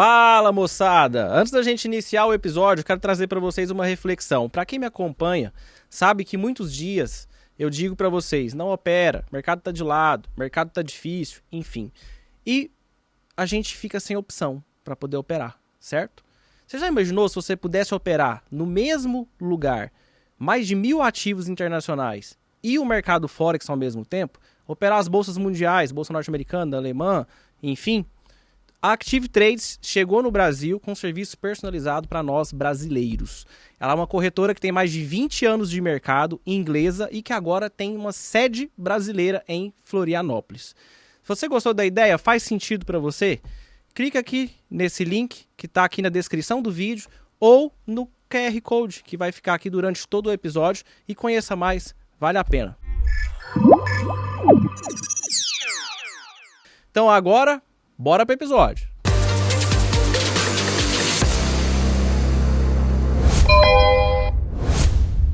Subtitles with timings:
[0.00, 1.28] Fala moçada!
[1.28, 4.48] Antes da gente iniciar o episódio, quero trazer para vocês uma reflexão.
[4.48, 5.52] Para quem me acompanha,
[5.90, 7.28] sabe que muitos dias
[7.58, 11.90] eu digo para vocês: não opera, mercado tá de lado, mercado tá difícil, enfim.
[12.46, 12.70] E
[13.36, 16.22] a gente fica sem opção para poder operar, certo?
[16.64, 19.92] Você já imaginou se você pudesse operar no mesmo lugar
[20.38, 24.38] mais de mil ativos internacionais e o mercado Forex ao mesmo tempo?
[24.64, 27.26] Operar as bolsas mundiais, bolsa norte-americana, alemã,
[27.60, 28.06] enfim,
[28.80, 33.44] a Active Trades chegou no Brasil com um serviço personalizado para nós brasileiros.
[33.78, 37.32] Ela é uma corretora que tem mais de 20 anos de mercado, inglesa e que
[37.32, 40.76] agora tem uma sede brasileira em Florianópolis.
[41.22, 43.40] Se você gostou da ideia, faz sentido para você?
[43.92, 47.08] Clica aqui nesse link que está aqui na descrição do vídeo
[47.40, 51.94] ou no QR Code que vai ficar aqui durante todo o episódio e conheça mais,
[52.18, 52.78] vale a pena.
[56.90, 57.60] Então agora
[58.00, 58.88] Bora pro episódio.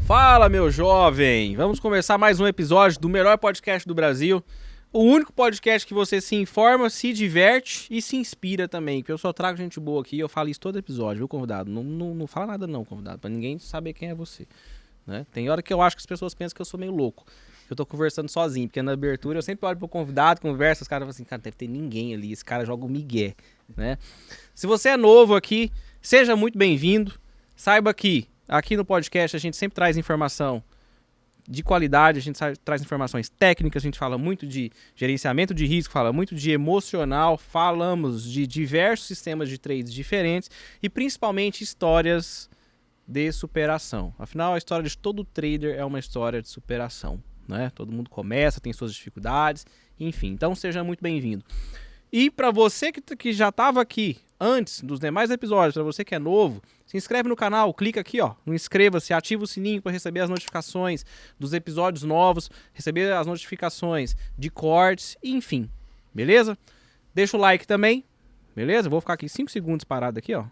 [0.07, 1.55] Fala, meu jovem!
[1.57, 4.43] Vamos começar mais um episódio do melhor podcast do Brasil.
[4.91, 9.03] O único podcast que você se informa, se diverte e se inspira também.
[9.03, 11.71] Porque eu só trago gente boa aqui eu falo isso todo episódio, viu, convidado?
[11.71, 14.47] Não, não, não fala nada não, convidado, pra ninguém saber quem é você.
[15.07, 15.27] Né?
[15.31, 17.27] Tem hora que eu acho que as pessoas pensam que eu sou meio louco
[17.69, 21.03] eu tô conversando sozinho, porque na abertura eu sempre olho pro convidado, converso, os caras
[21.03, 23.35] falam assim, cara, deve ter ninguém ali, esse cara joga o migué,
[23.77, 23.99] né?
[24.55, 27.13] Se você é novo aqui, seja muito bem-vindo.
[27.57, 30.63] Saiba que aqui no podcast a gente sempre traz informação
[31.49, 35.93] de qualidade, a gente traz informações técnicas, a gente fala muito de gerenciamento de risco,
[35.93, 40.51] fala muito de emocional, falamos de diversos sistemas de trades diferentes
[40.83, 42.49] e principalmente histórias
[43.07, 44.15] de superação.
[44.19, 47.71] Afinal, a história de todo trader é uma história de superação né?
[47.75, 49.67] Todo mundo começa, tem suas dificuldades,
[49.99, 50.29] enfim.
[50.29, 51.45] Então seja muito bem-vindo.
[52.13, 56.15] E para você que, que já estava aqui antes dos demais episódios, para você que
[56.15, 59.93] é novo, se inscreve no canal, clica aqui, ó, no inscreva-se, ativa o sininho para
[59.93, 61.05] receber as notificações
[61.39, 65.69] dos episódios novos, receber as notificações de cortes, enfim.
[66.15, 66.57] Beleza?
[67.13, 68.05] Deixa o like também,
[68.55, 68.89] beleza?
[68.89, 70.45] Vou ficar aqui 5 segundos parado aqui, ó.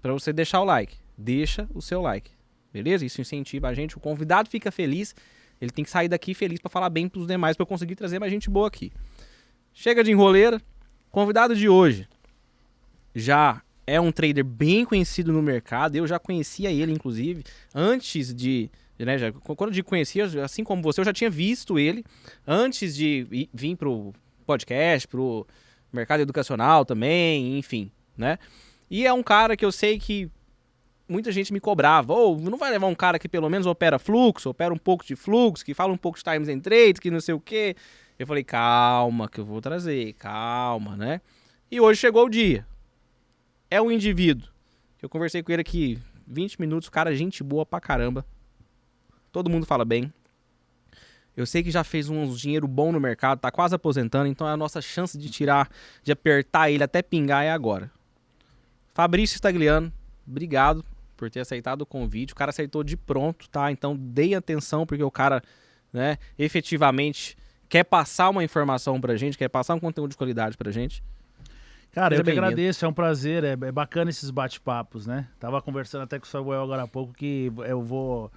[0.00, 0.96] Para você deixar o like.
[1.16, 2.30] Deixa o seu like.
[2.72, 3.04] Beleza?
[3.04, 3.96] Isso incentiva a gente.
[3.96, 5.14] O convidado fica feliz.
[5.60, 8.32] Ele tem que sair daqui feliz para falar bem pros demais para conseguir trazer mais
[8.32, 8.92] gente boa aqui.
[9.72, 10.60] Chega de enroleira.
[11.10, 12.08] Convidado de hoje
[13.14, 15.96] já é um trader bem conhecido no mercado.
[15.96, 17.44] Eu já conhecia ele, inclusive,
[17.74, 18.70] antes de.
[18.98, 22.04] Né, já, quando eu digo conhecia, assim como você, eu já tinha visto ele
[22.46, 24.12] antes de vir pro
[24.46, 25.46] podcast, pro
[25.92, 28.38] mercado educacional também, enfim, né?
[28.88, 30.30] E é um cara que eu sei que
[31.12, 33.98] muita gente me cobrava, ou oh, não vai levar um cara que pelo menos opera
[33.98, 37.10] fluxo, opera um pouco de fluxo, que fala um pouco de times and trades, que
[37.10, 37.76] não sei o quê.
[38.18, 41.20] Eu falei, calma, que eu vou trazer, calma, né?
[41.70, 42.66] E hoje chegou o dia.
[43.70, 44.48] É um indivíduo.
[45.00, 48.24] Eu conversei com ele aqui 20 minutos, cara, gente boa pra caramba.
[49.30, 50.12] Todo mundo fala bem.
[51.36, 54.56] Eu sei que já fez uns dinheiro bom no mercado, tá quase aposentando, então a
[54.56, 55.70] nossa chance de tirar,
[56.02, 57.90] de apertar ele até pingar é agora.
[58.92, 59.90] Fabrício Stagliano,
[60.26, 60.84] obrigado
[61.22, 62.32] por ter aceitado o convite.
[62.32, 63.70] O cara aceitou de pronto, tá?
[63.70, 65.40] Então dei atenção porque o cara,
[65.92, 67.36] né, efetivamente
[67.68, 71.00] quer passar uma informação pra gente, quer passar um conteúdo de qualidade pra gente.
[71.92, 75.28] Cara, Seja eu que agradeço, é um prazer, é, é bacana esses bate-papos, né?
[75.38, 78.28] Tava conversando até com o Samuel agora há pouco que eu vou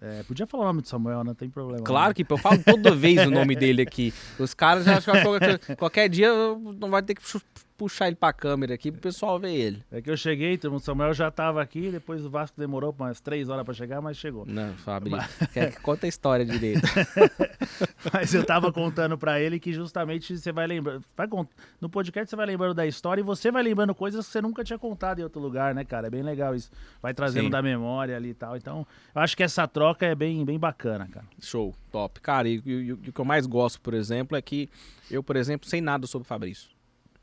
[0.00, 1.84] é, podia falar o nome de Samuel, não tem problema.
[1.84, 2.14] Claro né?
[2.14, 4.12] que eu falo toda vez o nome dele aqui.
[4.36, 6.30] Os caras já acham que qualquer, qualquer dia
[6.76, 7.22] não vai ter que
[7.80, 9.82] puxar ele pra câmera aqui pro pessoal ver ele.
[9.90, 13.48] É que eu cheguei, o Samuel já tava aqui, depois o Vasco demorou umas três
[13.48, 14.44] horas pra chegar, mas chegou.
[14.44, 15.18] Não, Fabrício,
[15.56, 15.78] mas...
[15.78, 16.82] conta a história direito.
[18.12, 21.26] mas eu tava contando pra ele que justamente você vai lembrando, vai,
[21.80, 24.62] no podcast você vai lembrando da história e você vai lembrando coisas que você nunca
[24.62, 26.08] tinha contado em outro lugar, né, cara?
[26.08, 26.70] É bem legal isso.
[27.00, 27.50] Vai trazendo Sim.
[27.50, 28.58] da memória ali e tal.
[28.58, 31.24] Então, eu acho que essa troca é bem, bem bacana, cara.
[31.40, 32.20] Show, top.
[32.20, 34.68] Cara, e, e, e o que eu mais gosto, por exemplo, é que
[35.10, 36.68] eu, por exemplo, sei nada sobre o Fabrício.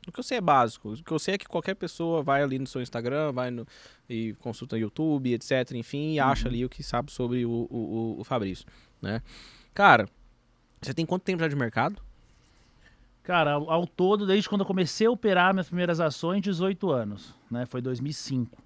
[0.08, 0.92] O que eu sei é básico.
[0.92, 3.66] O que eu sei é que qualquer pessoa vai ali no seu Instagram, vai no,
[4.08, 5.72] e consulta no YouTube, etc.
[5.74, 6.54] Enfim, e acha uhum.
[6.54, 8.66] ali o que sabe sobre o, o, o, Fabrício,
[9.02, 9.22] né?
[9.74, 10.08] Cara,
[10.80, 12.00] você tem quanto tempo já de mercado?
[13.22, 17.34] Cara, ao, ao, todo, desde quando eu comecei a operar minhas primeiras ações, 18 anos,
[17.50, 17.66] né?
[17.66, 18.62] Foi 2005.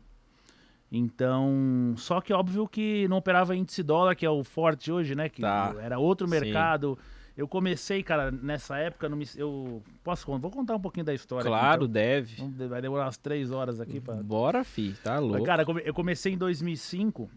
[0.92, 5.28] Então, só que óbvio que não operava índice dólar, que é o forte hoje, né?
[5.28, 5.74] Que tá.
[5.80, 6.96] era outro mercado.
[7.00, 11.46] Sim eu comecei, cara, nessa época, me, eu posso vou contar um pouquinho da história.
[11.46, 11.90] Claro, aqui,
[12.36, 12.50] então.
[12.50, 12.68] deve.
[12.68, 14.16] Vai demorar umas três horas aqui para.
[14.22, 15.44] Bora, fi, tá louco.
[15.44, 17.30] Cara, eu comecei em 2005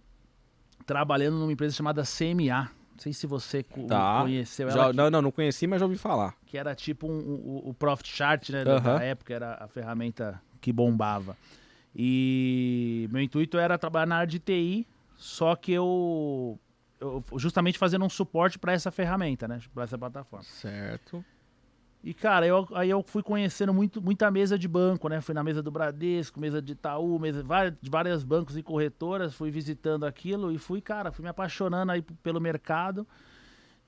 [0.85, 4.21] trabalhando numa empresa chamada CMA, Não sei se você Tá.
[4.21, 6.33] conheceu ela, Já- que, não, não, não conheci, mas já ouvi falar.
[6.45, 8.61] que era tipo um- um- o Profit Chart, né?
[8.61, 8.79] Aham.
[8.99, 11.35] Da época, era a ferramenta que bombava.
[11.93, 14.87] E meu intuito era trabalhar na área de TI,
[15.17, 16.57] só que eu
[17.35, 19.59] justamente fazendo um suporte para essa ferramenta, né?
[19.73, 20.43] Para essa plataforma.
[20.43, 21.23] Certo.
[22.03, 25.21] E, cara, eu, aí eu fui conhecendo muito, muita mesa de banco, né?
[25.21, 29.33] Fui na mesa do Bradesco, mesa de Itaú, mesa várias, de vários bancos e corretoras,
[29.33, 33.07] fui visitando aquilo e fui, cara, fui me apaixonando aí pelo mercado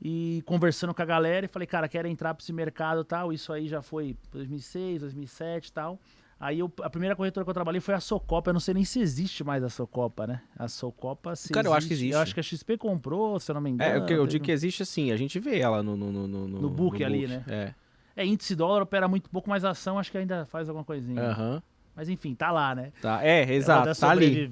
[0.02, 3.32] e conversando com a galera e falei, cara, quero entrar pra esse mercado e tal.
[3.32, 6.00] Isso aí já foi 2006, 2007 e tal.
[6.40, 8.50] Aí eu- a primeira corretora que eu trabalhei foi a Socopa.
[8.50, 10.42] Eu não sei nem se existe mais a Socopa, né?
[10.56, 12.14] A Socopa, se Cara, eu acho que existe.
[12.14, 13.92] Eu acho que a XP comprou, se eu não me engano.
[13.92, 15.98] É, o que eu teve digo que existe assim, a gente vê ela no...
[15.98, 17.44] No, no, no, No book ali, né?
[17.48, 17.74] É.
[18.16, 21.22] É, índice dólar opera muito pouco, mas a ação acho que ainda faz alguma coisinha.
[21.22, 21.62] Aham.
[21.96, 22.92] Mas enfim, tá lá, né?
[23.02, 23.24] Tá.
[23.24, 24.48] É, É exato, tá ali.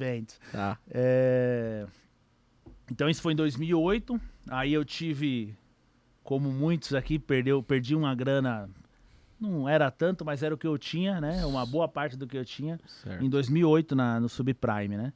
[0.51, 0.77] Tá.
[0.89, 1.85] É,
[2.91, 4.19] Então isso foi em 2008.
[4.49, 5.55] Aí eu tive,
[6.23, 8.67] como muitos aqui, perdeu, perdi uma grana.
[9.45, 11.45] Não era tanto, mas era o que eu tinha, né?
[11.45, 12.79] Uma boa parte do que eu tinha.
[12.85, 13.23] Certo.
[13.23, 15.13] Em 2008, na, no Subprime, né?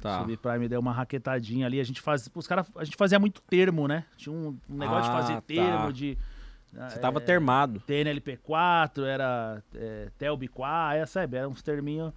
[0.00, 0.20] Tá.
[0.20, 1.80] Subprime deu uma raquetadinha ali.
[1.80, 4.04] A gente faz, os cara, a gente fazia muito termo, né?
[4.16, 5.40] Tinha um, um negócio Ah, de fazer tá.
[5.42, 6.18] termo, de.
[6.72, 7.80] Você tava é, termado.
[7.80, 11.36] TNLP4, era é, TELB4, é, sabe?
[11.36, 12.12] Era uns terminhos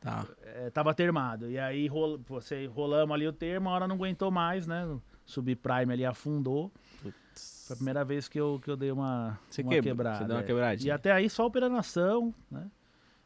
[0.00, 0.26] Tá.
[0.42, 1.50] é, tava termado.
[1.50, 4.86] E aí rol, você rolamos ali o termo, a hora não aguentou mais, né?
[5.24, 6.70] Subprime ali afundou.
[7.66, 10.18] Foi a primeira vez que eu, que eu dei uma, Você uma quebra- quebrada.
[10.18, 10.46] você deu uma é.
[10.46, 10.88] quebradinha.
[10.88, 12.66] E até aí só operação, né?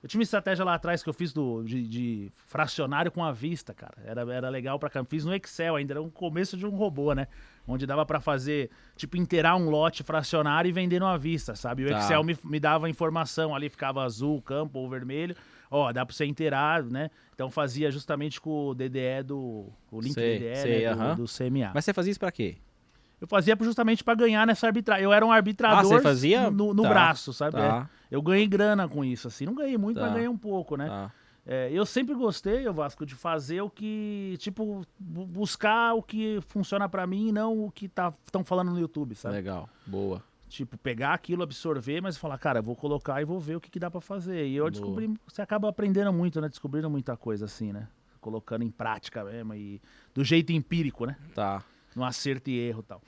[0.01, 3.33] Eu tinha uma estratégia lá atrás que eu fiz do, de, de fracionário com a
[3.33, 3.97] vista, cara.
[4.05, 5.05] Era, era legal pra cá.
[5.05, 7.27] Fiz no Excel ainda, era um começo de um robô, né?
[7.67, 11.85] Onde dava pra fazer, tipo, inteirar um lote fracionário e vender numa vista, sabe?
[11.85, 11.99] O Tá.
[11.99, 15.35] Excel me, me dava informação ali, ficava azul, campo ou vermelho.
[15.69, 17.11] Ó, dá pra você inteirar, né?
[17.35, 19.67] Então fazia justamente com o DDE do.
[19.91, 20.95] O link Sei, DDE, sei, né?
[20.95, 21.15] do- aham.
[21.17, 21.73] do, CMA.
[21.75, 22.57] Mas você fazia isso pra quê?
[23.21, 25.05] Eu fazia justamente pra ganhar nessa arbitragem.
[25.05, 26.51] Eu era um arbitrador Ah, você fazia?
[26.51, 27.53] no, no Tá, braço, sabe?
[27.57, 27.89] Tá.
[28.11, 28.15] É.
[28.17, 29.45] Eu ganhei grana com isso, assim.
[29.45, 30.07] Não ganhei muito, Tá.
[30.07, 30.87] mas ganhei um pouco, né?
[30.87, 31.13] Tá.
[31.45, 36.39] É, eu sempre gostei, o Vasco, de fazer o que, tipo, bu- buscar o que
[36.47, 39.35] funciona pra mim e não o que estão falando no YouTube, sabe?
[39.37, 39.67] Legal.
[39.87, 40.23] Boa.
[40.49, 43.71] Tipo, pegar aquilo, absorver, mas falar, cara, eu vou colocar e vou ver o que,
[43.71, 44.47] que dá pra fazer.
[44.47, 44.71] E eu Boa.
[44.71, 46.49] descobri, você acaba aprendendo muito, né?
[46.49, 47.89] Descobrindo muita coisa assim, né?
[48.21, 49.81] Colocando em prática mesmo e
[50.15, 51.17] do jeito empírico, né?
[51.35, 51.63] Tá.
[51.99, 53.03] No acerto e erro tal.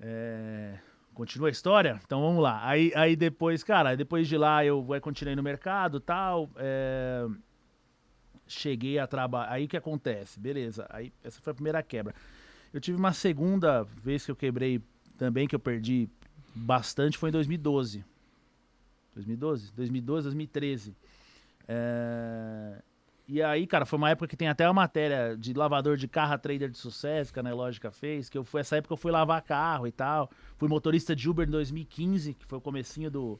[0.00, 0.78] É,
[1.18, 2.00] Continua a história?
[2.06, 2.60] Então vamos lá.
[2.62, 6.48] Aí, aí depois, cara, depois de lá eu continuei no mercado tal.
[6.54, 7.26] é,
[8.46, 9.50] Cheguei a trabalhar.
[9.50, 10.38] Aí o que acontece?
[10.38, 10.86] Beleza.
[10.88, 12.14] Aí essa foi a primeira quebra.
[12.72, 14.80] Eu tive uma segunda vez que eu quebrei
[15.16, 16.08] também, que eu perdi
[16.54, 18.04] bastante, foi em 2012.
[19.14, 19.72] 2012?
[19.72, 20.96] 2012, 2013.
[21.66, 22.80] É,
[23.30, 26.38] E aí, cara, foi uma época que tem até uma matéria de lavador de carro,
[26.38, 29.42] trader de sucesso, que a Nelógica fez, que eu fui, essa época eu fui lavar
[29.42, 30.30] carro e tal.
[30.56, 33.38] Fui motorista de Uber em 2015, que foi o comecinho do,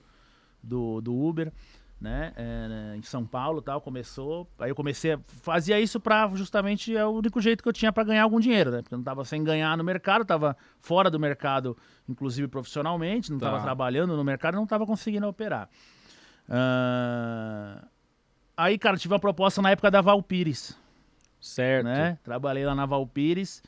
[0.62, 1.50] do, do Uber,
[1.99, 2.35] né?
[2.37, 4.46] é, né, em São Paulo e tal, começou.
[4.58, 5.20] Aí eu comecei a...
[5.26, 8.70] Fazia isso pra, justamente, é o único jeito que eu tinha pra ganhar algum dinheiro,
[8.70, 8.82] né?
[8.82, 11.75] Porque eu não tava sem ganhar no mercado, tava fora do mercado,
[12.06, 13.50] inclusive profissionalmente, não Tá.
[13.50, 15.67] tava trabalhando no mercado, não tava conseguindo operar.
[16.46, 17.87] Ah,
[18.59, 20.77] Aí, cara, tive uma proposta na época da Valpires,
[21.41, 21.85] Certo.
[21.85, 22.19] né?
[22.25, 23.63] Trabalhei lá na Valpires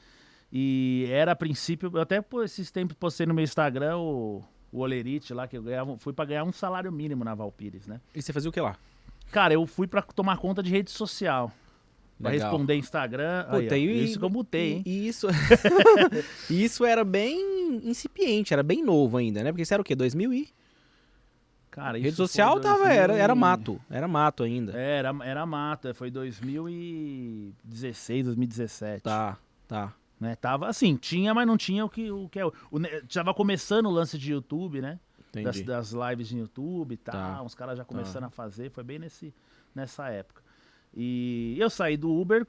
[0.52, 4.42] e era a princípio, eu até por esses tempos postei no meu Instagram o,
[4.72, 8.00] o Olerite lá, que eu ganhava, fui pra ganhar um salário mínimo na Valpires, né?
[8.12, 8.74] E você fazia o que lá?
[9.30, 11.52] Cara, eu fui pra tomar conta de rede social.
[12.20, 12.48] Pra Legal.
[12.50, 13.46] responder Instagram.
[13.48, 14.82] aí, ó, Puta, e, isso que eu mutei, hein?
[14.84, 15.28] E, isso,
[16.50, 19.52] isso era bem incipiente, era bem novo ainda, né?
[19.52, 19.94] Porque isso era o quê?
[19.94, 20.48] 2000 e...
[21.70, 24.72] Cara, Rede social tava, 2000 era, era mato, era mato ainda.
[24.76, 29.02] Era, era mato, é, foi 2016, 2017.
[29.02, 29.92] Tá, tá.
[30.18, 30.34] Né?
[30.36, 32.44] Tava assim, tinha, mas não tinha o que, o que é.
[32.70, 34.98] O, ne- tava começando o lance de YouTube, né?
[35.44, 37.14] Das, das lives no YouTube e tal.
[37.14, 37.42] Tá.
[37.42, 39.32] Uns caras já começando a fazer, foi bem nesse,
[39.74, 40.42] nessa época.
[40.94, 42.46] E eu saí do Uber,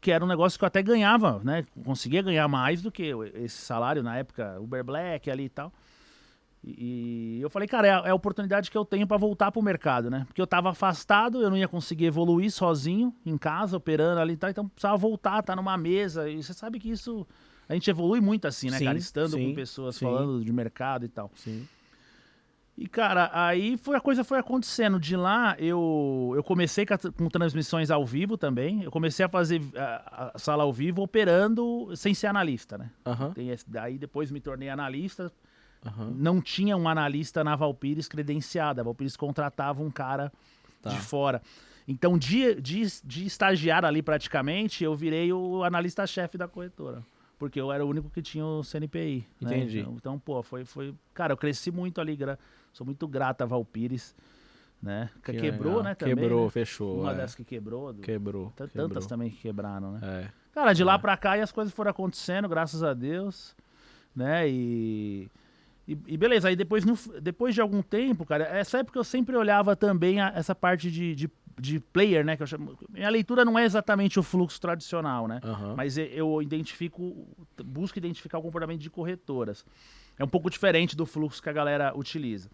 [0.00, 1.64] que era um negócio que eu até ganhava, né?
[1.84, 5.72] Conseguia ganhar mais do que o- esse salário na época, Uber Black ali e tal.
[6.62, 9.50] E, e eu falei, cara, é a, é a oportunidade que eu tenho pra voltar
[9.50, 10.24] pro mercado, né?
[10.26, 14.36] Porque eu tava afastado, eu não ia conseguir evoluir sozinho, em casa, operando ali e
[14.36, 16.28] tal, então precisava voltar, tá numa mesa.
[16.28, 17.26] E você sabe que isso.
[17.68, 18.98] A gente evolui muito assim, né, Sim, cara?
[18.98, 20.04] Estando sim, com pessoas sim.
[20.04, 21.30] falando de mercado e tal.
[21.36, 21.66] Sim.
[22.76, 24.98] E, cara, aí foi a coisa foi acontecendo.
[24.98, 28.82] De lá, eu, eu comecei com, transmissões ao vivo também.
[28.82, 32.90] Eu comecei a fazer a, a sala ao vivo operando sem ser analista, né?
[33.04, 33.50] Aham, Tem
[33.98, 35.30] depois me tornei analista.
[35.86, 36.12] Aham.
[36.16, 38.80] Não tinha um analista na Valpires credenciada.
[38.80, 40.32] A Valpires contratava um cara
[40.82, 40.90] Tá.
[40.90, 41.42] de fora.
[41.86, 47.02] Então, de, de, de estagiário ali praticamente, eu virei o analista-chefe da corretora.
[47.38, 49.26] porque eu era o único que tinha o CNPI.
[49.40, 49.56] né?
[49.56, 49.80] Entendi.
[49.80, 50.94] Então, então, pô, foi, foi.
[51.14, 52.38] Cara, eu cresci muito ali, gra-
[52.72, 54.14] sou muito grato a Valpires,
[54.82, 55.08] né?
[55.24, 55.82] Que Que quebrou, legal.
[55.84, 55.94] né?
[55.94, 56.50] Também, Quebrou, né?
[56.50, 57.00] fechou.
[57.00, 57.14] Uma é.
[57.14, 57.92] dessas que quebrou.
[57.94, 58.50] do- Quebrou.
[58.56, 58.88] T- quebrou.
[58.88, 60.00] Tantas também que quebraram, né?
[60.02, 60.30] É.
[60.52, 60.98] Cara, de lá É.
[60.98, 63.56] pra cá e as coisas foram acontecendo, graças a Deus,
[64.14, 64.46] né?
[64.48, 65.30] E,
[65.92, 69.36] e, e beleza, aí depois, no- depois de algum tempo, cara, essa época eu sempre
[69.36, 72.36] olhava também a- essa parte de, de, de player, né?
[72.36, 75.40] Que eu chamo, minha leitura não é exatamente o fluxo tradicional, né?
[75.42, 75.74] Aham.
[75.76, 77.26] Mas eu identifico,
[77.64, 79.64] busco identificar o comportamento de corretoras.
[80.18, 82.48] É um pouco diferente do fluxo que a galera utiliza.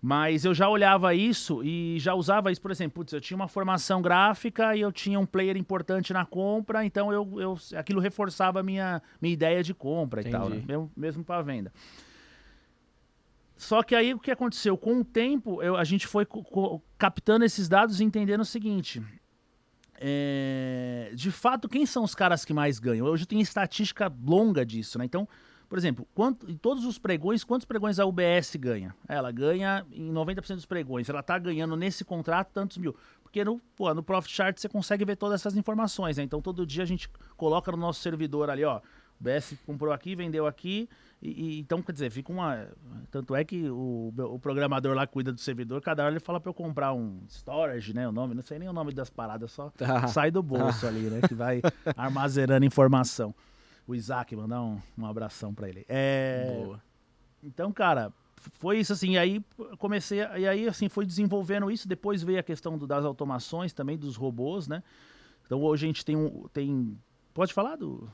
[0.00, 3.48] Mas eu já olhava isso e já usava isso, por exemplo, putz, eu tinha uma
[3.48, 8.60] formação gráfica e eu tinha um player importante na compra, então eu, eu aquilo reforçava
[8.60, 10.56] a minha, minha ideia de compra e tal, né?
[10.58, 10.68] Entendi.
[10.68, 11.72] mesmo, mesmo para venda.
[13.58, 14.78] Só que aí o que aconteceu?
[14.78, 16.24] Com o tempo, eu- a gente foi
[16.96, 19.02] captando esses dados e entendendo o seguinte:
[20.00, 23.04] é, de fato, quem são os caras que mais ganham?
[23.06, 25.04] Hoje tem estatística longa disso, né?
[25.04, 25.28] Então,
[25.68, 28.94] por exemplo, quanto, em todos os pregões, quantos pregões a UBS ganha?
[29.08, 31.08] Ela ganha em 90% dos pregões.
[31.08, 32.94] Ela tá ganhando nesse contrato tantos mil.
[33.22, 36.22] Porque no, pô, no Profit Chart você consegue ver todas essas informações, né?
[36.22, 38.80] Então todo dia a gente coloca no nosso servidor ali, ó.
[39.20, 40.88] O BS comprou aqui, vendeu aqui.
[41.20, 42.68] E, e- então, quer dizer, fica uma.
[43.10, 46.50] Tanto é que o, o programador lá cuida do servidor, cada hora ele fala pra
[46.50, 48.06] eu comprar um storage, né?
[48.08, 50.06] O nome, não sei nem o nome das paradas, só Tá.
[50.06, 51.20] sai do bolso ali, né?
[51.26, 51.60] Que vai
[51.96, 53.34] armazenando informação.
[53.86, 55.84] O Isaac, mandar um, um abração pra ele.
[55.88, 56.80] É, Boa.
[57.42, 58.12] então, cara,
[58.60, 59.12] foi isso assim.
[59.14, 59.44] E aí
[59.78, 61.88] comecei, e aí assim, foi desenvolvendo isso.
[61.88, 64.82] Depois veio a questão do- das automações também, dos robôs, né?
[65.46, 66.46] Então hoje a gente tem um.
[66.52, 66.96] Tem,
[67.34, 68.08] pode falar do,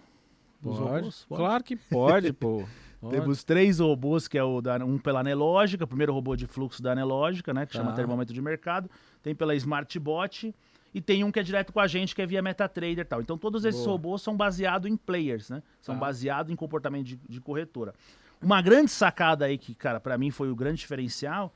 [0.71, 0.79] Pode?
[0.81, 1.25] robôs?
[1.29, 1.41] Pode.
[1.41, 2.65] Claro que pode, pô.
[3.05, 3.17] Pode.
[3.21, 6.83] Temos três robôs, que é o da, um pela Anelógica, o primeiro robô de fluxo
[6.83, 7.67] da Anelógica, né?
[7.67, 7.97] Que chama Tá.
[7.97, 8.91] termômetro de mercado.
[9.23, 10.55] Tem pela SmartBot.
[10.95, 13.21] E tem um que é direto com a gente, que é via MetaTrader e tal.
[13.21, 13.93] Então todos esses Boa.
[13.93, 15.63] robôs são baseados em players, né?
[15.83, 16.01] São Tá.
[16.01, 17.93] baseados em comportamento de, de corretora.
[18.41, 21.53] Uma grande sacada aí, que, cara, pra mim foi o grande diferencial,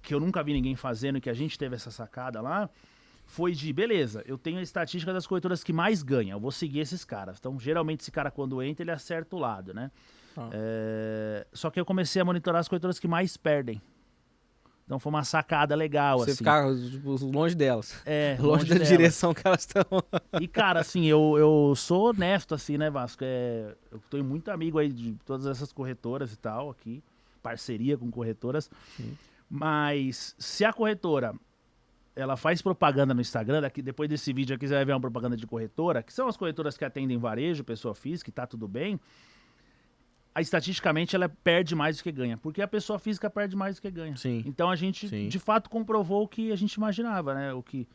[0.00, 2.70] que eu nunca vi ninguém fazendo e que a gente teve essa sacada lá,
[3.28, 6.80] foi de, beleza, eu tenho a estatística das corretoras que mais ganham, eu vou seguir
[6.80, 7.36] esses caras.
[7.38, 9.90] Então, geralmente, esse cara, quando entra, ele acerta o lado, né?
[10.34, 10.48] Ah.
[10.50, 13.82] É, Só que eu comecei a monitorar as corretoras que mais perdem.
[14.86, 16.38] Então, foi uma sacada legal, Você assim.
[16.38, 18.00] ficar tipo, longe delas.
[18.06, 18.88] É, Longe, da delas.
[18.88, 19.84] direção que elas estão.
[20.40, 23.22] E, cara, assim, eu, eu sou honesto, assim, né, Vasco?
[23.22, 27.04] É, eu tenho muito amigo aí de todas essas corretoras e tal, aqui.
[27.42, 28.70] Parceria com corretoras.
[28.96, 29.14] Sim.
[29.50, 31.34] Mas se a corretora
[32.18, 35.36] ela faz propaganda no Instagram, daqui, depois desse vídeo aqui você vai ver uma propaganda
[35.36, 38.98] de corretora, que são as corretoras que atendem varejo, pessoa física, e tá tudo bem.
[40.34, 43.82] A, estatisticamente ela perde mais do que ganha, porque a pessoa física perde mais do
[43.82, 44.16] que ganha.
[44.16, 44.42] Sim.
[44.44, 45.28] Então a gente Sim.
[45.28, 47.52] de fato comprovou o que a gente imaginava, né?
[47.54, 47.86] O que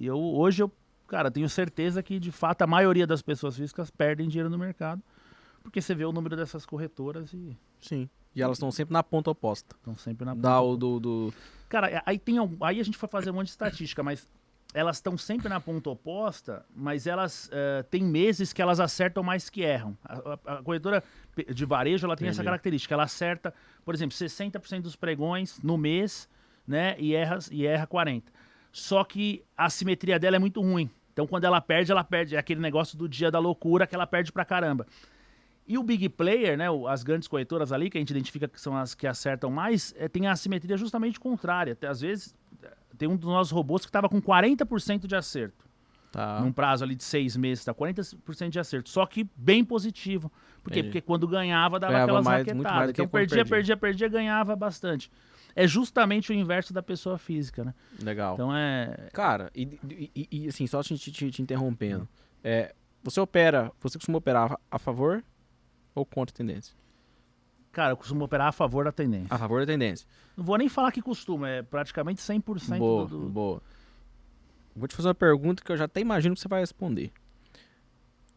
[0.00, 0.70] eu hoje eu,
[1.08, 5.02] cara, tenho certeza que de fato a maioria das pessoas físicas perdem dinheiro no mercado,
[5.62, 8.08] porque você vê o número dessas corretoras e Sim.
[8.34, 9.74] E elas estão sempre na ponta oposta.
[9.76, 10.62] estão sempre na Da, ponta.
[10.62, 11.34] o, do, do...
[11.70, 14.28] Cara, aí tem aí a gente foi fazer um monte de estatística, mas
[14.74, 19.48] elas estão sempre na ponta oposta, mas elas eh, têm meses que elas acertam mais
[19.48, 19.96] que erram.
[20.04, 21.02] A, a- a corretora
[21.34, 22.44] pe- de varejo ela tem essa Entendi.
[22.46, 26.28] característica, ela acerta, por exemplo, 60% dos pregões no mês,
[26.66, 28.30] né, e erra e erra 40.
[28.70, 30.88] Só que a simetria dela é muito ruim.
[31.12, 34.06] Então quando ela perde, ela perde é aquele negócio do dia da loucura que ela
[34.06, 34.86] perde pra caramba.
[35.72, 38.76] E o big player, né, as grandes corretoras ali, que a gente identifica que são
[38.76, 41.74] as que acertam mais, eh, tem a assimetria justamente contrária.
[41.74, 45.64] Até, às vezes, eh, tem um dos nossos robôs que estava com 40% de acerto.
[46.10, 46.40] Tá.
[46.40, 48.90] Num prazo ali de seis meses, tá 40% de acerto.
[48.90, 50.28] Só que bem positivo.
[50.60, 50.80] Por quê?
[50.80, 50.88] Entendi.
[50.88, 52.90] Porque quando ganhava, dava Ganhava aquelas mais- muito mais raquetadas.
[52.90, 53.76] Então perdia, perdia.
[53.76, 55.08] perdia, ganhava bastante.
[55.54, 57.72] É justamente o inverso da pessoa física, né?
[58.02, 58.34] Legal.
[58.34, 59.08] Então é...
[59.12, 62.08] Cara, e, e- e- e, assim, só te, te- te interrompendo.
[62.42, 62.74] É,
[63.04, 65.22] você opera, você costuma operar a favor
[65.94, 66.74] ou contra a tendência?
[67.72, 69.32] Cara, eu costumo operar a favor da tendência.
[69.34, 70.06] A favor da tendência.
[70.36, 73.28] Não vou nem falar que costuma, é praticamente 100% Boa, do...
[73.28, 73.62] boa.
[74.74, 77.12] Vou te fazer uma pergunta que eu já até imagino que você vai responder.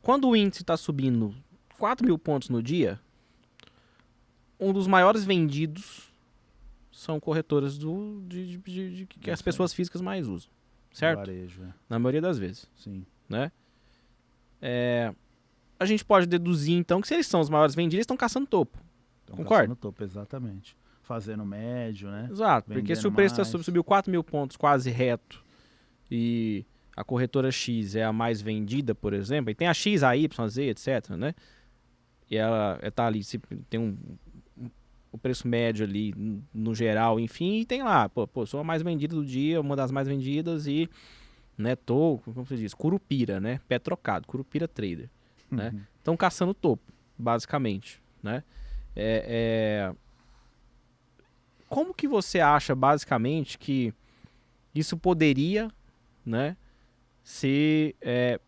[0.02, 1.34] Quando o índice está subindo
[1.80, 3.00] 4 mil pontos no dia,
[4.60, 6.12] um dos maiores vendidos
[6.92, 10.50] são corretoras do, de, de- de- que as pessoas físicas mais usam.
[10.92, 11.20] Certo?
[11.20, 11.74] Varejo, é.
[11.90, 12.68] Na maioria das vezes.
[12.76, 13.04] Sim.
[13.28, 13.52] né?
[14.62, 15.14] É,
[15.84, 18.48] a gente pode deduzir então que se eles são os maiores vendidos, eles estão caçando
[18.48, 18.78] topo.
[19.30, 19.64] Concorda?
[19.64, 20.78] caçando topo, exatamente.
[21.02, 22.30] Fazendo médio, né?
[22.32, 23.66] Exato, porque se o Vendendo preço tá mais.
[23.66, 25.44] subiu 4 mil pontos quase reto
[26.10, 30.16] e a corretora X é a mais vendida, por exemplo, e tem a X, a
[30.16, 31.34] Y, a Z, etc, né?
[32.30, 33.38] E ela está ali, se
[33.70, 33.98] tem um,
[35.12, 36.14] o preço médio ali
[36.54, 39.76] no geral, enfim, e tem lá, pô, pô, sou a mais vendida do dia, uma
[39.76, 40.90] das mais vendidas e,
[41.58, 43.60] né, tô, como você diz, curupira, né?
[43.68, 45.10] Pé trocado, curupira trader.
[45.54, 45.72] Né?
[45.74, 45.82] Uhum.
[45.98, 46.84] Estão caçando topo,
[47.18, 48.44] basicamente, né?
[48.96, 49.96] É, é,
[51.68, 53.94] Como que você acha, basicamente, que
[54.74, 55.72] isso poderia,
[56.26, 56.56] né,
[57.24, 58.40] ser é,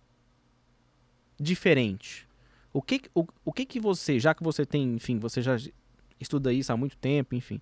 [1.39, 2.27] diferente?
[2.73, 5.55] O que, o, o que que você, já que você tem, enfim, você já
[6.19, 7.61] estuda isso há muito tempo, enfim,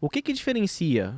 [0.00, 1.14] o que que diferencia,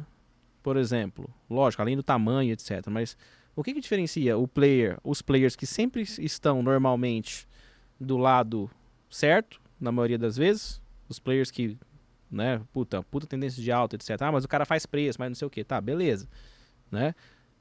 [0.63, 3.17] por exemplo, lógico, além do tamanho, etc, mas
[3.57, 7.47] o que que diferencia o player, os players que sempre estão normalmente
[8.05, 8.71] do lado
[9.11, 11.77] certo, na maioria das vezes, os players que,
[12.31, 14.11] né, puta, puta tendência de alta, etc.
[14.21, 16.29] Ah, mas o cara faz preço, mas não sei o que, tá, beleza,
[16.91, 17.15] né?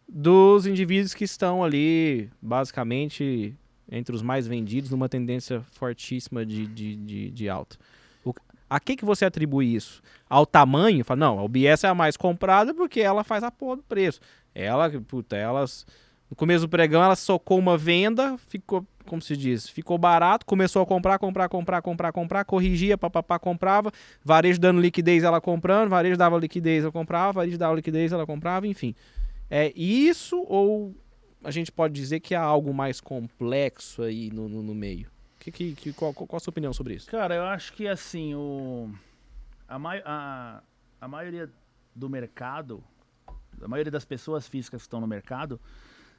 [0.08, 3.56] Dos indivíduos que estão ali, basicamente,
[3.90, 7.78] entre os mais vendidos, numa tendência fortíssima de, de, de, de alta.
[8.24, 8.34] O,
[8.70, 10.02] a que que você atribui isso?
[10.30, 11.06] Ao tamanho?
[11.06, 14.20] Fala, não, a OBS é a mais comprada porque ela faz a porra do preço.
[14.54, 15.86] Ela, puta, elas...
[16.30, 20.82] No começo do pregão, ela socou uma venda, ficou, como se diz, ficou barato, começou
[20.82, 23.92] a comprar, comprar, comprar, comprar, comprar, corrigia, papapá, comprava,
[24.24, 28.68] varejo dando liquidez, ela comprando, varejo dava liquidez, ela comprava, varejo dava liquidez, ela comprava,
[28.68, 28.96] enfim.
[29.50, 30.96] É isso ou
[31.44, 35.12] a gente pode dizer que há algo mais complexo aí no, no, no meio?
[35.40, 37.10] Que, que, que, qual, qual a sua opinião sobre isso?
[37.10, 38.90] Cara, eu acho que assim, o...
[39.68, 40.02] a, mai...
[40.06, 40.62] a...
[41.02, 41.50] a maioria
[41.96, 42.84] do mercado,
[43.62, 45.60] a maioria das pessoas físicas que estão no mercado,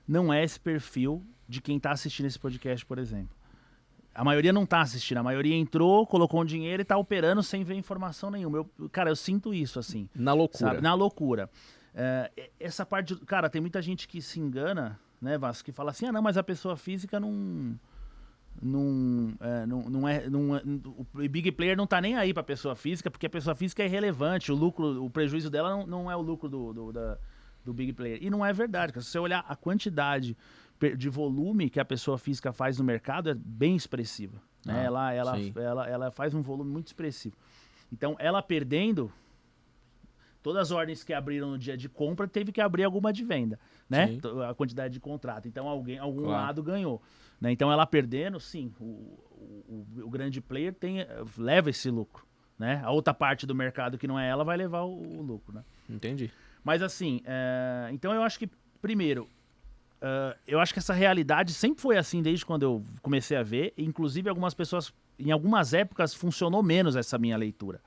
[0.06, 3.34] não é esse perfil de quem está assistindo esse podcast, por exemplo.
[4.14, 7.64] A maioria não está assistindo, a maioria entrou, colocou um dinheiro e está operando sem
[7.64, 8.58] ver informação nenhuma.
[8.58, 10.08] Eu, cara, eu sinto isso, assim.
[10.14, 10.70] Na loucura.
[10.70, 10.80] Sabe?
[10.80, 11.50] Na loucura.
[11.92, 12.30] É,
[12.60, 13.14] essa parte.
[13.14, 16.22] De, cara, tem muita gente que se engana, né, Vasco, que fala assim: ah, não,
[16.22, 17.78] mas a pessoa física não.
[18.62, 22.40] Não é, não, não, é, não é, o big player não tá nem aí para
[22.40, 25.86] a pessoa física, porque a pessoa física é irrelevante, o lucro, o prejuízo dela não,
[25.88, 27.18] não é o lucro do, do, da,
[27.64, 28.18] do big player.
[28.22, 30.36] E não é verdade, Se você olhar a quantidade
[30.96, 34.40] de volume que a pessoa física faz no mercado, é bem expressiva.
[34.66, 34.74] Né?
[34.80, 37.36] Ah, ela, ela, ela, ela faz um volume muito expressivo.
[37.92, 39.10] Então, ela perdendo,
[40.42, 43.58] todas as ordens que abriram no dia de compra teve que abrir alguma de venda,
[43.88, 44.08] né?
[44.08, 44.20] Sim.
[44.48, 45.48] A quantidade de contrato.
[45.48, 46.46] Então alguém, algum Claro.
[46.46, 47.00] lado ganhou.
[47.40, 47.52] Né?
[47.52, 52.24] Então ela perdendo, sim, o, o, o- grande player tem, eh, leva esse lucro.
[52.58, 52.80] Né?
[52.84, 55.54] A outra parte do mercado que não é ela vai levar o, o lucro.
[55.54, 55.64] Né?
[55.88, 56.30] Entendi.
[56.64, 58.48] Mas assim, é, então eu acho que,
[58.80, 59.28] primeiro,
[60.00, 63.74] é, eu acho que essa realidade sempre foi assim desde quando eu comecei a ver.
[63.76, 67.80] Inclusive, algumas pessoas, em algumas épocas, funcionou menos essa minha leitura.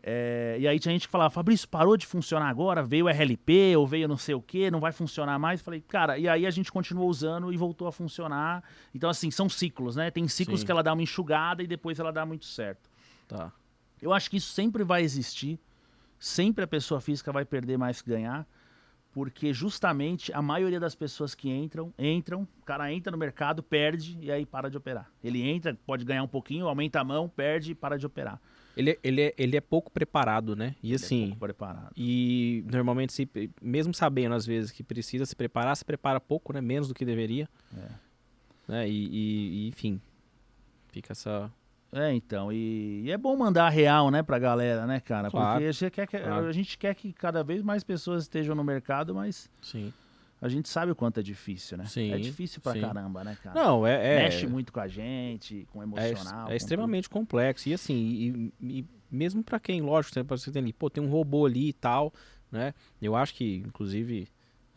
[0.00, 3.76] É, e aí tinha gente que falava, Fabrício, parou de funcionar agora, veio o RLP
[3.76, 5.60] ou veio não sei o que, não vai funcionar mais.
[5.60, 8.62] Falei, cara, e aí a gente continuou usando e voltou a funcionar.
[8.94, 10.10] Então, assim, são ciclos, né?
[10.10, 10.66] Tem ciclos Sim.
[10.66, 12.88] que ela dá uma enxugada e depois ela dá muito certo.
[13.26, 13.52] Tá.
[14.00, 15.58] Eu acho que isso sempre vai existir.
[16.18, 18.46] Sempre a pessoa física vai perder mais que ganhar.
[19.12, 24.16] Porque justamente a maioria das pessoas que entram, entram, o cara entra no mercado, perde
[24.20, 25.10] e aí para de operar.
[25.24, 28.40] Ele entra, pode ganhar um pouquinho, aumenta a mão, perde e para de operar.
[28.76, 30.76] Ele, ele, é, ele é pouco preparado, né?
[30.82, 31.90] E Ele é assim, pouco preparado.
[31.96, 33.28] e normalmente, se,
[33.60, 36.60] mesmo sabendo às vezes que precisa se preparar, se prepara pouco, né?
[36.60, 37.48] Menos do que deveria.
[37.76, 37.88] É.
[38.68, 38.88] Né?
[38.88, 40.00] E, e- e, enfim,
[40.92, 41.50] fica essa.
[41.90, 45.30] É, então, e, e é bom mandar a real, né, pra galera, né, cara?
[45.30, 46.46] Claro, Porque a gente, quer que, claro.
[46.46, 49.90] a gente quer que cada vez mais pessoas estejam no mercado, mas Sim.
[50.40, 51.86] a gente sabe o quanto é difícil, né?
[51.86, 52.82] Sim, é difícil pra sim.
[52.82, 53.58] caramba, né, cara?
[53.58, 54.16] Não, é.
[54.16, 56.44] é Mexe muito com a gente, com o é, emocional.
[56.44, 57.70] é com extremamente complexo.
[57.70, 61.08] E assim, e, e mesmo pra quem, lógico, você, você tem ali, pô, tem um
[61.08, 62.12] robô ali e tal,
[62.52, 62.74] né?
[63.00, 64.28] Eu acho que, inclusive,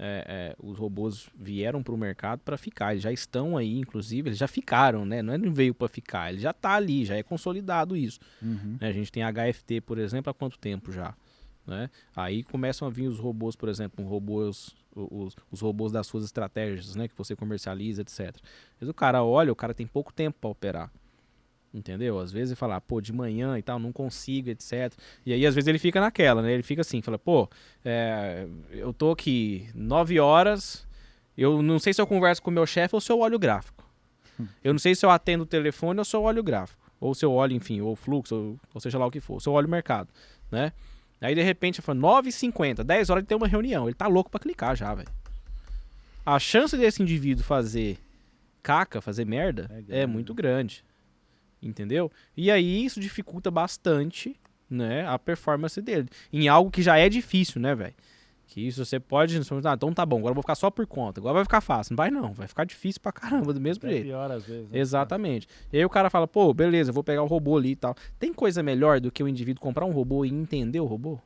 [0.03, 2.91] é, é, os robôs vieram pro mercado pra ficar.
[2.93, 5.21] Eles já estão aí, inclusive, eles já ficaram, né?
[5.21, 8.19] Não é não veio pra ficar, ele já tá ali, já é consolidado isso.
[8.41, 8.77] Uhum.
[8.81, 8.87] né?
[8.87, 11.13] A gente tem HFT, por exemplo, há quanto tempo já?
[11.67, 11.91] Né?
[12.15, 16.25] Aí começam a vir os robôs, por exemplo, robôs, o- os, os robôs das suas
[16.25, 17.07] estratégias, né?
[17.07, 18.35] Que você comercializa, etc.
[18.79, 20.91] Mas o cara olha, o cara tem pouco tempo para operar.
[21.73, 22.19] Entendeu?
[22.19, 24.91] Às vezes ele fala, pô, de manhã e tal, não consigo, etc.
[25.25, 26.51] E aí, às vezes, ele fica naquela, né?
[26.51, 27.49] Ele fica assim, fala, pô,
[27.85, 30.85] é, eu tô aqui nove horas,
[31.37, 33.39] eu não sei se eu converso com o meu chefe ou se eu olho o
[33.39, 33.81] gráfico.
[34.63, 36.81] Eu não sei se eu atendo o telefone ou se eu olho o gráfico.
[36.99, 39.39] Ou se eu olho, enfim, ou fluxo, ou, ou seja lá o que for.
[39.41, 40.09] Se eu olho o mercado,
[40.51, 40.71] né?
[41.19, 43.85] Aí, de repente, eu falo, 9h50, 10 horas de ter uma reunião.
[43.85, 45.09] Ele tá louco pra clicar já, velho.
[46.25, 47.99] A chance desse indivíduo fazer
[48.63, 50.83] caca, fazer merda, É é, muito grande.
[51.61, 52.11] Entendeu?
[52.35, 54.35] E aí isso dificulta bastante,
[54.69, 56.07] né, a performance dele.
[56.33, 57.93] Em algo que já é difícil, né, velho?
[58.47, 59.37] Que isso você pode.
[59.37, 61.21] Ah, então tá bom, agora eu vou ficar só por conta.
[61.21, 61.93] Agora vai ficar fácil.
[61.93, 64.05] Não vai não, vai ficar difícil pra caramba, do mesmo Até jeito.
[64.07, 64.69] pior às vezes.
[64.71, 64.77] né?
[64.79, 65.47] Exatamente.
[65.71, 67.95] E aí o cara fala, pô, beleza, vou pegar o robô ali e tal.
[68.19, 71.17] Tem coisa melhor do que o indivíduo comprar um robô e entender o robô?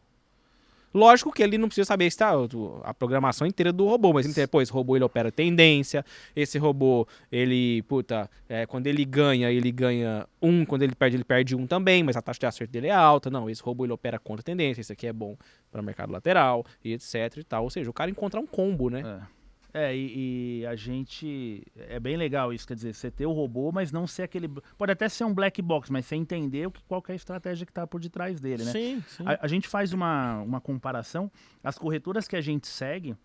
[0.96, 4.48] Lógico que ele não precisa saber tá, o- a programação inteira do robô, mas ele,
[4.48, 9.72] pô, esse robô ele opera tendência, esse robô, ele, puta, é, quando ele ganha, ele
[9.74, 12.88] ganha um, quando ele perde, ele perde um também, mas a taxa de acerto dele
[12.88, 13.30] é alta.
[13.30, 15.36] Não, esse robô ele opera contra tendência, esse aqui é bom
[15.70, 17.64] para mercado lateral, e etc e tal.
[17.66, 19.02] Ou seja, o cara encontra um combo, né?
[19.02, 19.36] É.
[19.78, 21.62] É, e, e a gente.
[21.76, 24.48] É bem legal isso, quer dizer, você ter o robô, mas não ser aquele.
[24.78, 27.66] Pode até ser um black box, mas você entender o que, qual é a estratégia
[27.66, 28.72] que está por detrás dele, né?
[28.72, 29.24] Sim, sim.
[29.28, 31.30] A, a gente faz uma, uma comparação.
[31.62, 33.18] As corretoras que a gente segue,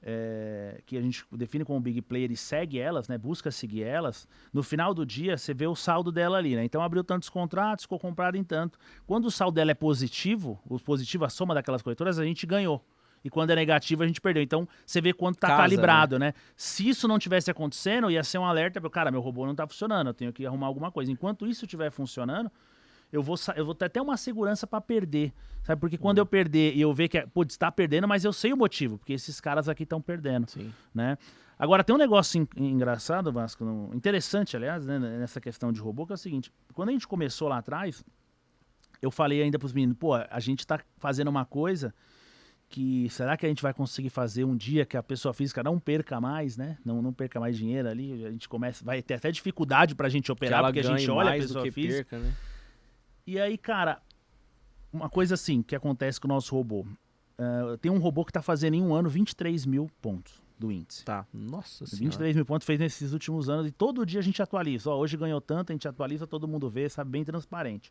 [0.00, 3.18] é, que a gente define como big player e segue elas, né?
[3.18, 4.28] Busca seguir elas.
[4.52, 6.62] No final do dia, você vê o saldo dela ali, né?
[6.64, 8.78] Então abriu tantos contratos, ficou comprado em tanto.
[9.08, 12.80] Quando o saldo dela é positivo, o positivo, a soma daquelas corretoras, a gente ganhou.
[13.24, 14.42] E quando é negativo, a gente perdeu.
[14.42, 16.32] Então, você vê quanto tá Casa, calibrado, né?
[16.56, 19.66] Se isso não tivesse acontecendo, ia ser um alerta para cara, meu robô não tá
[19.66, 21.12] funcionando, eu tenho que arrumar alguma coisa.
[21.12, 22.50] Enquanto isso estiver funcionando,
[23.12, 25.32] eu vou, eu vou ter até uma segurança para perder.
[25.64, 25.78] Sabe?
[25.80, 28.52] Porque quando eu perder e eu ver que, é, putz, tá perdendo, mas eu sei
[28.52, 30.72] o motivo, porque esses caras aqui estão perdendo, Sim.
[30.94, 31.18] né?
[31.58, 36.06] Agora, tem um negócio en- engraçado, Vasco, no- interessante, aliás, né, nessa questão de robô,
[36.06, 38.02] que é o seguinte: quando a gente começou lá atrás,
[39.02, 41.94] eu falei ainda pros meninos, pô, a gente tá fazendo uma coisa
[42.70, 45.78] que será que a gente vai conseguir fazer um dia que a pessoa física não
[45.78, 46.78] perca mais, né?
[46.84, 50.26] Não, não perca mais dinheiro ali, a gente começa, vai ter até dificuldade pra gente
[50.26, 52.16] Que operar, porque a gente olha a pessoa que física.
[52.16, 52.32] perca, né?
[53.26, 54.00] E aí, cara,
[54.92, 56.86] uma coisa assim que acontece com o nosso robô.
[57.36, 61.04] Ah, tem um robô que tá fazendo em um ano 23 mil pontos do índice.
[61.04, 61.26] Tá.
[61.32, 62.04] Nossa senhora.
[62.04, 64.90] 23 mil pontos fez nesses últimos anos e todo dia a gente atualiza.
[64.90, 67.90] Ó, hoje ganhou tanto, a gente atualiza, todo mundo vê, sabe, bem transparente.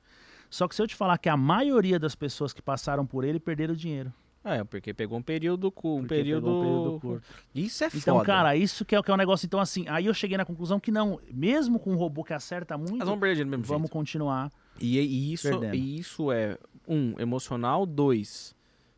[0.49, 3.39] Só que se eu te falar que a maioria das pessoas que passaram por ele
[3.39, 4.13] perderam dinheiro.
[4.43, 7.27] É, porque pegou um período cu- um período, um curto.
[7.53, 8.25] Isso é Então, foda.
[8.25, 9.45] cara, isso que é, o que é um negócio.
[9.45, 12.77] Então, assim, aí eu cheguei na conclusão que não, mesmo com um robô que acerta
[12.77, 13.91] muito, Mas vamos perder mesmo vamos jeito.
[13.93, 14.49] continuar.
[14.79, 15.75] E, e isso, perdendo.
[15.75, 18.55] e isso é, um, emocional, dois,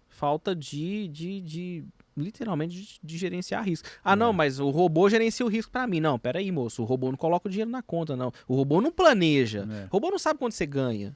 [0.07, 1.83] falta de, de, de
[2.15, 3.89] literalmente, de, de gerenciar risco.
[4.03, 4.15] Ah, É.
[4.15, 5.99] não, mas o robô gerencia o risco pra mim.
[5.99, 8.31] Não, peraí, moço, o robô não coloca o dinheiro na conta, não.
[8.47, 9.67] O robô não planeja.
[9.71, 9.85] É.
[9.85, 11.15] O robô não sabe quanto você ganha.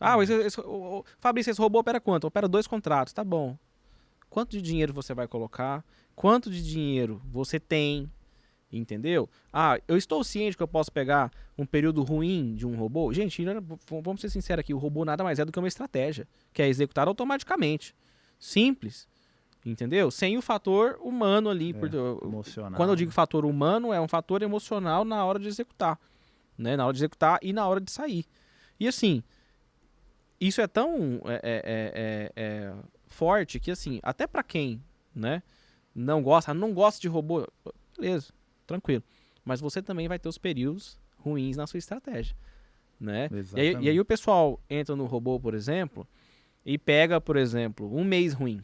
[0.00, 0.16] Ah, Exatamente.
[0.18, 2.26] mas esse, esse, o- o- Fabrício, esse robô opera quanto?
[2.26, 3.56] Opera dois contratos, tá bom.
[4.28, 5.84] Quanto de dinheiro você vai colocar?
[6.14, 8.10] Quanto de dinheiro você tem?
[8.72, 9.28] Entendeu?
[9.52, 13.12] Ah, eu estou ciente que eu posso pegar um período ruim de um robô.
[13.12, 13.44] Gente,
[14.04, 16.68] vamos ser sinceros aqui, o robô nada mais é do que uma estratégia, que é
[16.68, 17.94] executada automaticamente.
[18.38, 19.08] Simples.
[19.66, 20.10] Entendeu?
[20.10, 21.70] Sem o fator humano ali.
[21.70, 21.90] É, por-
[22.22, 22.76] Emocional.
[22.76, 25.98] quando eu digo fator humano, é um fator emocional na hora de executar.
[26.56, 26.76] Né?
[26.76, 28.24] Na hora de executar e na hora de sair.
[28.78, 29.22] E assim,
[30.40, 32.74] isso é tão é, é, é, é, é,
[33.06, 34.82] forte que assim, até pra quem
[35.14, 35.42] né,
[35.94, 37.46] não gosta, não gosta de robô,
[37.98, 38.32] beleza,
[38.66, 39.02] tranquilo.
[39.44, 42.34] Mas você também vai ter os períodos ruins na sua estratégia.
[42.98, 43.28] Né?
[43.56, 46.06] E aí, e aí o pessoal entra no robô, por exemplo,
[46.64, 48.62] e pega, por exemplo, um mês ruim.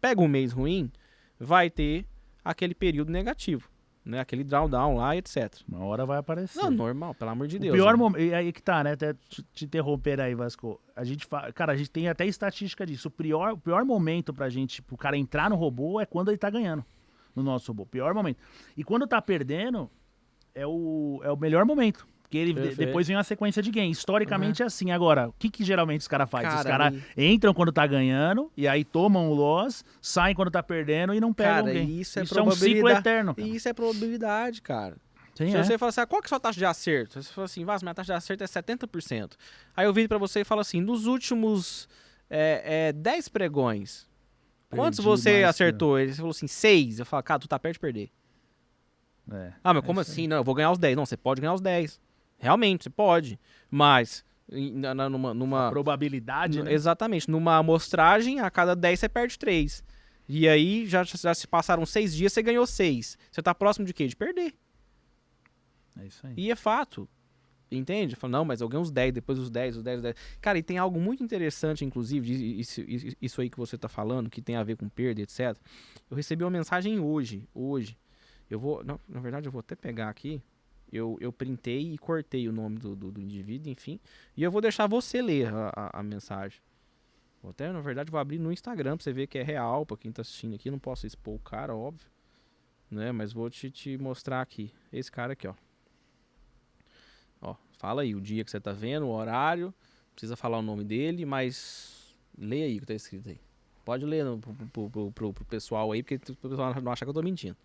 [0.00, 0.90] Pega um mês ruim,
[1.38, 2.06] vai ter
[2.44, 3.70] aquele período negativo,
[4.04, 4.20] né?
[4.20, 5.52] Aquele drawdown lá, etc.
[5.66, 6.60] Uma hora vai aparecer.
[6.60, 7.74] Não, normal, pelo amor de O Deus.
[7.74, 7.98] pior né?
[7.98, 8.20] momento.
[8.20, 8.92] E aí que tá, né?
[8.92, 10.80] Até te, te interromper aí, Vasco.
[10.94, 11.50] A gente fa...
[11.52, 13.08] Cara, a gente tem até estatística disso.
[13.08, 16.38] O pior, o pior momento pra gente, pro cara entrar no robô é quando ele
[16.38, 16.84] tá ganhando.
[17.34, 17.86] No nosso robô.
[17.86, 18.38] Pior momento.
[18.76, 19.90] E quando tá perdendo,
[20.54, 22.06] é o, é o melhor momento.
[22.24, 22.78] Porque ele, Perfeito.
[22.78, 23.90] depois vem uma sequência de game.
[23.92, 24.90] Historicamente é assim.
[24.90, 26.48] Agora, o que, que geralmente os caras fazem?
[26.48, 30.62] Os Cara, caras entram quando tá ganhando, e aí tomam o loss, saem quando tá
[30.62, 32.00] perdendo e não pegam Cara, game.
[32.00, 32.98] isso é um ciclo probabilidade.
[32.98, 33.34] eterno.
[33.34, 33.46] cara.
[33.48, 34.96] E isso é probabilidade, cara.
[35.34, 35.62] Sim, Se é.
[35.64, 37.22] você fala assim, ah, qual que é a sua taxa de acerto?
[37.22, 39.32] Você fala assim, Vaz, minha taxa de acerto é 70%.
[39.76, 41.88] Aí eu viro pra você e falo assim, nos últimos
[42.30, 44.08] é, é, 10 pregões,
[44.70, 45.98] quantos Perdi você mais, acertou?
[45.98, 47.00] Ele falou assim, 6.
[47.00, 48.10] Eu falo, cara, tu tá perto de perder.
[49.32, 49.52] É.
[49.62, 50.26] Ah, mas É como isso assim?
[50.28, 50.96] Não, eu vou ganhar os 10.
[50.96, 52.00] Não, você pode ganhar os 10.
[52.44, 53.40] Realmente, você pode.
[53.70, 54.22] Mas,
[55.10, 55.32] numa...
[55.32, 56.72] numa Probabilidade, né?
[56.74, 57.30] Exatamente.
[57.30, 59.82] Numa amostragem, a cada 10 você perde 3.
[60.28, 63.16] E aí, já, já se passaram 6 dias, você ganhou 6.
[63.32, 64.06] Você tá próximo de quê?
[64.06, 64.54] De perder.
[65.98, 66.34] É isso aí.
[66.36, 67.08] E é fato.
[67.70, 68.14] Entende?
[68.14, 70.14] Fala, não, mas eu ganhei uns 10, depois os 10, os 10, os 10.
[70.40, 72.82] Cara, e tem algo muito interessante, inclusive, isso,
[73.22, 75.56] isso- aí que você tá falando, que tem a ver com perda, etc.
[76.10, 77.96] Eu recebi uma mensagem hoje, hoje.
[78.50, 80.42] Eu vou, não, na verdade, eu vou até pegar aqui.
[80.94, 83.98] Eu, eu printei e cortei o nome do, do, do indivíduo, enfim.
[84.36, 86.60] E eu vou deixar você ler a, a, a mensagem.
[87.42, 89.96] Vou até, na verdade, vou abrir no Instagram pra você ver que é real, pra
[89.96, 90.70] quem tá assistindo aqui.
[90.70, 92.06] Não posso expor o cara, óbvio.
[92.90, 93.10] Né?
[93.12, 94.72] Mas vou te, te mostrar aqui.
[94.92, 95.54] Esse cara aqui, ó.
[97.42, 99.74] Ó, fala aí o dia que você tá vendo, o horário.
[100.14, 103.40] Precisa falar o nome dele, mas lê aí o que tá escrito aí.
[103.84, 104.54] Pode ler no, pro,
[104.90, 107.56] pro, pro- pro pessoal aí, porque o pessoal não acha que eu tô mentindo.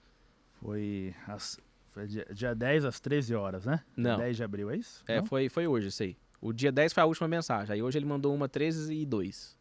[0.62, 1.60] Foi, às-
[1.92, 3.84] foi dia, dia 10 às 13 horas, né?
[3.96, 4.18] Não.
[4.18, 5.04] 10 de abril, é isso?
[5.08, 5.26] É, Não?
[5.26, 6.18] foi, foi hoje aí.
[6.42, 7.74] O dia 10 foi a última mensagem.
[7.74, 9.58] Aí hoje ele mandou uma 13 e 2.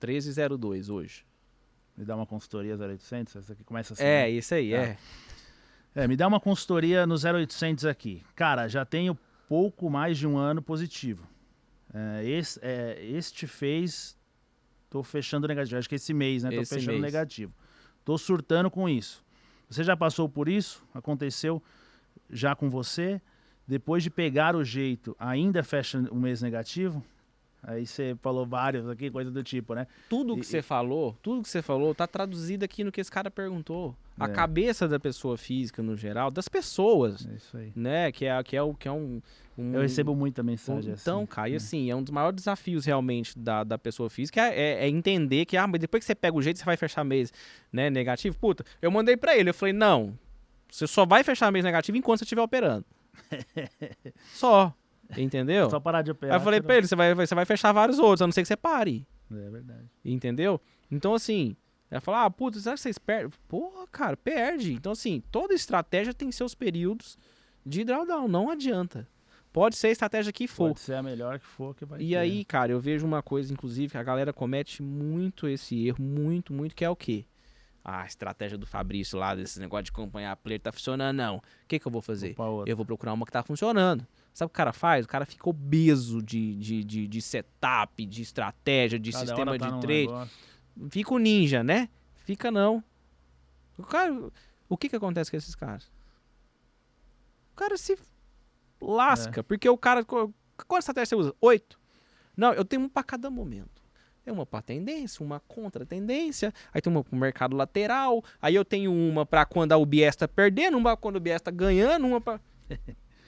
[0.00, 1.24] 1302 hoje.
[1.96, 4.02] Me dá uma consultoria 0800, essa aqui começa assim.
[4.04, 4.30] É, né?
[4.30, 4.76] isso aí, Tá.
[4.76, 4.98] é.
[5.94, 8.22] É, me dá uma consultoria no 0800 aqui.
[8.36, 11.26] Cara, já tenho pouco mais de um ano positivo.
[11.92, 14.16] É, esse, é, este fez.
[14.88, 15.76] Tô fechando negativo.
[15.76, 16.50] Acho que esse mês, né?
[16.50, 17.02] Tô Esse fechando mês.
[17.02, 17.52] negativo.
[18.04, 19.24] Tô surtando com isso.
[19.68, 20.82] Você já passou por isso?
[20.94, 21.62] Aconteceu
[22.30, 23.20] já com você?
[23.66, 27.04] Depois de pegar o jeito, ainda fecha um mês negativo?
[27.62, 29.86] Aí você falou vários aqui, coisa do tipo, né?
[30.08, 33.10] Tudo que E- você falou, tudo que você falou tá traduzido aqui no que esse
[33.10, 33.94] cara perguntou.
[34.18, 34.28] A É.
[34.28, 37.72] cabeça da pessoa física no geral, das pessoas, É isso aí.
[37.76, 39.20] né, que é que é o que é um,
[39.56, 41.26] um- Eu recebo muita um- mensagem então, assim.
[41.26, 41.56] cara, e né?
[41.56, 45.44] assim, é um dos maiores desafios realmente da, da pessoa física é, é- é entender
[45.44, 47.32] que, ah, mas depois que você pega o jeito, você vai fechar mês
[47.72, 48.36] né, negativo.
[48.38, 50.18] Puta, eu mandei pra ele, eu falei, não,
[50.70, 52.84] você só vai fechar mês negativo enquanto você estiver operando.
[54.34, 54.72] só,
[55.16, 55.70] entendeu?
[55.70, 56.34] Só parar de operar.
[56.36, 58.42] Aí eu falei pra ele, você vai, você vai fechar vários outros, a não ser
[58.42, 59.06] que você pare.
[59.30, 59.84] É verdade.
[60.04, 60.60] Entendeu?
[60.90, 61.54] Então, assim,
[61.90, 63.30] ela fala, ah, puta, será que vocês perdem?
[63.48, 64.72] Porra, cara, perde.
[64.74, 67.18] Então, assim, toda estratégia tem seus períodos
[67.64, 69.08] de drawdown, não adianta.
[69.52, 70.68] Pode ser a estratégia que for.
[70.68, 72.16] Pode ser a melhor que for que vai E ter.
[72.16, 76.52] aí, cara, eu vejo uma coisa, inclusive, que a galera comete muito esse erro, muito,
[76.52, 77.24] muito, que é o quê?
[77.82, 81.36] Ah, a estratégia do Fabrício lá, desse negócio de acompanhar a player tá funcionando, não.
[81.36, 82.36] O que, que eu vou fazer?
[82.66, 84.06] Eu vou procurar uma que tá funcionando.
[84.34, 85.06] Sabe o que o cara faz?
[85.06, 89.70] O cara fica obeso de, de, de, de setup, de estratégia, de Cada sistema tá
[89.70, 90.06] de trade.
[90.06, 90.30] negócio.
[90.90, 91.88] Fica o ninja, né?
[92.24, 92.82] Fica não.
[93.76, 94.12] O cara,
[94.68, 95.90] o que que acontece com esses caras?
[97.52, 97.96] O cara se É.
[98.80, 100.32] lasca, porque o cara qu-
[100.66, 101.34] quantas estratégias você usa?
[101.40, 101.78] Oito.
[102.36, 103.82] Não, eu tenho um pra cada momento.
[104.24, 108.64] Tem uma pra tendência, uma contra tendência, aí tem uma pro mercado lateral, aí eu
[108.64, 112.20] tenho uma pra quando a UBS tá perdendo, uma quando a UBS tá ganhando, uma
[112.20, 112.38] pra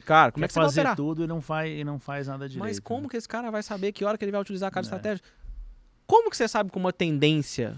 [0.04, 0.96] Cara, como Quer é que você vai fazer operar?
[0.96, 2.64] tudo e não faz, e não faz nada direito.
[2.66, 3.08] Mas como né?
[3.08, 4.86] que esse cara vai saber que hora que ele vai utilizar cada É.
[4.86, 5.24] estratégia?
[6.10, 7.76] Como que você sabe como uma tendência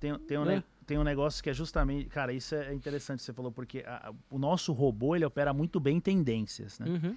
[0.00, 0.62] Tem, tem, um, né?
[0.86, 2.06] tem um negócio que é justamente...
[2.08, 5.78] Cara, isso é interessante que você falou, porque a- o nosso robô, ele opera muito
[5.78, 6.86] bem em tendências, né?
[6.88, 7.14] Uhum.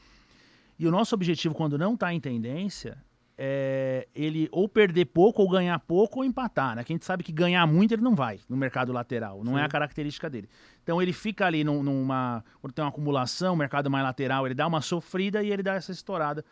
[0.78, 2.98] E o nosso objetivo, quando não tá em tendência,
[3.38, 6.84] é ele ou perder pouco, ou ganhar pouco, ou empatar, né?
[6.84, 9.62] Que a gente sabe que ganhar muito ele não vai no mercado lateral, não é
[9.62, 9.66] Sim.
[9.66, 10.50] a característica dele.
[10.84, 12.44] Então ele fica ali num- numa...
[12.62, 15.92] Quando tem uma acumulação, mercado mais lateral, ele dá uma sofrida e ele dá essa
[15.94, 16.44] estourada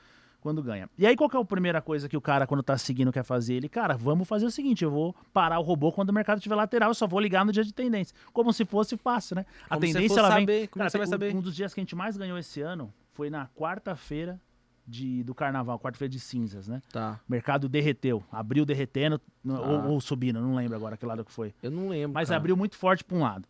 [0.41, 0.89] quando ganha.
[0.97, 3.23] E aí qual que é a primeira coisa que o cara, quando tá seguindo, quer
[3.23, 3.55] fazer?
[3.55, 6.55] Ele, cara, vamos fazer o seguinte, eu vou parar o robô quando o mercado estiver
[6.55, 8.15] lateral, eu só vou ligar no dia de tendência.
[8.31, 9.45] Como se fosse fácil, né?
[9.65, 10.39] A Como tendência, ela vem...
[10.41, 11.33] saber, como Cara, você vai tem- saber?
[11.35, 14.39] Um, um dos dias que a gente mais ganhou esse ano foi na quarta-feira
[14.87, 16.81] de, do carnaval, quarta-feira de cinzas, né?
[16.93, 17.19] Tá.
[17.27, 19.59] O mercado derreteu, abriu derretendo, Ah.
[19.59, 21.53] ou, ou subindo, não lembro agora que lado que foi.
[21.61, 22.13] Eu não lembro.
[22.13, 22.37] Mas cara.
[22.37, 23.45] abriu muito forte para um lado.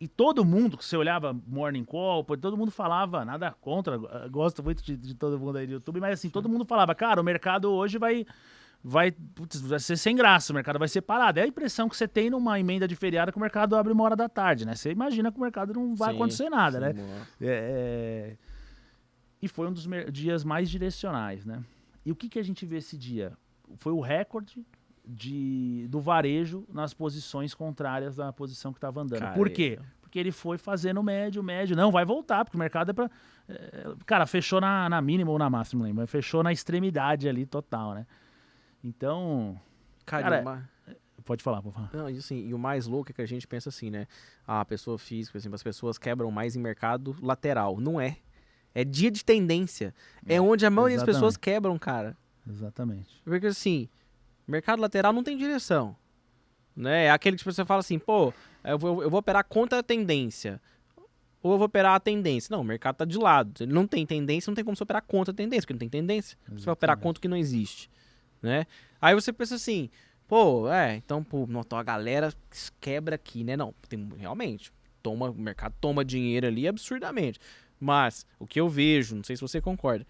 [0.00, 4.62] E todo mundo, que você olhava Morning Call, todo mundo falava, nada contra, eh, gosto
[4.62, 7.24] muito de, de todo mundo aí do YouTube, mas assim, todo mundo falava, cara, o
[7.24, 8.24] mercado hoje vai,
[8.82, 11.40] vai, putz, vai ser sem graça, o mercado vai ser parado.
[11.40, 14.04] É a impressão que você tem numa emenda de feriado que o mercado abre uma
[14.04, 14.76] hora da tarde, né?
[14.76, 16.92] Você imagina que o mercado não vai Sim, acontecer nada, né?
[16.92, 17.26] Sim, boa.
[17.40, 18.36] É, é,
[19.42, 21.60] E foi um dos dias mais direcionais, né?
[22.06, 23.32] E o que, que a gente vê esse dia?
[23.78, 24.64] Foi o recorde
[25.08, 29.32] de, do varejo nas posições contrárias da posição que estava andando.
[29.34, 29.76] Por quê?
[29.76, 29.98] Caramba.
[30.02, 31.76] Porque ele foi fazendo médio, médio.
[31.76, 33.10] Não, vai voltar, porque o mercado é pra.
[33.48, 35.86] é, cara, fechou na, na mínima ou na máxima.
[35.92, 38.06] Mas fechou na extremidade ali total, né?
[38.82, 39.58] Então.
[40.06, 40.68] Cara, Cara, ma-
[41.24, 41.90] Pode falar, pode falar.
[41.92, 44.06] Não, e assim, e o mais louco é que a gente pensa assim, né?
[44.46, 47.78] Ah, a pessoa física, assim, as pessoas quebram mais em mercado lateral.
[47.78, 48.16] Não é.
[48.74, 49.94] É dia de tendência.
[50.26, 51.54] É, onde a maioria das pessoas exatamente.
[51.54, 52.16] quebram, cara.
[52.48, 53.20] Exatamente.
[53.24, 53.90] Porque assim,
[54.50, 55.96] mercado lateral não tem direção.
[56.74, 57.06] Né?
[57.06, 58.32] É aquele que você fala assim, pô,
[58.64, 60.60] eu vou, eu vou operar contra a tendência.
[61.42, 62.52] Ou eu vou operar a tendência.
[62.52, 63.62] Não, o mercado tá de lado.
[63.62, 65.88] Ele não tem tendência, não tem como você operar contra a tendência, porque não tem
[65.88, 66.36] tendência.
[66.48, 67.02] Você vai operar Exatamente.
[67.02, 67.90] contra o que não existe.
[68.42, 68.66] Né?
[69.00, 69.90] Aí você pensa assim,
[70.26, 72.32] pô, é, então, pô, não, então a galera
[72.80, 73.56] quebra aqui, né?
[73.56, 77.40] Não, tem, realmente, toma, o mercado toma dinheiro ali absurdamente.
[77.80, 80.06] Mas o que eu vejo, não sei se você concorda,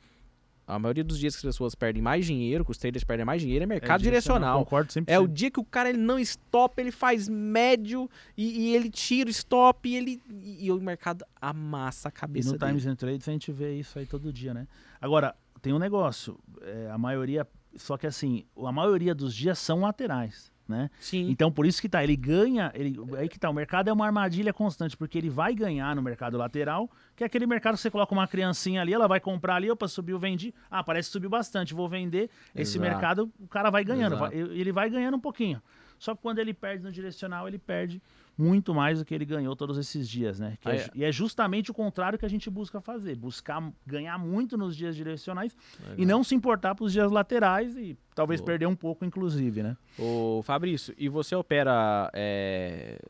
[0.68, 3.40] a maioria dos dias que as pessoas perdem mais dinheiro, que os traders perdem mais
[3.40, 4.58] dinheiro, é mercado direcional.
[4.58, 5.12] Concordo sempre.
[5.12, 8.90] É o dia que o cara ele não stop, ele faz médio e, e ele
[8.90, 12.72] tira o stop e ele e, e o mercado amassa a E cabeça no dele.
[12.72, 14.68] Times and Trades a gente vê isso aí todo dia, né?
[15.00, 19.80] Agora, tem um negócio, é, a maioria, só que assim, a maioria dos dias são
[19.80, 20.90] laterais, né?
[21.00, 21.30] Sim.
[21.30, 24.04] Então por isso que tá, ele ganha, ele, aí que tá, o mercado é uma
[24.04, 27.90] armadilha constante, porque ele vai ganhar no mercado lateral, que é aquele mercado que você
[27.90, 31.30] coloca uma criancinha ali, ela vai comprar ali, opa, subiu, vendi, ah, parece que subiu
[31.30, 32.80] bastante, vou vender, esse Exato.
[32.92, 35.62] mercado o cara vai ganhando, vai- ele vai ganhando um pouquinho.
[35.98, 38.00] Só que quando ele perde no direcional, ele perde
[38.38, 40.56] muito mais do que ele ganhou todos esses dias, né?
[40.60, 43.16] Que é Ah, ju- e é justamente o contrário que a gente busca fazer.
[43.16, 45.56] Buscar ganhar muito nos dias direcionais
[45.96, 48.46] e não se importar para os dias laterais e talvez Boa.
[48.46, 49.76] perder um pouco, inclusive, né?
[49.98, 53.00] Ô, Fabrício, e você opera é,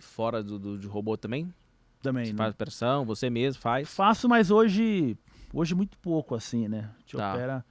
[0.00, 1.54] fora do, do- de robô também?
[2.02, 2.24] Também.
[2.26, 2.36] Você né?
[2.38, 3.88] faz operação, você mesmo faz?
[3.94, 5.16] Faço, mas hoje,
[5.52, 6.90] hoje muito pouco, assim, né?
[6.96, 7.32] A gente Tá.
[7.32, 7.64] opera.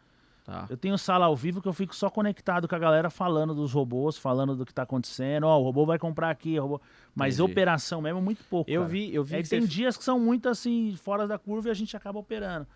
[0.44, 0.68] Tá.
[0.70, 3.72] Eu tenho sala ao vivo que eu fico só conectado com a galera falando dos
[3.72, 5.46] robôs, falando do que tá acontecendo.
[5.46, 6.82] Ó, o robô vai comprar aqui, o robô...
[7.16, 7.52] mas Entendi.
[7.52, 8.70] operação mesmo muito pouco.
[8.70, 8.92] Eu cara.
[8.92, 11.70] vi, eu vi Aí que tem você- dias que são muito assim, fora da curva
[11.70, 12.68] e a gente acaba operando.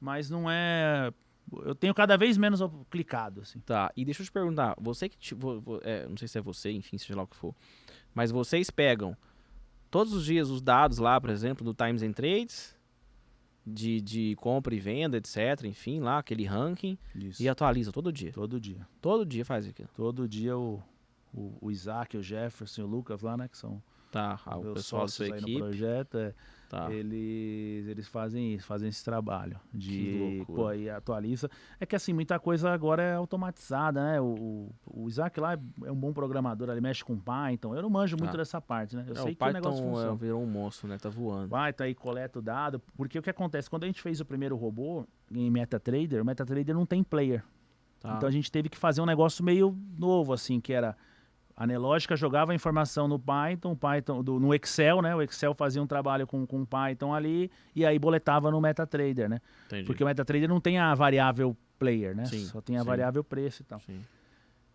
[0.00, 1.12] Mas não é.
[1.64, 2.60] Eu tenho cada vez menos
[2.90, 3.58] clicado, assim.
[3.60, 5.16] Tá, e deixa eu te perguntar, você que.
[5.16, 7.54] te- vo- vo- é, não sei se é você, enfim, seja lá o que for.
[8.14, 9.16] Mas vocês pegam
[9.90, 12.75] todos os dias os dados lá, por exemplo, do Times and Trades,
[13.66, 15.64] de, de compra e venda, etc.
[15.64, 17.42] Enfim, lá, aquele ranking, Isso.
[17.42, 18.32] e atualiza todo dia.
[18.32, 18.86] Todo dia.
[19.00, 19.88] Todo dia faz aquilo.
[19.96, 20.80] Todo dia o,
[21.34, 23.48] o, o Isaac, o Jefferson o Lucas lá, né?
[23.48, 23.82] Que são
[24.16, 25.58] Tá, ah, o meus pessoal da sua equipe.
[25.58, 26.16] projeto.
[26.18, 26.34] é,
[26.68, 26.92] Tá.
[26.92, 29.58] Eles, eles fazem isso, fazem esse trabalho.
[29.72, 31.48] De, pô, aí atualiza.
[31.78, 34.20] É que assim, muita coisa agora é automatizada, né?
[34.20, 37.74] O, o, Isaac lá é um bom programador, ele mexe com Python.
[37.74, 38.38] Eu não manjo muito Ah.
[38.38, 39.04] dessa parte, né?
[39.06, 40.16] Eu É, sei o que o negócio Python é, funciona.
[40.16, 40.98] virou um monstro, né?
[40.98, 41.50] Tá voando.
[41.50, 42.80] Python aí coleta o dado.
[42.96, 43.70] Porque o que acontece?
[43.70, 47.44] Quando a gente fez o primeiro robô em MetaTrader, o MetaTrader não tem player.
[48.00, 48.16] Tá.
[48.16, 50.96] Então a gente teve que fazer um negócio meio novo, assim, que era.
[51.56, 55.14] A Nelógica jogava a informação no Python, Python do- no Excel, né?
[55.16, 59.40] O Excel fazia um trabalho com, com Python ali e aí boletava no MetaTrader, né?
[59.66, 59.84] Entendi.
[59.84, 62.26] Porque o MetaTrader não tem a variável player, né?
[62.26, 62.86] Sim, Só tem a sim.
[62.86, 63.80] variável preço e tal.
[63.80, 64.00] Sim.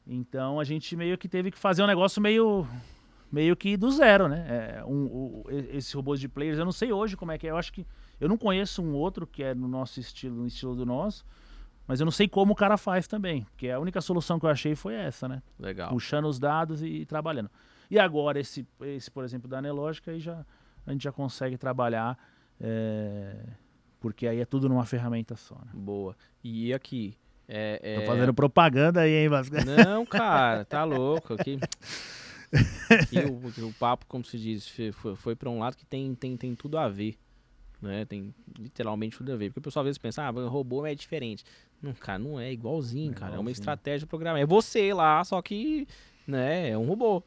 [0.08, 2.65] Então a gente meio que teve que fazer um negócio meio
[3.32, 4.46] meio que do zero, né?
[4.80, 7.52] É, um, esses robôs de players, eu não sei hoje como é que é.
[7.52, 7.86] Eu acho que
[8.20, 11.24] eu não conheço um outro que é no nosso estilo, no estilo do nosso,
[11.88, 14.50] mas eu não sei como o cara faz também, porque a única solução que eu
[14.50, 15.41] achei foi essa, né?
[15.60, 15.89] Legal.
[15.89, 17.50] Puxando os dados e, trabalhando.
[17.89, 20.46] E agora esse, esse por exemplo, da Anelógica, aí já
[20.86, 22.17] a gente já consegue trabalhar,
[22.60, 23.36] é,
[24.00, 25.56] porque aí é tudo numa ferramenta só.
[25.56, 25.72] Né?
[25.74, 26.15] Boa.
[26.44, 27.15] E aqui?
[27.48, 28.00] É, é...
[28.00, 29.56] Tô fazendo propaganda aí, hein, Vasco?
[29.65, 31.34] Não, cara, tá louco.
[31.34, 31.60] Aqui,
[32.89, 36.15] aqui o, o papo, como se diz, foi, foi, foi para um lado que tem,
[36.15, 37.17] tem, tem tudo a ver.
[37.82, 38.06] Né?
[38.06, 39.50] Tem literalmente tudo a ver.
[39.50, 41.44] Porque o pessoal às vezes pensa, ah, robô é diferente.
[41.82, 43.26] Não, cara, não é igualzinho, É cara.
[43.26, 43.54] É uma igualzinho.
[43.54, 44.44] estratégia programada.
[44.44, 45.88] É você lá, só que
[46.28, 47.24] né, é um robô.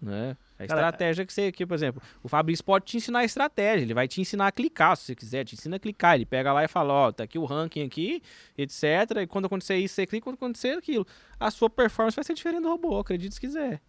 [0.00, 0.36] Né?
[0.58, 3.24] É a Cara, estratégia que você, que, por exemplo, o Fabrício pode te ensinar a
[3.24, 6.26] estratégia, ele vai te ensinar a clicar, se você quiser, te ensina a clicar, ele
[6.26, 8.22] pega lá e fala, ó, tá aqui o ranking aqui,
[8.58, 8.82] etc,
[9.22, 11.06] e quando acontecer isso, você clica, quando acontecer aquilo.
[11.40, 13.80] A sua performance vai ser diferente do robô, acredite se quiser,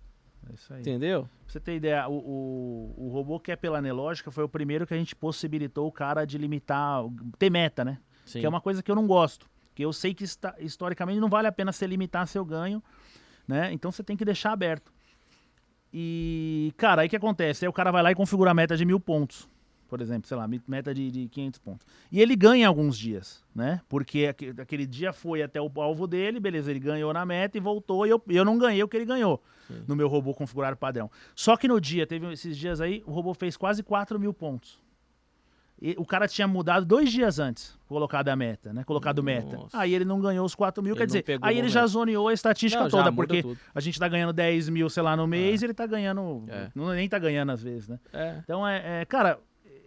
[0.49, 0.79] É isso aí.
[0.79, 1.23] entendeu?
[1.43, 4.87] Pra você ter ideia, o, o, o robô que é pela Anelógica foi o primeiro
[4.87, 7.03] que a gente possibilitou o cara de limitar,
[7.37, 7.97] ter meta, né?
[8.25, 8.39] Sim.
[8.39, 9.45] Que é uma coisa que eu não gosto.
[9.77, 10.23] Que eu sei que
[10.57, 12.81] historicamente não vale a pena você limitar seu ganho,
[13.47, 13.71] né?
[13.71, 14.91] Então você tem que deixar aberto.
[15.93, 17.63] E, cara, aí o que acontece?
[17.63, 19.47] Aí o cara vai lá e configura a meta de mil pontos.
[19.87, 21.85] Por exemplo, sei lá, meta de, de 500 pontos.
[22.11, 23.79] E ele ganha alguns dias, né?
[23.87, 27.61] Porque aque- aquele dia foi até o alvo dele, beleza, ele ganhou na meta e
[27.61, 29.83] voltou, e eu, eu não ganhei o que ele ganhou Sim.
[29.87, 31.07] no meu robô configurado padrão.
[31.35, 34.79] Só que no dia, teve esses dias aí, o robô fez quase 4 mil pontos.
[35.79, 38.83] E o cara tinha mudado dois dias antes, colocado a meta, né?
[38.83, 39.55] Colocado meta.
[39.57, 39.77] Nossa.
[39.77, 41.91] Aí ele não ganhou os 4 mil, Ele quer dizer, aí o ele já momento.
[41.91, 43.59] zoneou a estatística Não, toda, porque tudo.
[43.75, 46.43] a gente tá ganhando 10 mil, sei lá, no mês, e ele tá ganhando.
[46.47, 46.69] É.
[46.73, 47.99] Não, nem tá ganhando às vezes, né?
[48.11, 49.39] É, Então, é, é, cara,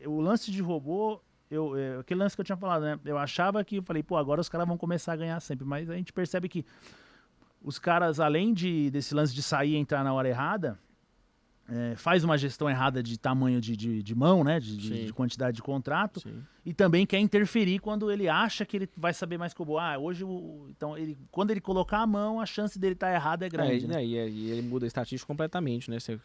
[0.06, 2.98] o lance de robô, eu, é, aquele lance que eu tinha falado, né?
[3.04, 5.90] Eu achava que, eu falei, pô, agora os caras vão começar a ganhar sempre, mas
[5.90, 6.64] a gente percebe que
[7.62, 10.78] os caras, além de, desse lance de sair e entrar na hora errada,
[11.70, 14.58] é, faz uma gestão errada de tamanho de, de, de mão, né?
[14.58, 16.42] De, de- de quantidade de contrato, sim.
[16.66, 19.78] e também quer interferir quando ele acha que ele vai saber mais que o.
[19.78, 23.44] Ah, hoje, o, então, ele, quando ele colocar a mão, a chance dele estar errado
[23.44, 23.84] é grande.
[23.84, 23.94] É, né?
[23.94, 26.00] né, e, e ele muda a estatística completamente, né?
[26.00, 26.18] Você,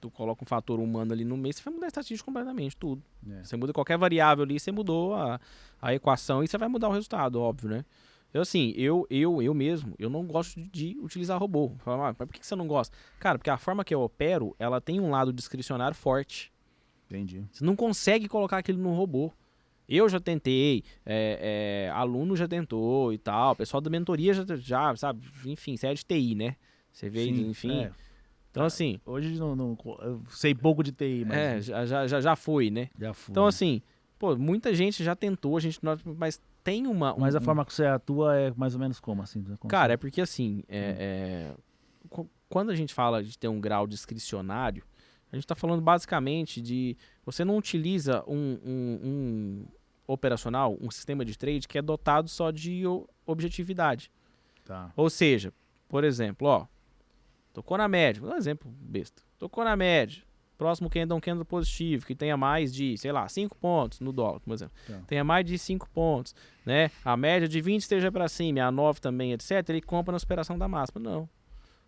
[0.00, 3.02] tu coloca um fator humano ali no meio, você vai mudar a estatística completamente, tudo.
[3.26, 3.42] É.
[3.42, 5.40] Você muda qualquer variável ali, você mudou a,
[5.80, 7.84] a equação e você vai mudar o resultado, óbvio, né?
[8.34, 11.70] Eu, assim, eu, eu, eu mesmo, eu não gosto de, de utilizar robô.
[11.78, 12.96] Fala, ah, mas por que você não gosta?
[13.20, 16.52] Cara, porque a forma que eu opero, ela tem um lado discricionário forte.
[17.08, 17.44] Entendi.
[17.52, 19.32] Você não consegue colocar aquilo no robô.
[19.88, 24.96] Eu já tentei, é, é, aluno já tentou e tal, pessoal da mentoria já, já,
[24.96, 26.56] sabe, enfim, você é de TI, né?
[26.90, 27.82] Você vê, Sim, enfim.
[27.84, 27.92] é.
[28.50, 32.36] Então, assim, Hoje não, não- eu sei pouco de TI, mas é, já, já, já-
[32.36, 32.88] foi, né?
[32.98, 33.32] já fui.
[33.32, 33.82] Então, assim,
[34.18, 37.14] pô, muita gente já tentou, a gente, não- mas tem uma.
[37.18, 39.40] Mas um- a forma que você atua é mais ou menos como, assim?
[39.42, 41.54] você consegue- Cara, é porque assim, é, é,
[42.08, 44.82] qu- quando a gente fala de ter um grau discricionário,
[45.32, 49.64] a gente está falando basicamente de você não utiliza um, um- um
[50.06, 52.82] operacional, um sistema de trade que é dotado só de
[53.26, 54.10] objetividade.
[54.64, 54.92] Tá.
[54.96, 55.52] Ou seja,
[55.88, 56.66] por exemplo, ó,
[57.52, 59.22] Tocou na média, vou dar um exemplo besta.
[59.38, 60.24] Tocou na média.
[60.56, 64.12] Próximo candle é um candle positivo, que tenha mais de, sei lá, 5 pontos no
[64.12, 64.74] dólar, por exemplo.
[64.86, 65.00] Tá.
[65.06, 66.34] Tenha mais de 5 pontos,
[66.64, 66.90] né?
[67.04, 69.68] A média de 20 esteja para cima, a 9 também, etc.
[69.68, 71.00] Ele compra na superação da máxima.
[71.00, 71.28] Não.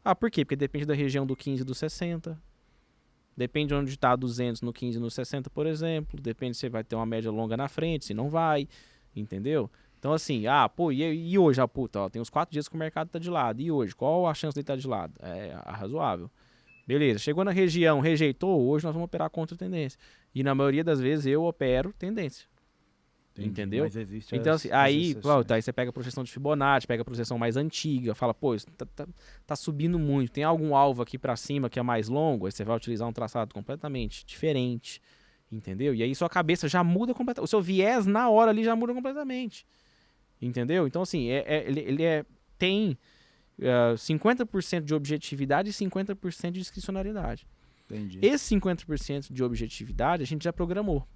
[0.05, 0.45] Ah, por quê?
[0.45, 2.41] Porque depende da região do 15 e do 60.
[3.37, 6.21] Depende de onde está 200 no 15 e no 60, por exemplo.
[6.21, 8.69] Depende se vai ter uma média longa na frente, se não vai.
[9.15, 9.71] Entendeu?
[9.99, 12.75] Então, assim, ah, pô, e, e hoje, ah, puta, ó, tem uns quatro dias que
[12.75, 13.61] o mercado tá de lado.
[13.61, 15.15] E hoje, qual a chance de estar tá de lado?
[15.21, 16.31] É razoável.
[16.87, 19.99] Beleza, chegou na região, rejeitou, hoje nós vamos operar contra tendência.
[20.35, 22.47] E na maioria das vezes eu opero tendência.
[23.33, 23.85] Entendi, Entendeu?
[23.85, 25.47] Mas existe então, as, assim, as aí, exceções.
[25.47, 28.55] pô, aí você pega a projeção de Fibonacci, pega a projeção mais antiga, fala, pô,
[28.55, 29.07] isso tá, tá,
[29.47, 32.65] tá subindo muito, tem algum alvo aqui para cima que é mais longo, aí você
[32.65, 35.03] vai utilizar um traçado completamente diferente,
[35.53, 35.95] entendeu?
[35.95, 38.95] E aí sua cabeça já muda completamente, o seu viés na hora ali já muda
[38.95, 39.67] completamente,
[40.41, 40.87] entendeu?
[40.87, 42.25] Então, assim, é, é- ele, ele é,
[42.57, 42.97] tem
[43.61, 47.47] eh, 50% de objetividade e 50% de discricionariedade.
[47.91, 48.19] Entendi.
[48.23, 51.07] Esse 50% de objetividade a gente já programou.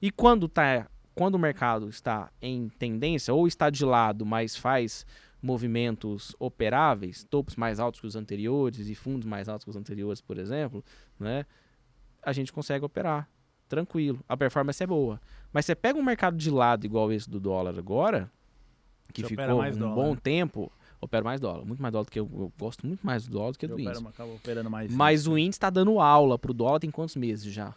[0.00, 5.06] E quando, tá, quando o mercado está em tendência, ou está de lado, mas faz
[5.40, 10.20] movimentos operáveis, topos mais altos que os anteriores e fundos mais altos que os anteriores,
[10.20, 10.84] por exemplo,
[11.18, 11.44] né,
[12.22, 13.28] a gente consegue operar
[13.68, 14.22] tranquilo.
[14.28, 15.20] A performance é boa.
[15.52, 18.30] Mas você pega um mercado de lado igual esse do dólar agora,
[19.12, 20.20] que Você ficou um dólar, bom né?
[20.22, 21.64] tempo, opera mais dólar.
[21.64, 23.70] Muito mais dólar do que eu, eu gosto muito mais do dólar do que Eu
[23.70, 23.96] do índice.
[23.98, 24.90] opero- acabo operando mais.
[24.92, 27.74] Mas o índice está dando aula pro dólar tem quantos meses já?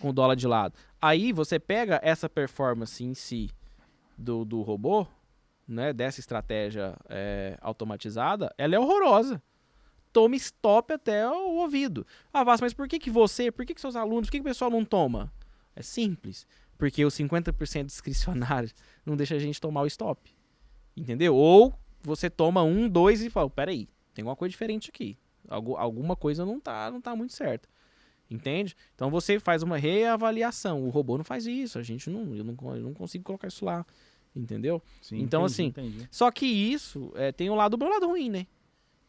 [0.00, 0.74] Com o dólar de lado.
[1.00, 3.50] Aí você pega essa performance em si
[4.16, 5.06] do, do robô,
[5.66, 5.92] né?
[5.92, 9.42] Dessa estratégia é, automatizada, ela é horrorosa.
[10.12, 12.06] Toma stop até o ouvido.
[12.32, 14.42] Ah, Vasco, mas por que, que você, por que, que seus alunos, por que, que
[14.42, 15.32] o pessoal não toma?
[15.76, 16.46] É simples.
[16.78, 20.32] Porque os 50% discricionários não deixa a gente tomar o stop.
[20.98, 21.34] Entendeu?
[21.34, 21.72] Ou
[22.02, 25.16] você toma um, dois e fala, peraí, tem alguma coisa diferente aqui.
[25.48, 27.68] Algu- alguma coisa não tá, não tá muito certa.
[28.30, 28.76] Entende?
[28.94, 30.84] Então você faz uma reavaliação.
[30.84, 31.78] O robô não faz isso.
[31.78, 33.86] A gente não, eu não, eu não consigo colocar isso lá.
[34.36, 34.82] Entendeu?
[35.00, 36.08] Sim, então, entendi, assim, entendi.
[36.10, 38.46] Só que isso é, tem um lado bom e um lado ruim, né?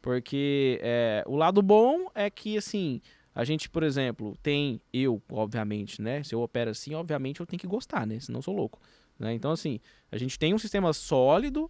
[0.01, 3.01] Porque é, o lado bom é que, assim,
[3.35, 6.23] a gente, por exemplo, tem eu, obviamente, né?
[6.23, 8.19] Se eu opero assim, obviamente eu tenho que gostar, né?
[8.19, 8.79] Senão eu sou louco.
[9.19, 9.33] Né?
[9.33, 9.79] Então, assim,
[10.09, 11.69] a gente tem um sistema sólido,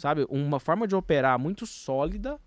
[0.00, 0.26] sabe?
[0.28, 2.40] Uma forma de operar muito sólida,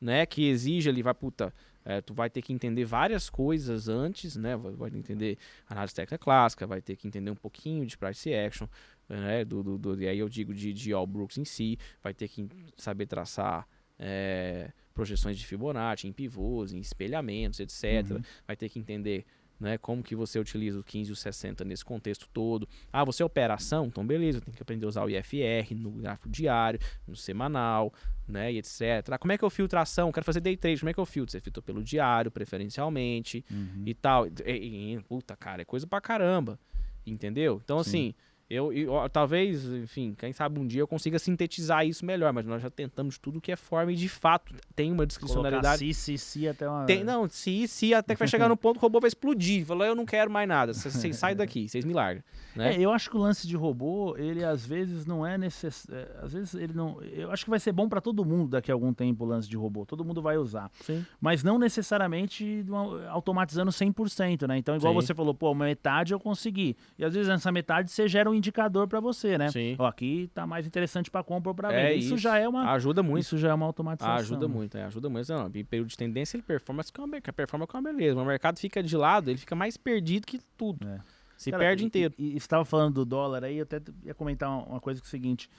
[0.00, 0.26] né?
[0.26, 1.54] Que exige ali, vai, puta,
[1.84, 4.56] é, tu vai ter que entender várias coisas antes, né?
[4.56, 5.38] Vai, vai entender
[5.68, 8.66] análise técnica clássica, vai ter que entender um pouquinho de price action,
[9.08, 9.44] né?
[9.44, 12.28] Do, do, do- e aí eu digo de, de All Brooks em si, vai ter
[12.28, 13.66] que saber traçar
[13.98, 18.10] é, projeções de Fibonacci em pivôs, em espelhamentos, etc.
[18.10, 18.22] Uhum.
[18.46, 19.24] Vai ter que entender
[19.58, 22.68] né, como que você utiliza o 15 e o 60 nesse contexto todo.
[22.92, 23.86] Ah, você é operação?
[23.86, 27.92] Então beleza, tem que aprender a usar o IFR no gráfico diário, no semanal,
[28.28, 28.82] né, e etc.
[29.12, 30.12] Ah, como é que eu filtro a ação?
[30.12, 31.32] Quero fazer day trade, como é que eu filtro?
[31.32, 33.82] Você filtra pelo diário, preferencialmente, Uhum.
[33.86, 34.26] e tal.
[34.26, 36.58] E, e- puta, cara, é coisa pra caramba.
[37.06, 37.60] Entendeu?
[37.64, 37.88] Então, Sim.
[37.90, 38.14] assim,
[38.48, 42.62] eu, eu- talvez, enfim, quem sabe um dia eu consiga sintetizar isso melhor, mas nós
[42.62, 45.78] já tentamos tudo que é forma e de fato tem uma discricionalidade.
[45.92, 46.84] si, si, si até uma.
[46.84, 49.64] Tem, não, se, se até que vai chegar no ponto que o robô vai explodir.
[49.66, 50.72] Falou, eu não quero mais nada.
[50.72, 52.22] Vocês saem daqui, vocês me largam.
[52.54, 52.74] Né?
[52.76, 56.06] É, eu acho que o lance de robô, ele às vezes não é necessário.
[56.22, 57.02] Às vezes ele não.
[57.02, 59.48] Eu acho que vai ser bom pra todo mundo daqui a algum tempo o lance
[59.48, 59.84] de robô.
[59.84, 60.70] Todo mundo vai usar.
[60.82, 61.04] Sim.
[61.20, 62.64] Mas não necessariamente
[63.10, 64.56] automatizando 100%, né?
[64.58, 65.00] Então, igual Sim.
[65.06, 66.76] você falou, pô, uma metade eu consegui.
[66.98, 69.48] E às vezes nessa metade você gera um indicador pra você, né?
[69.50, 69.74] Sim.
[69.78, 71.80] Ó, aqui tá mais interessante pra compra ou pra venda.
[71.82, 72.18] É isso, isso.
[72.18, 72.70] já é uma.
[72.72, 73.22] Ajuda muito.
[73.22, 74.14] Isso já é uma automatização.
[74.16, 75.32] ajuda muito, é, ajuda muito.
[75.32, 78.20] Não, em período de tendência, ele performance que é uma, be- performa com uma beleza.
[78.20, 80.86] O mercado fica de lado, ele fica mais perdido que tudo.
[80.86, 81.00] É.
[81.36, 82.14] Se Cara, perde inteiro.
[82.16, 85.06] E, e estava falando do dólar aí, eu até ia comentar uma, uma coisa que
[85.06, 85.50] é o seguinte.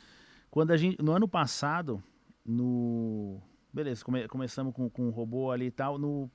[0.49, 1.01] Quando a gente.
[1.03, 2.01] No ano passado,
[2.45, 3.39] no.
[3.71, 5.97] Beleza, come- começamos com, com o robô ali e tal.
[5.99, 6.31] No-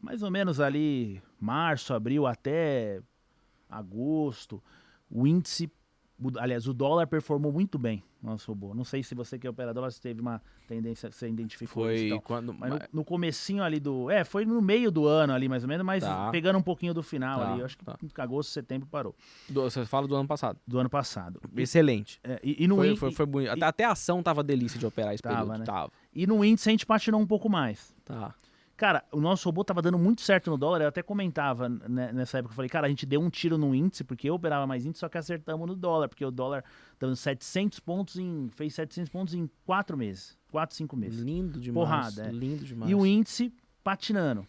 [0.00, 3.02] Mais ou menos ali, março, abril até
[3.70, 4.62] agosto,
[5.10, 5.70] o índice.
[6.38, 8.74] Aliás, o dólar performou muito bem, nosso robô.
[8.74, 12.04] Não sei se você que é operador, se teve uma tendência, você identificou isso.
[12.04, 12.20] e Foi tal.
[12.20, 12.52] quando.
[12.52, 14.10] Mas no, no comecinho ali do.
[14.10, 16.30] É, foi no meio do ano ali, mais ou menos, mas Tá.
[16.30, 17.60] pegando um pouquinho do final Tá, ali.
[17.60, 17.96] Eu acho que tá.
[18.18, 19.16] agosto, setembro parou.
[19.48, 20.58] do- você fala do ano passado.
[20.66, 21.40] Do ano passado.
[21.56, 22.20] E, Excelente.
[22.22, 23.52] é, e, e no, Foi, ín- foi, foi bonito.
[23.52, 25.58] Até, até a ação tava delícia de operar esse Tava, período.
[25.60, 25.64] né?
[25.64, 25.90] Tava.
[26.14, 27.94] e no índice a gente patinou um pouco mais.
[28.04, 28.34] Tá.
[28.80, 30.80] Cara, o nosso robô tava dando muito certo no dólar.
[30.80, 32.52] Eu até comentava né, nessa época.
[32.52, 35.00] Eu falei, cara, a gente deu um tiro no índice, porque eu operava mais índice,
[35.00, 36.64] só que acertamos no dólar, porque o dólar
[36.98, 38.48] dando 700 pontos em.
[38.48, 40.38] fez 700 pontos em 4 meses.
[40.50, 41.20] 4, 5 meses.
[41.20, 41.74] Lindo demais.
[41.74, 42.32] Porrada, é.
[42.32, 42.90] Lindo demais.
[42.90, 43.52] E o índice
[43.84, 44.46] patinando.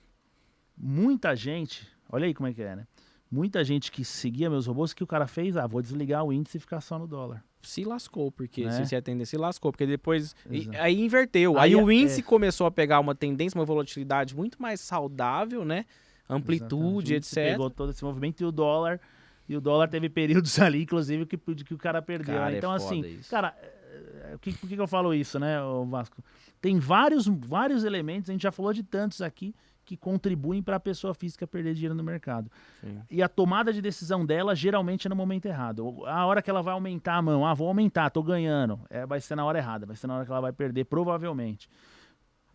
[0.78, 2.88] Muita gente, olha aí como é que é, né?
[3.32, 5.56] Muita gente que seguia meus robôs, que o cara fez?
[5.56, 7.44] Ah, vou desligar o índice e ficar só no dólar.
[7.62, 8.72] Se lascou, porque Né?
[8.72, 10.36] se você atender, se lascou, porque depois.
[10.50, 11.58] e- aí inverteu.
[11.60, 15.64] Aí, Aí o é- índice começou a pegar uma tendência, uma volatilidade muito mais saudável,
[15.64, 15.86] né?
[16.28, 17.36] Amplitude, etc.
[17.36, 19.00] Pegou todo esse movimento e o dólar.
[19.48, 22.36] E o dólar teve períodos ali, inclusive, que, que o cara perdeu.
[22.36, 22.56] Cara, né?
[22.56, 23.30] é Então, foda assim, isso.
[23.30, 25.58] cara, é, é, que- por que, eu falo isso, né,
[25.90, 26.24] Vasco?
[26.62, 29.54] Tem vários, vários elementos, a gente já falou de tantos aqui,
[29.92, 32.50] que contribuem para a pessoa física perder dinheiro no mercado.
[32.80, 33.02] Sim.
[33.12, 36.06] E a tomada de decisão dela geralmente é no momento errado.
[36.06, 39.20] A hora que ela vai aumentar a mão, ah, vou aumentar, tô ganhando, é, vai
[39.20, 41.70] ser na hora errada, vai ser na hora que ela vai perder, provavelmente.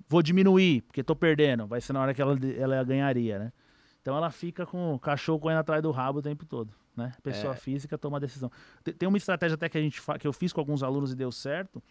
[0.09, 3.53] Vou diminuir, porque tô perdendo, vai ser na hora que ela, ela ganharia, né?
[4.01, 7.13] Então ela fica com o cachorro correndo atrás do rabo o tempo todo, né?
[7.23, 7.57] Pessoa É.
[7.57, 8.51] física toma a decisão.
[8.99, 11.31] Tem, uma estratégia até que a gente que eu fiz com alguns alunos e deu
[11.31, 11.83] certo,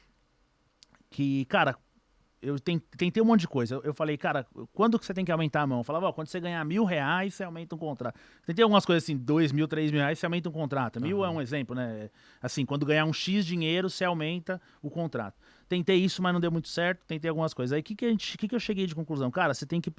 [1.11, 1.77] que, cara,
[2.45, 3.75] eu ten- tentei um monte de coisa.
[3.75, 5.79] Eu, eu falei, cara, quando que você tem que aumentar a mão?
[5.79, 8.19] Eu falava, ó, quando você ganhar mil reais, você aumenta um contrato.
[8.45, 11.01] Tentei algumas coisas assim, dois mil, três mil reais, você aumenta um contrato.
[11.01, 12.09] Mil é um exemplo, né?
[12.41, 15.35] Assim, quando ganhar um X dinheiro, você aumenta o contrato.
[15.67, 17.05] Tentei isso, mas não deu muito certo.
[17.05, 17.73] Tentei algumas coisas.
[17.73, 19.31] Aí, o que, que, a gente- que, que eu cheguei de conclusão?
[19.31, 19.91] Cara, você tem que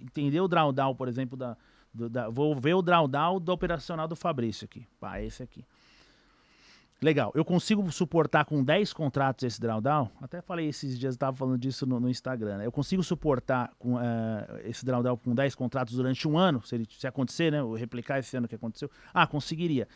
[0.00, 1.56] entender o drawdown, por exemplo, da,
[1.92, 4.86] do- da- vou ver o drawdown do operacional do Fabrício aqui.
[5.00, 5.64] Pá, esse aqui.
[7.00, 10.10] Legal, eu consigo suportar com 10 contratos esse drawdown?
[10.18, 12.58] Até falei esses dias, estava falando disso no, no Instagram.
[12.58, 12.66] né?
[12.66, 16.64] Eu consigo suportar com, eh, esse drawdown com 10 contratos durante um ano?
[16.64, 17.60] Se, ele, se acontecer, né?
[17.60, 18.90] eu Replicar esse ano que aconteceu?
[19.12, 19.86] Ah, conseguiria.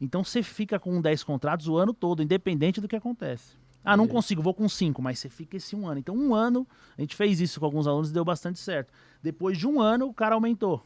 [0.00, 3.56] Então você fica com 10 contratos o ano todo, independente do que acontece.
[3.84, 5.98] Ah, não consigo, vou com 5, mas você fica esse um ano.
[6.00, 8.92] Então, um ano, a gente fez isso com alguns alunos e deu bastante certo.
[9.22, 10.84] Depois de um ano, o cara aumentou.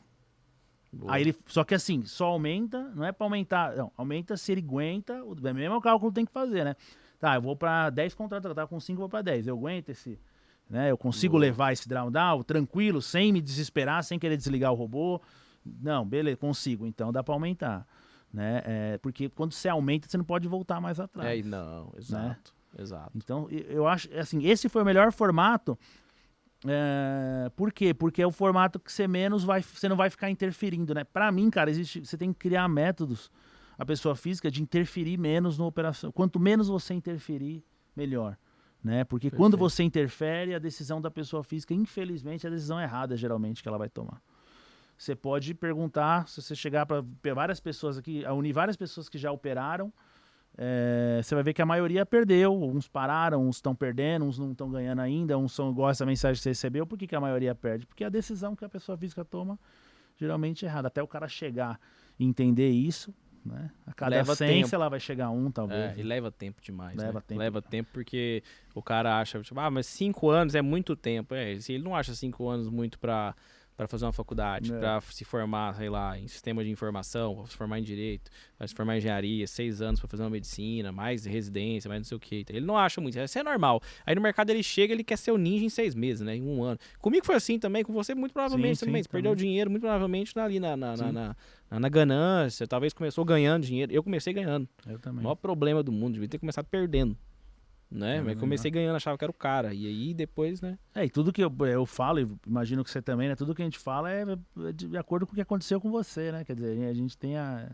[0.93, 1.15] Boa.
[1.15, 4.61] Aí ele, só que assim, só aumenta, não é pra aumentar, não, aumenta se ele
[4.61, 6.77] aguenta, o é mesmo cálculo que tem que fazer, né?
[7.19, 9.89] Tá, eu vou pra 10 contratos, eu tava com 5, vou pra 10, eu aguento
[9.89, 10.19] esse,
[10.69, 10.91] né?
[10.91, 11.41] Eu consigo Boa.
[11.41, 15.21] levar esse drawdown tranquilo, sem me desesperar, sem querer desligar o robô.
[15.65, 17.87] Não, beleza, consigo, então dá pra aumentar,
[18.31, 18.63] né?
[18.65, 21.39] É, porque quando você aumenta, você não pode voltar mais atrás.
[21.39, 22.53] É, não, exato.
[22.79, 23.13] Exato.
[23.15, 25.79] Então, eu acho, assim, esse foi o melhor formato.
[26.67, 27.93] É, por quê?
[27.93, 31.05] Porque é o formato que você menos vai, você não vai ficar interferindo, né?
[31.05, 33.31] Pra mim, cara, existe, você tem que criar métodos,
[33.77, 36.13] a pessoa física, de interferir menos na operação.
[36.13, 37.65] Quanto menos você interferir,
[37.97, 38.37] melhor,
[38.83, 39.03] né?
[39.05, 43.63] Porque quando você interfere, a decisão da pessoa física, infelizmente, é a decisão errada, geralmente,
[43.63, 44.23] que ela vai tomar.
[44.97, 47.03] Você pode perguntar, se você chegar para
[47.35, 49.93] várias pessoas aqui, a unir várias pessoas que já operaram,
[50.57, 54.53] é, você vai ver que a maioria perdeu, uns pararam, uns estão perdendo, uns não
[54.53, 56.87] estão ganhando ainda, uns são igual essa mensagem que você recebeu.
[56.87, 57.87] Por que, que a maioria perde?
[57.87, 59.59] Porque a decisão que a pessoa física toma
[60.17, 60.89] geralmente é errada.
[60.89, 61.81] Até o cara chegar
[62.19, 63.71] e entender isso, né?
[63.87, 64.69] A cada Leva 100, tempo.
[64.69, 65.97] sei lá, vai chegar um, talvez.
[65.97, 66.97] É, e leva tempo demais.
[66.97, 67.25] Leva né?
[67.27, 67.41] tempo.
[67.41, 68.43] Leva tempo porque
[68.75, 71.35] o cara acha, tipo, ah, mas cinco anos é muito tempo.
[71.35, 73.35] É, ele não acha cinco anos muito pra,
[73.77, 74.79] pra fazer uma faculdade, É.
[74.79, 78.31] pra se formar, sei lá, em sistema de informação, se formar em direito,
[78.67, 82.17] se formar em engenharia, seis anos pra fazer uma medicina, mais residência, mais não sei
[82.17, 82.45] o que.
[82.51, 83.19] Ele não acha muito.
[83.19, 83.81] Isso é normal.
[84.07, 86.37] Aí no mercado ele chega, ele quer ser o ninja em seis meses, né?
[86.37, 86.79] Em um ano.
[87.01, 89.03] Comigo foi assim também, com você muito provavelmente Sim, também.
[89.03, 89.47] sim, Você perdeu também.
[89.47, 92.67] dinheiro muito provavelmente ali na, na, na, na, na- ganância.
[92.67, 93.93] Talvez começou ganhando dinheiro.
[93.93, 94.69] Eu comecei ganhando.
[94.87, 95.23] Eu O também.
[95.25, 97.17] maior problema do mundo, devia ter começado perdendo.
[97.95, 98.17] Né?
[98.17, 99.75] É Mas comecei ganhando, achava que era o cara.
[99.75, 100.79] E aí depois, né?
[100.95, 103.37] É, e tudo que eu, eu falo, e imagino que você também, né?
[103.37, 104.23] Tudo que a gente fala é
[104.67, 106.43] é de acordo com o que aconteceu com você, né?
[106.45, 107.69] Quer dizer, a gente tem a.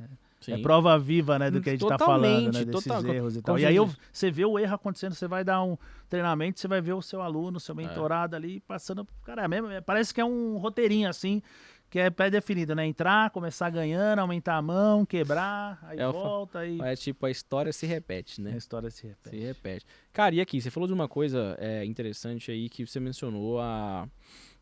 [0.47, 0.62] É Sim.
[0.62, 3.43] prova viva, né, do que a gente tá falando, né, Totalmente, desses total- erros e
[3.43, 3.59] tal.
[3.59, 5.77] E você aí eu- você vê o erro acontecendo, você vai dar um
[6.09, 7.61] treinamento, você vai ver o seu aluno, É.
[7.61, 11.43] seu mentorado ali passando, cara, é mesmo, é- parece que é um roteirinho assim,
[11.91, 12.86] que é pré-definido, né?
[12.86, 17.72] Entrar, começar ganhando, aumentar a mão, quebrar, aí É, volta, aí É tipo, a história
[17.72, 18.57] se repete, a né?
[18.57, 19.36] história se repete.
[19.36, 19.86] Se repete.
[20.12, 24.09] Cara, e aqui, você falou de uma coisa é, interessante aí que você mencionou a.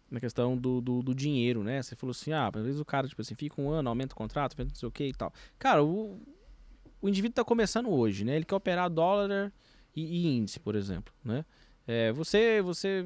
[0.09, 1.83] Na questão do, do, do dinheiro, né?
[1.83, 4.17] Você falou assim, ah, às vezes o cara, tipo assim, fica um ano, aumenta o
[4.17, 5.33] contrato, não sei o que e tal.
[5.59, 6.21] Cara, o,
[7.03, 8.37] o indivíduo tá começando hoje, né?
[8.37, 9.53] Ele quer operar dólar
[9.97, 11.45] e, e índice, por exemplo, né?
[11.89, 13.05] É, você, você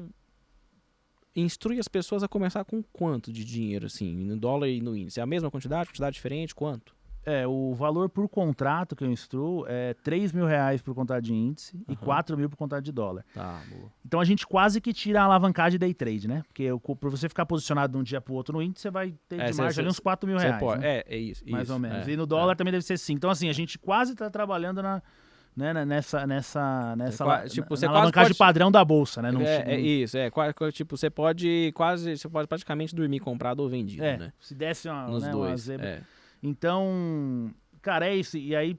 [1.35, 5.19] instrui as pessoas a começar com quanto de dinheiro, assim, no dólar e no índice?
[5.19, 6.93] É a mesma quantidade, quantidade diferente, quanto?
[7.23, 11.31] É, o valor por contrato que eu instruo é 3 mil reais por contrato de
[11.35, 12.03] índice e Aham.
[12.03, 13.23] 4 mil por contrato de dólar.
[13.31, 13.91] Tá, boa.
[14.03, 16.41] Então a gente quase que tira a alavancagem day trade, né?
[16.47, 16.67] Porque
[16.99, 19.39] para você ficar posicionado de um dia para o outro no índice, você vai ter
[19.39, 20.59] É, de margem cê- ali uns 4 mil reais.
[20.79, 20.97] né?
[20.97, 21.43] É, é isso.
[21.47, 22.07] mais isso, ou menos.
[22.07, 23.17] é, e no dólar também deve ser 5.
[23.17, 25.03] Então, assim, a gente quase está trabalhando na,
[25.55, 29.31] né, na- nessa, nessa, nessa la- tipo, na, na alavancagem pode- padrão da bolsa, né?
[29.31, 30.31] Não- É, é isso, é.
[30.71, 32.17] Tipo, você pode quase.
[32.17, 34.33] Você pode praticamente dormir comprado ou vendido, é, né?
[34.39, 35.61] se desse uma, Nos né, uma dois.
[35.61, 35.87] zebra.
[35.87, 36.01] É.
[36.41, 38.37] Então, cara, é isso.
[38.37, 38.77] E aí,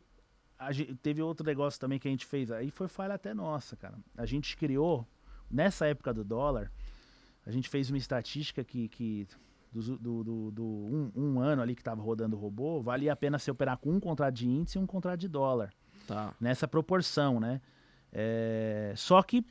[0.59, 2.51] a gen- teve outro negócio também que a gente fez.
[2.51, 3.95] Aí foi falha até nossa, cara.
[4.17, 5.07] A gente criou,
[5.51, 6.71] nessa época do dólar,
[7.47, 9.27] a gente fez uma estatística que, que
[9.73, 13.17] do, do, do, do um, um ano ali que estava rodando o robô, valia a
[13.17, 15.73] pena você operar com um contrato de índice e um contrato de dólar.
[16.07, 16.35] Tá.
[16.41, 17.61] Nessa proporção, né?
[18.13, 19.45] É, só que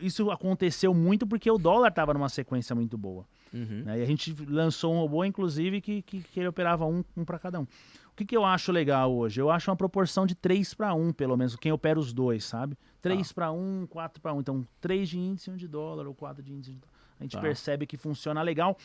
[0.00, 3.26] isso aconteceu muito porque o dólar estava numa sequência muito boa.
[3.52, 3.84] Uhum.
[3.84, 4.00] Né?
[4.00, 7.38] E a gente lançou um robô, inclusive, que, que, que ele operava um, um para
[7.38, 7.62] cada um.
[7.62, 9.40] O que, que eu acho legal hoje?
[9.40, 12.76] Eu acho uma proporção de 3 para 1, pelo menos, quem opera os dois, sabe?
[13.02, 13.34] 3 ah.
[13.34, 14.40] para 1, 4 para 1.
[14.40, 16.94] Então, 3 de índice e 1 de dólar, ou 4 de índice de dólar.
[17.18, 17.40] A gente tá.
[17.40, 18.76] percebe que funciona legal.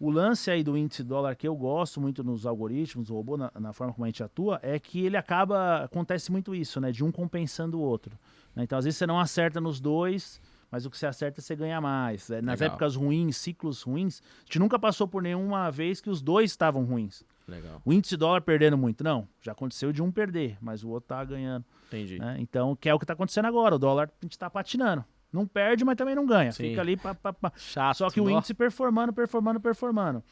[0.00, 3.50] O lance aí do índice dólar que eu gosto muito nos algoritmos, o robô, na,
[3.58, 5.84] na, forma como a gente atua, é que ele acaba.
[5.84, 6.92] Acontece muito isso, né?
[6.92, 8.16] De um compensando o outro.
[8.54, 8.62] Né?
[8.62, 10.40] Então, às vezes, você não acerta nos dois,
[10.70, 12.30] mas o que você acerta você ganha mais.
[12.30, 12.74] É, nas Legal.
[12.74, 16.84] épocas ruins, ciclos ruins, a gente nunca passou por nenhuma vez que os dois estavam
[16.84, 17.24] ruins.
[17.48, 17.80] Legal.
[17.84, 19.02] O índice dólar perdendo muito.
[19.02, 21.64] Não, já aconteceu de um perder, mas o outro tá ganhando.
[21.88, 22.18] Entendi.
[22.18, 22.36] Né?
[22.38, 23.74] Então, que é o que está acontecendo agora.
[23.74, 25.04] O dólar a gente está patinando.
[25.32, 26.52] Não perde, mas também não ganha.
[26.52, 26.70] Sim.
[26.70, 26.96] Fica ali.
[26.96, 27.52] Pá, pá, pá.
[27.56, 27.96] Chato.
[27.96, 30.22] Só que o índice performando, performando, performando.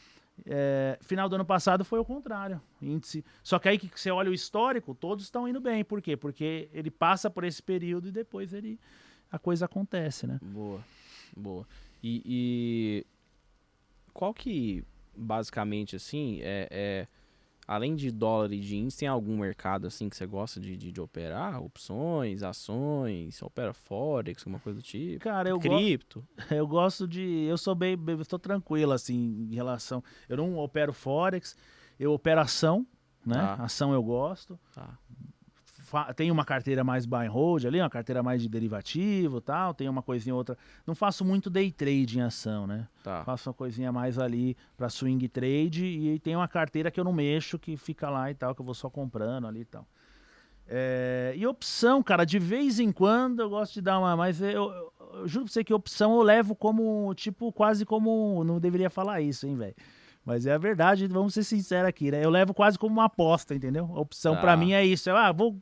[0.45, 2.61] É, final do ano passado foi o contrário.
[2.81, 3.25] Índice.
[3.43, 5.85] Só que aí que você olha o histórico, todos estão indo bem.
[5.85, 6.17] Por quê?
[6.17, 8.79] Porque ele passa por esse período e depois ele
[9.31, 10.39] a coisa acontece, né?
[10.43, 10.81] Boa,
[11.37, 11.67] boa.
[12.03, 13.07] E, e
[14.13, 14.85] qual que,
[15.17, 17.09] basicamente, assim, é, é,
[17.67, 21.01] além de dólar e jeans, tem algum mercado, assim, que você gosta de, de, de
[21.01, 21.63] operar?
[21.63, 25.23] Opções, ações, opera Forex, alguma coisa do tipo?
[25.25, 26.21] Cara, eu Cripto?
[26.21, 27.45] Go eu gosto de...
[27.49, 27.97] Eu sou bem...
[28.21, 30.03] Estou tranquilo, assim, em relação...
[30.29, 31.57] Eu não opero Forex,
[31.99, 32.87] eu opero ação,
[33.25, 33.35] né?
[33.35, 33.55] Tá.
[33.55, 34.59] Ação eu gosto.
[34.75, 34.99] Tá
[36.15, 39.89] tem uma carteira mais buy and hold ali, uma carteira mais de derivativo tal, tem
[39.89, 40.57] uma coisinha outra.
[40.87, 42.89] Não faço muito day trade em ação, né?
[43.03, 43.25] Tá.
[43.25, 47.13] Faço uma coisinha mais ali para swing trade e tem uma carteira que eu não
[47.13, 49.87] mexo, que fica lá e tal, que eu vou só comprando ali e tal.
[50.69, 54.49] É, e opção, cara, de vez em quando eu gosto de dar uma, mas eu,
[54.49, 58.91] eu, eu juro pra você que opção eu levo como, tipo, quase como, não deveria
[58.91, 59.75] falar isso, hein, velho.
[60.25, 62.25] Mas é a verdade, vamos ser sinceros aqui, né?
[62.25, 63.89] Eu levo quase como uma aposta, entendeu?
[63.95, 64.39] A opção ah.
[64.39, 65.09] para mim é isso.
[65.09, 65.57] Eu, ah, vou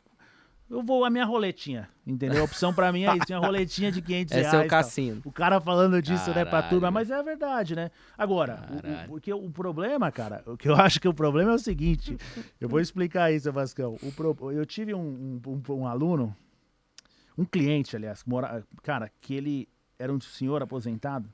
[0.74, 2.42] eu vou a minha roletinha, entendeu?
[2.42, 4.54] A opção para mim é isso, minha roletinha de 500 Esse reais.
[4.54, 5.22] é o cassino.
[5.24, 6.44] O cara falando disso, Caralho.
[6.44, 7.90] né, pra turma, mas é a verdade, né?
[8.18, 11.54] Agora, o, o, porque o problema, cara, o que eu acho que o problema é
[11.54, 12.16] o seguinte,
[12.60, 13.96] eu vou explicar isso, Vascão.
[14.02, 16.34] O pro, eu tive um, um, um, um aluno,
[17.38, 19.68] um cliente, aliás, mora, cara, que ele
[19.98, 21.28] era um senhor aposentado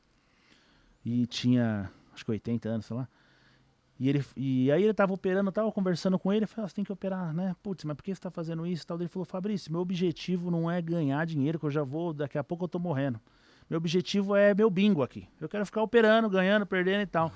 [1.05, 3.09] e tinha, acho que 80 anos, sei lá.
[4.01, 6.75] E, ele, e aí ele tava operando, eu tava conversando com ele, eu ah, você
[6.75, 7.55] tem que operar, né?
[7.63, 8.87] Putz, mas por que você tá fazendo isso?
[8.87, 8.99] Tal.
[8.99, 12.43] Ele falou, Fabrício, meu objetivo não é ganhar dinheiro, que eu já vou, daqui a
[12.43, 13.21] pouco eu tô morrendo.
[13.69, 15.29] Meu objetivo é meu bingo aqui.
[15.39, 17.31] Eu quero ficar operando, ganhando, perdendo e tal.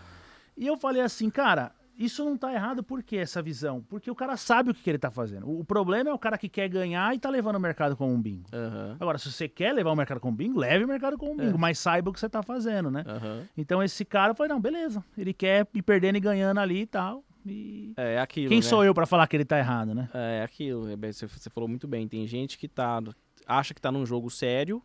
[0.57, 3.83] E eu falei assim, cara, isso não tá errado, por que essa visão?
[3.89, 5.47] Porque o cara sabe o que, que ele tá fazendo.
[5.47, 8.13] O, o, problema é o cara que quer ganhar e tá levando o mercado como
[8.13, 8.49] um bingo.
[8.53, 8.97] Uhum.
[8.99, 11.57] Agora, se você quer levar o mercado como bingo, leve o mercado como um bingo,
[11.57, 11.61] é.
[11.61, 13.05] mas saiba o que você tá fazendo, né?
[13.07, 13.47] Uhum.
[13.57, 15.05] Então esse cara, falei, não, beleza.
[15.17, 17.25] Ele quer ir perdendo e ganhando ali e tal.
[17.47, 17.93] E...
[17.97, 18.49] É, é aquilo.
[18.49, 18.63] Quem né?
[18.63, 20.09] sou eu para falar que ele tá errado, né?
[20.13, 20.89] É, é aquilo.
[20.89, 22.09] É você falou muito bem.
[22.09, 23.01] Tem gente que tá,
[23.47, 24.83] acha que tá num jogo sério,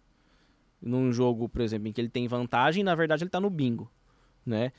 [0.82, 3.50] num jogo, por exemplo, em que ele tem vantagem, e na verdade ele tá no
[3.50, 3.92] bingo,
[4.46, 4.72] né?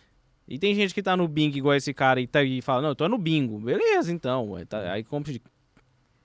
[0.50, 2.88] E tem gente que tá no bingo igual esse cara e, tá, e fala, não,
[2.88, 3.60] eu tô no bingo.
[3.60, 4.56] Beleza, então.
[4.68, 5.32] Tá, aí compra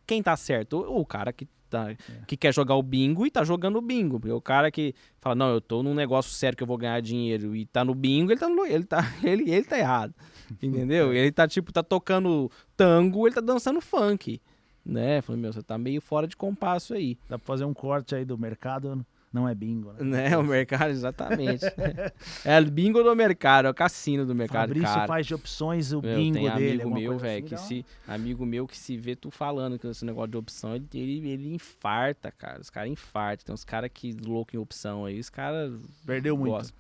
[0.08, 0.80] quem tá certo?
[0.80, 1.98] O cara que, tá, é.
[2.26, 4.20] que quer jogar o bingo e tá jogando o bingo.
[4.20, 7.00] Porque o cara que fala, não, eu tô num negócio sério que eu vou ganhar
[7.02, 10.16] dinheiro e tá no bingo, ele tá, no, ele tá, ele, ele tá errado.
[10.60, 11.14] Entendeu?
[11.14, 14.42] ele tá, tipo, tá tocando tango, ele tá dançando funk.
[14.84, 15.22] Né?
[15.22, 17.16] Falei, meu, você tá meio fora de compasso aí.
[17.30, 19.06] Dá pra fazer um corte aí do mercado
[19.36, 20.30] não é bingo, né?
[20.30, 20.38] né?
[20.38, 21.66] O mercado, exatamente.
[22.46, 25.08] é o bingo do mercado, é o cassino do mercado, Fabrício cara.
[25.08, 26.82] faz de opções o meu, bingo tem dele.
[26.84, 30.06] Amigo meu, velho, assim, que se amigo meu que se vê tu falando que esse
[30.06, 32.62] negócio de opção, ele, ele, ele infarta, cara.
[32.62, 33.46] Os caras infartam.
[33.46, 35.74] Tem uns caras que louco em opção aí, os caras
[36.06, 36.74] perdeu muito.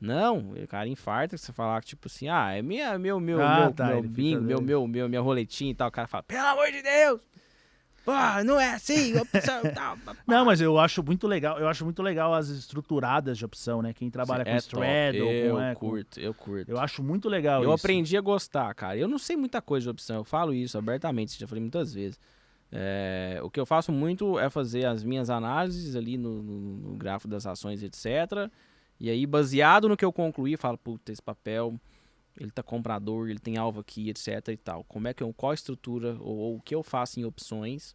[0.00, 3.72] Não, o cara infarta você falar tipo assim, ah, é minha, meu, meu, ah, meu,
[3.72, 5.88] tá, meu bingo, meu, meu, meu, minha roletinha e tal.
[5.88, 7.20] O cara fala, pelo amor de Deus,
[8.08, 9.98] Pô, não é assim, opção tal.
[10.26, 13.92] não, mas eu acho muito legal, eu acho muito legal as estruturadas de opção, né?
[13.92, 16.20] Quem trabalha com é straddle, eu com, é, curto, com...
[16.20, 16.70] eu curto.
[16.70, 17.84] Eu acho muito legal Eu isso.
[17.84, 18.96] aprendi a gostar, cara.
[18.96, 22.18] Eu não sei muita coisa de opção, eu falo isso abertamente, já falei muitas vezes.
[22.72, 26.96] É, o que eu faço muito é fazer as minhas análises ali no, no, no
[26.96, 28.50] gráfico das ações, etc.
[28.98, 31.78] E aí, baseado no que eu concluí, eu falo, puta, esse papel
[32.38, 34.84] ele tá comprador, ele tem alvo aqui, etc e tal.
[34.84, 37.94] Como é que eu, qual a estrutura ou, ou o que eu faço em opções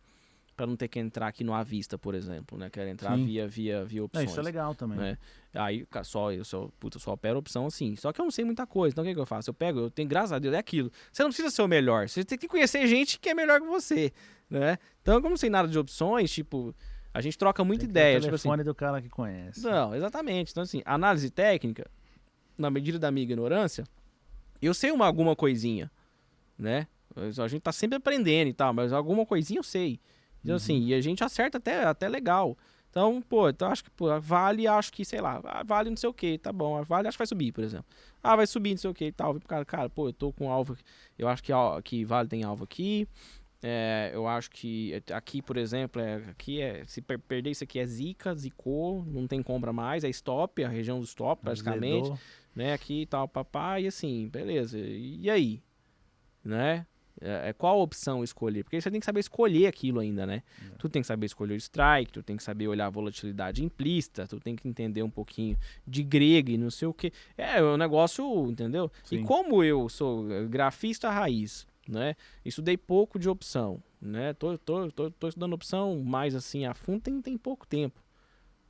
[0.56, 2.70] para não ter que entrar aqui no à vista, por exemplo, né?
[2.70, 3.26] Quero entrar Sim.
[3.26, 4.28] via via via opções.
[4.28, 4.98] É, isso é legal também.
[5.00, 5.18] Né?
[5.54, 7.96] Aí só eu só, puta, só opero opção assim.
[7.96, 8.94] Só que eu não sei muita coisa.
[8.94, 9.50] Então o que, que eu faço?
[9.50, 10.92] Eu pego, eu tenho graças a Deus é aquilo.
[11.12, 13.68] Você não precisa ser o melhor, você tem que conhecer gente que é melhor que
[13.68, 14.12] você,
[14.50, 14.78] né?
[15.02, 16.76] Então, como não sei nada de opções, tipo,
[17.14, 18.70] a gente troca muita ideia, o tipo telefone assim.
[18.70, 19.64] do cara que conhece.
[19.64, 20.52] Não, exatamente.
[20.52, 21.90] Então assim, análise técnica
[22.58, 23.84] na medida da minha ignorância,
[24.66, 25.92] eu sei uma alguma coisinha,
[26.58, 26.88] né?
[27.16, 30.00] A gente tá sempre aprendendo e tal, mas alguma coisinha eu sei.
[30.44, 32.58] Então, assim, e a gente acerta até, até legal.
[32.90, 36.10] Então, pô, então acho que pô, Vale, acho que, sei lá, a Vale não sei
[36.10, 36.78] o que, tá bom.
[36.78, 37.86] A Vale acho que vai subir, por exemplo.
[38.22, 39.40] Ah, vai subir, não sei o que e tal.
[39.48, 40.78] Cara, cara, pô, eu tô com alvo.
[41.18, 41.52] Eu acho que,
[41.84, 43.08] que Vale tem alvo aqui.
[43.64, 47.80] É, eu acho que aqui, por exemplo, é, aqui é, se per perder isso aqui
[47.80, 52.12] é zica, zicou, não tem compra mais, é stop, a região do stop, praticamente,
[52.54, 55.64] né, aqui e tal, papai, e assim, beleza, e aí,
[56.44, 56.86] né,
[57.22, 58.64] é, é, qual opção escolher?
[58.64, 60.44] Porque você tem que saber escolher aquilo ainda, né?
[60.62, 60.76] É.
[60.78, 64.28] Tu tem que saber escolher o strike, tu tem que saber olhar a volatilidade implícita,
[64.28, 65.58] tu tem que entender um pouquinho
[65.88, 67.14] de grego e não sei o que.
[67.38, 68.92] É, é um negócio, entendeu?
[69.04, 69.22] Sim.
[69.22, 72.16] E como eu sou grafista raiz, né?
[72.44, 74.34] Estudei pouco de opção, né?
[74.34, 78.02] Tô, tô, tô, tô estudando opção mais assim a fundo tem, tem pouco tempo,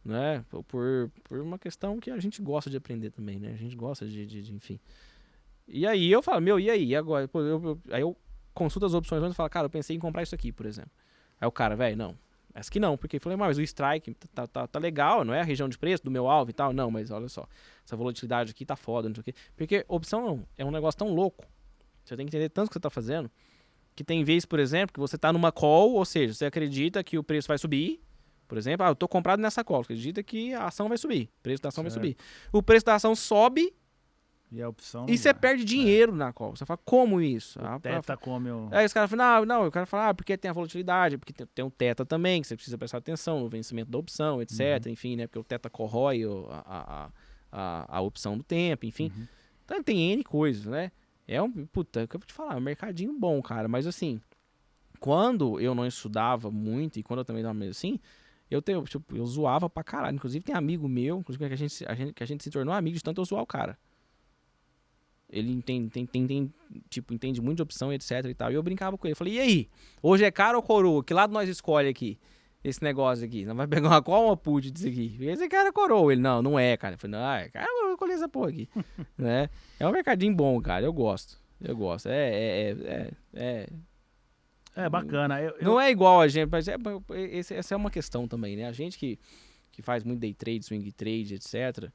[0.04, 0.44] né?
[0.68, 3.52] Por, por uma questão que a gente gosta de aprender também, né?
[3.54, 4.80] A gente gosta de, de, de enfim.
[5.68, 6.86] E aí eu falo, meu, e aí?
[6.86, 7.28] E agora?
[7.28, 8.18] Pô, eu, eu, aí eu
[8.54, 10.92] consulto as opções e falo, cara, eu pensei em comprar isso aqui, por exemplo.
[11.40, 12.18] Aí o cara, velho, não.
[12.54, 15.42] Essa aqui não, porque eu falei, mas o strike tá, tá, tá legal, não é
[15.42, 16.72] a região de preço do meu alvo e tal.
[16.72, 17.48] Não, mas olha só,
[17.84, 19.34] essa volatilidade aqui tá foda, não sei o quê.
[19.56, 21.44] Porque opção é um negócio tão louco
[22.04, 23.32] você tem que entender tanto que você está fazendo.
[23.96, 27.18] Que tem vez, por exemplo, que você está numa call, ou seja, você acredita que
[27.18, 28.02] o preço vai subir.
[28.48, 29.84] Por exemplo, ah, eu estou comprado nessa call.
[29.84, 31.30] Você acredita que a ação vai subir.
[31.40, 31.94] O preço da ação certo.
[31.94, 32.18] vai subir.
[32.52, 33.74] O preço da ação sobe.
[34.52, 35.08] E a opção.
[35.10, 36.16] E você perde dinheiro é.
[36.16, 36.56] na call.
[36.56, 37.60] Você fala, como isso?
[37.60, 38.70] O ah, teta come o.
[38.72, 41.34] Aí os caras falam, não, não, o cara fala, ah, porque tem a volatilidade, porque
[41.34, 44.86] tem, tem um teta também, que você precisa prestar atenção no vencimento da opção, etc.
[44.86, 44.92] Uhum.
[44.92, 45.26] Enfim, né?
[45.26, 47.10] Porque o teta corrói a, a,
[47.52, 49.12] a, a opção do tempo, enfim.
[49.18, 49.28] Uhum.
[49.66, 50.92] Então tem N coisas, né?
[51.28, 51.66] É um.
[51.66, 53.68] Puta, é que eu vou te falar, é um mercadinho bom, cara.
[53.68, 54.22] Mas assim,
[55.00, 58.00] quando eu não estudava muito e quando eu também tava meio assim,
[58.50, 60.16] eu, tenho, tipo, eu zoava pra caralho.
[60.16, 62.74] Inclusive tem amigo meu, inclusive que a gente, a gente, que a gente se tornou
[62.74, 63.78] amigo de tanto eu zoar o cara.
[65.30, 66.54] Ele entende, tem, tem, tem,
[66.90, 68.52] tipo, entende muito de opção, etc e tal.
[68.52, 69.14] E eu brincava com ele.
[69.14, 69.70] Eu falei, e aí?
[70.02, 71.04] Hoje é caro ou coroa?
[71.04, 72.20] Que lado nós escolhe aqui?
[72.64, 73.46] Esse negócio aqui.
[73.46, 75.18] Não vai pegar uma qual uma put disso aqui?
[75.20, 76.14] Esse cara é coroa.
[76.14, 76.96] Ele, não, não é, cara.
[76.96, 78.70] Eu falei, não, é, cara, eu colher essa porra aqui.
[79.18, 79.50] né?
[79.80, 80.86] É um mercadinho bom, cara.
[80.86, 81.38] Eu gosto.
[81.60, 82.08] Eu gosto.
[82.08, 82.30] É.
[82.30, 82.70] É.
[82.72, 83.12] É.
[83.34, 83.70] é,
[84.76, 85.42] é bacana.
[85.42, 85.64] Eu, eu...
[85.64, 86.76] Não é igual a gente, mas é,
[87.32, 88.66] esse, essa é uma questão também, né?
[88.66, 89.20] A gente que,
[89.72, 91.92] que faz muito day trade, swing trade, etc.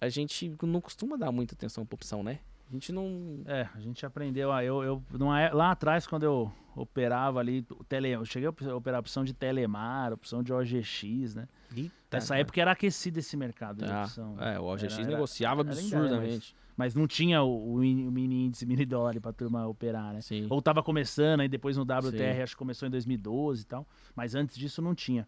[0.00, 2.38] A gente não costuma dar muita atenção pra opção, né?
[2.70, 3.42] A gente não.
[3.46, 4.52] É, a gente aprendeu.
[4.52, 8.74] Ah, eu, eu, numa, é, lá atrás, quando eu operava ali, tele, eu cheguei a
[8.76, 11.48] operar a opção de Telemar, opção de OGX, né?
[11.76, 12.40] Eita, Nessa cara.
[12.40, 14.36] época era aquecido esse mercado de ah, opção.
[14.40, 16.54] É, o OGX era, negociava era, absurdamente.
[16.54, 20.20] Era, mas, mas, não tinha o, o, mini índice, mini dólar pra turma operar, né?
[20.20, 20.46] Sim.
[20.48, 22.42] Ou tava começando, aí depois no WTR, Sim.
[22.42, 23.84] acho que começou em 2012 e tal.
[24.14, 25.26] Mas antes disso não tinha.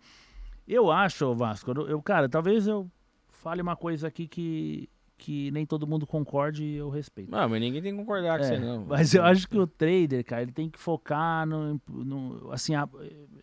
[0.67, 2.89] Eu acho, Vasco, eu, cara, talvez eu
[3.31, 4.89] fale uma coisa aqui que
[5.23, 7.31] que nem todo mundo concorde e eu respeito.
[7.31, 8.85] Não, mas ninguém tem que concordar com é, você, não.
[8.91, 11.81] Mas eu acho que o trader, cara, ele tem que focar no.
[11.87, 12.89] no assim, a,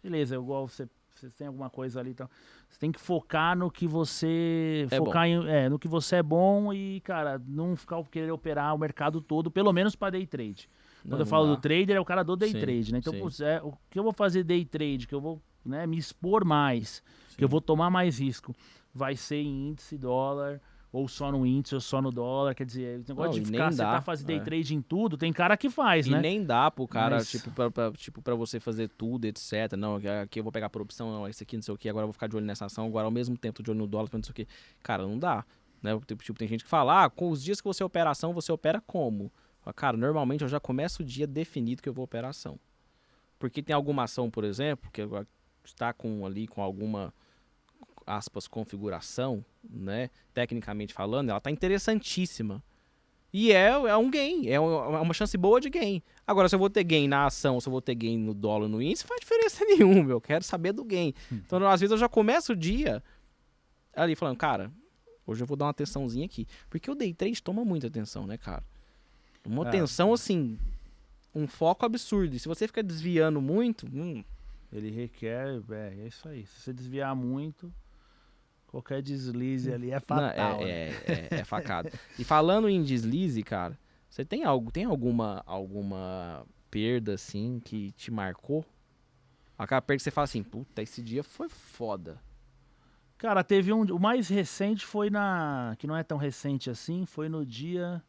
[0.04, 2.36] beleza, igual você, você tem alguma coisa ali e então, tal.
[2.68, 4.88] Você tem que focar no que você.
[4.92, 8.76] É focar em, é, no que você é bom e, cara, não ficar querer operar
[8.76, 10.70] o mercado todo, pelo menos para day trade.
[11.04, 13.00] Quando não, eu falo do trader, é o cara do day sim, trade, né?
[13.00, 15.98] Então, putz, é, o que eu vou fazer day trade, que eu vou né, me
[15.98, 17.38] expor mais, sim.
[17.38, 18.54] que eu vou tomar mais risco,
[18.94, 20.60] vai ser em índice dólar
[20.92, 23.72] ou só no índice ou só no dólar, quer dizer, o negócio não, de ficar,
[23.72, 24.40] você tá fazendo day é.
[24.40, 26.18] trade em tudo, tem cara que faz, e né?
[26.18, 27.30] E nem dá pro cara, Mas...
[27.30, 29.74] tipo, pra, pra, tipo, pra você fazer tudo, etc.
[29.78, 32.04] Não, aqui eu vou pegar por opção, não, esse aqui não sei o que, agora
[32.04, 34.10] eu vou ficar de olho nessa ação, agora ao mesmo tempo de olho no dólar,
[34.12, 34.48] não sei o que.
[34.82, 35.46] Cara, não dá.
[35.82, 35.98] Né?
[36.06, 38.52] Tipo, tipo, tem gente que fala, ah, com os dias que você opera ação, você
[38.52, 39.32] opera como?
[39.76, 42.60] Cara, normalmente eu já começo o dia definido que eu vou operar ação.
[43.38, 45.02] Porque tem alguma ação, por exemplo, que
[45.64, 47.14] está com ali com alguma
[48.10, 50.10] aspas, configuração, né?
[50.34, 52.64] Tecnicamente falando, ela tá interessantíssima.
[53.32, 56.01] E é, é um gain, é, é uma chance boa de gain.
[56.26, 58.68] Agora, se eu vou ter gain na ação, se eu vou ter gain no dólar,
[58.68, 60.12] no índice, faz diferença nenhuma.
[60.12, 61.14] Eu quero saber do gain.
[61.32, 61.39] Hum.
[61.45, 63.03] Então, às vezes, eu já começo o dia
[63.95, 64.72] ali falando, cara,
[65.28, 66.47] hoje eu vou dar uma atençãozinha aqui.
[66.70, 68.64] Porque o day trade toma muita atenção, né, cara?
[69.45, 69.68] Uma é.
[69.68, 70.57] atenção, assim,
[71.34, 72.36] um foco absurdo.
[72.36, 74.24] E se você fica desviando muito, hum,
[74.74, 76.47] ele requer, é, é isso aí.
[76.47, 77.72] Se você desviar muito,
[78.70, 80.59] Qualquer deslize ali é fatal.
[80.59, 80.95] Não, é, né?
[81.07, 81.89] é, é, é, facado.
[82.20, 88.11] e falando em deslize, cara, você tem algo, tem alguma alguma perda assim que te
[88.11, 88.63] marcou?
[89.57, 92.22] Aquela perda que você fala assim, puta, esse dia foi foda.
[93.17, 97.28] Cara, teve um, o mais recente foi na, que não é tão recente assim, foi
[97.28, 98.01] no dia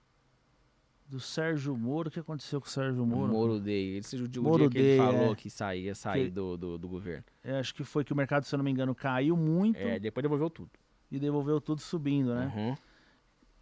[1.11, 2.09] do Sérgio Moro.
[2.09, 3.33] O que aconteceu com o Sérgio Moro?
[3.33, 3.99] O Moro Day.
[3.99, 5.35] Esse o dia Moro que Day, ele falou é.
[5.35, 7.25] que saía, sair que, do, do, do, governo.
[7.43, 9.79] É, acho que foi que o mercado, se eu não me engano, caiu muito.
[9.79, 10.71] É, depois devolveu tudo.
[11.11, 12.53] E devolveu tudo subindo, né?
[12.55, 12.77] Uhum.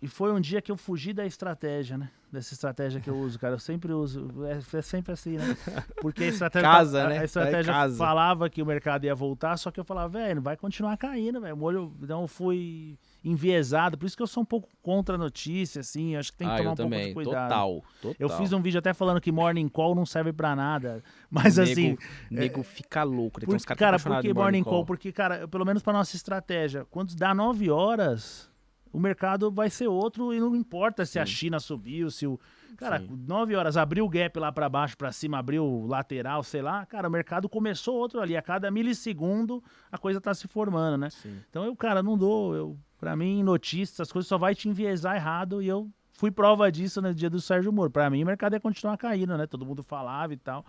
[0.03, 2.11] e foi um dia que eu fugi da estratégia, né?
[2.31, 3.55] Dessa estratégia que eu uso, cara.
[3.55, 4.29] Eu sempre uso.
[4.45, 5.57] É, é sempre assim, né?
[6.03, 7.19] Porque a estratégia, Casa, a, né?
[7.21, 7.97] a estratégia Vai casa.
[7.97, 11.57] falava que o mercado ia voltar, só que eu falava, velho, vai continuar caindo, velho.
[12.03, 13.99] Então eu fui enviesado.
[13.99, 16.17] Por isso que eu sou um pouco contra a notícia, assim.
[16.17, 17.13] Acho que tem que ah, tomar um também.
[17.13, 17.49] pouco de cuidado.
[17.49, 18.17] Total, total.
[18.19, 21.03] Eu fiz um vídeo até falando que morning call não serve pra nada.
[21.31, 21.99] Mas nego, assim.
[22.31, 23.41] Nego fica louco.
[23.41, 23.47] né?
[23.47, 24.85] Por, cara, apaixonados por que morning call?
[24.85, 28.51] Porque, cara, pelo menos pra nossa estratégia, quando dá 9 horas,
[28.93, 31.33] o mercado vai ser outro e não importa se a Sim.
[31.33, 32.39] China subiu, se o.
[32.77, 33.25] Cara, Sim.
[33.27, 36.87] 9 horas, abriu o gap lá pra baixo, pra cima, abriu lateral, sei lá.
[36.87, 38.37] Cara, o mercado começou outro ali.
[38.37, 41.11] A cada milissegundo a coisa tá se formando, né?
[41.11, 41.41] Sim.
[41.51, 42.55] Então eu, cara, não dou.
[42.55, 46.71] Eu, pra mim, notícias, as coisas só vai te enviesar errado e eu fui prova
[46.71, 47.91] disso no dia do Sérgio Moro.
[47.91, 49.47] Pra mim, o mercado ia continuar caindo, né?
[49.47, 50.65] Todo mundo falava e tal.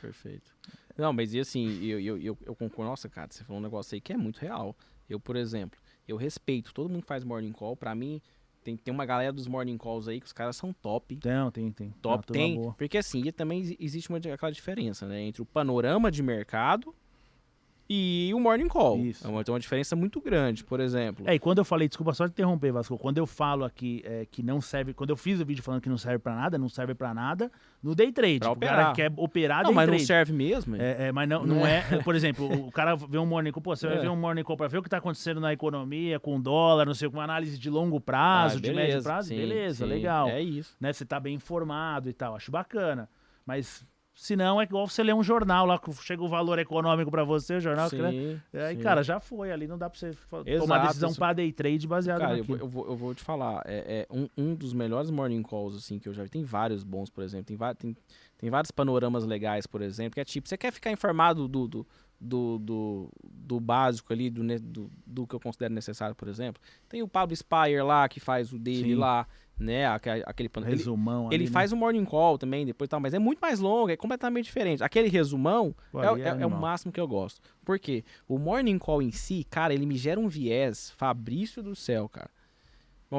[0.00, 0.54] Perfeito.
[0.96, 2.90] Não, mas e assim, eu, eu, eu, eu concordo.
[2.90, 4.76] Nossa, cara, você falou um negócio aí que é muito real.
[5.08, 7.76] Eu, por exemplo, eu respeito, todo mundo que faz morning call.
[7.76, 8.20] Pra mim,
[8.62, 11.16] tem, tem uma galera dos morning calls aí que os caras são top.
[11.16, 11.90] Tem, tem, tem.
[12.00, 12.54] Top turma tem.
[12.54, 12.74] boa.
[12.74, 15.20] Porque assim, e também exi- existe uma, aquela diferença, né?
[15.22, 16.94] Entre o panorama de mercado
[17.88, 18.98] e o morning call.
[18.98, 19.26] Isso.
[19.26, 21.24] É uma, uma diferença muito grande, por exemplo.
[21.28, 24.26] É, e quando eu falei, desculpa só te interromper, Vasco, quando eu falo aqui é,
[24.30, 26.68] que não serve, quando eu fiz o vídeo falando que não serve pra nada, não
[26.68, 27.50] serve pra nada,
[27.82, 28.38] no day trade.
[28.40, 28.94] Pra o cara operar.
[28.94, 30.06] quer operar não, day mas não trade.
[30.06, 30.76] serve mesmo.
[30.76, 31.84] É, é, mas não, Não não é.
[31.90, 32.02] é.
[32.02, 34.00] Por exemplo, o cara vê um morning call, pô, você vai É.
[34.00, 36.86] ver um morning call pra ver o que tá acontecendo na economia, com o dólar,
[36.86, 40.28] não sei, com análise de longo prazo, Ah, de médio prazo, sim, beleza, sim, legal.
[40.28, 40.74] É isso.
[40.80, 43.08] Né, você tá bem informado e tal, acho bacana.
[43.46, 47.10] Mas se não, é igual você ler um jornal lá, que chega o valor econômico
[47.10, 47.90] pra você, o jornal.
[47.90, 48.10] que, né?
[48.12, 48.82] Sim, Aí, sim.
[48.82, 51.52] cara, já foi ali, não dá pra você fa- tomar Exato, decisão isso- pra day
[51.52, 52.58] trade baseado Cara, eu naquilo.
[52.58, 55.76] vou, eu, vou, eu vou te falar, é, é um, um dos melhores morning calls,
[55.76, 56.30] assim, que eu já vi.
[56.30, 57.46] Tem vários bons, por exemplo.
[57.46, 57.96] Tem, tem,
[58.38, 61.86] tem vários panoramas legais, por exemplo, que é tipo, você quer ficar informado do, do,
[62.20, 66.62] do, do, do básico ali, do, do, do que eu considero necessário, por exemplo.
[66.88, 68.94] Tem o Pablo Spire lá, que faz o dele Sim.
[68.94, 69.26] lá,
[69.58, 69.86] né?
[69.86, 70.50] aque- Aquele.
[70.56, 71.50] Ele, Resumão ali, ele né?
[71.50, 74.82] faz o morning call também, depois tal, mas é muito mais longo, é completamente diferente.
[74.82, 77.40] Aquele resumão Pô, é, ali é- é o máximo que eu gosto.
[77.64, 78.04] Por quê?
[78.28, 82.30] O morning call em si, cara, ele me gera um viés, Fabrício do céu, cara.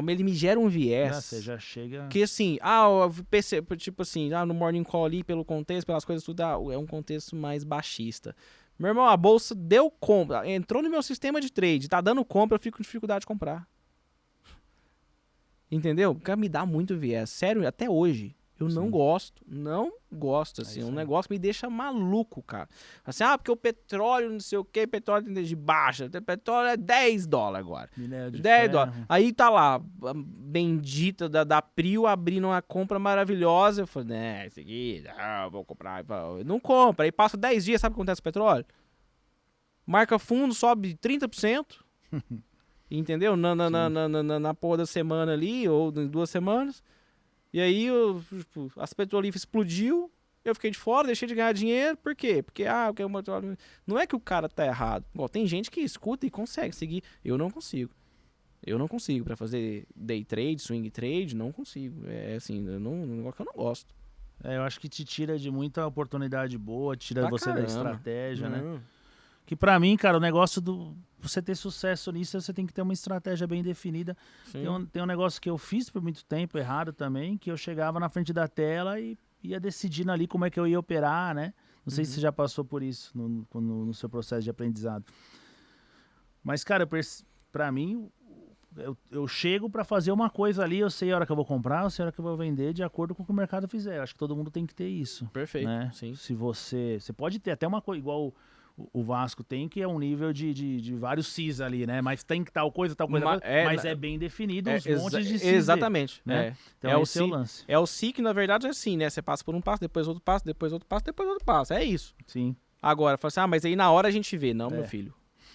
[0.09, 1.07] Ele me gera um viés.
[1.15, 2.07] Já, você já chega...
[2.09, 6.03] Que assim, ah, o PC, tipo assim, ah, no morning call ali, pelo contexto, pelas
[6.03, 8.35] coisas, tudo, ah, é um contexto mais baixista.
[8.77, 12.55] Meu irmão, a bolsa deu compra, entrou no meu sistema de trade, tá dando compra,
[12.57, 13.65] eu fico com dificuldade de comprar.
[15.71, 16.15] Entendeu?
[16.15, 17.29] Cara, me dá muito viés.
[17.29, 18.35] Sério, até hoje.
[18.57, 18.89] Eu não Sim.
[18.89, 19.43] gosto.
[19.45, 20.79] Não gosto, assim.
[20.79, 22.69] isso um negócio que me deixa maluco, cara.
[23.03, 26.05] Assim, ah, porque o petróleo, não sei o que, petróleo tem de baixa.
[26.05, 27.89] O petróleo é 10 dólares agora.
[27.97, 28.71] Minério de 10 ferro.
[28.71, 28.95] dólares.
[29.09, 29.81] Aí tá lá,
[30.15, 33.81] bendita da, da Prio abrindo uma compra maravilhosa.
[33.81, 36.05] Eu falei, né, isso aqui, ah, vou comprar.
[36.45, 37.03] Não compra.
[37.03, 38.65] Aí passa 10 dias, sabe o que acontece com o petróleo?
[39.85, 41.65] Marca fundo, sobe 30%.
[42.89, 43.35] entendeu?
[43.35, 46.83] Na, na, na, na, na, na porra da semana ali, ou em duas semanas.
[47.53, 50.11] E aí eu, tipo, as petrolíferas explodiu.
[50.43, 51.97] Eu fiquei de fora, deixei de ganhar dinheiro.
[51.97, 52.43] Por quê?
[52.43, 53.57] Porque, ah, porque o petróleo.
[53.87, 55.05] Não é que o cara tá errado.
[55.13, 57.01] Igual, tem gente que escuta e consegue seguir.
[57.23, 57.91] Eu não consigo.
[58.63, 59.25] Eu não consigo.
[59.25, 62.05] Pra fazer day trade, swing trade, não consigo.
[62.07, 63.95] É assim, eu não, um negócio que eu não gosto.
[64.43, 67.67] É, eu acho que te tira de muita oportunidade boa, tira você da caramba.
[67.67, 68.81] estratégia, né?
[69.45, 72.81] Que pra mim, cara, o negócio do você ter sucesso nisso, você tem que ter
[72.83, 74.15] uma estratégia bem definida.
[74.51, 77.57] Tem um, tem um negócio que eu fiz por muito tempo errado também, que eu
[77.57, 81.33] chegava na frente da tela e ia decidindo ali como é que eu ia operar,
[81.33, 81.53] né?
[81.85, 82.15] Não sei se Uhum.
[82.15, 85.05] você já passou por isso no, no, no seu processo de aprendizado.
[86.43, 86.89] Mas, cara, eu
[87.51, 88.09] pra mim,
[88.75, 91.45] eu, eu chego pra fazer uma coisa ali, eu sei a hora que eu vou
[91.45, 93.35] comprar, eu sei a hora que eu vou vender, de acordo com o que o
[93.35, 93.99] mercado fizer.
[93.99, 95.67] Acho que todo mundo tem que ter isso Perfeito.
[95.67, 95.89] né?
[95.93, 96.13] Sim.
[96.15, 96.97] Se você.
[96.99, 98.33] Você pode ter até uma coisa igual
[98.93, 102.01] o, Vasco tem, que é um nível de, de, de vários Cis ali, né?
[102.01, 104.69] Mas tem que tal coisa, tal coisa, Ma- tal coisa, é, mas é bem definido
[104.69, 105.47] É, os exa- montes de Cis.
[105.47, 106.21] exatamente.
[106.25, 106.47] né?
[106.47, 106.53] é.
[106.77, 107.63] Então É o esse é o ci- lance.
[107.67, 109.09] É o SIC, na verdade, é assim, né?
[109.09, 111.73] Você passa por um passo, depois outro passo, depois outro passo, depois outro passo.
[111.73, 112.13] É isso.
[112.27, 112.55] Sim.
[112.81, 114.53] Agora, fala assim, ah, mas aí na hora a gente vê.
[114.53, 114.87] Não, meu É.
[114.87, 115.13] filho.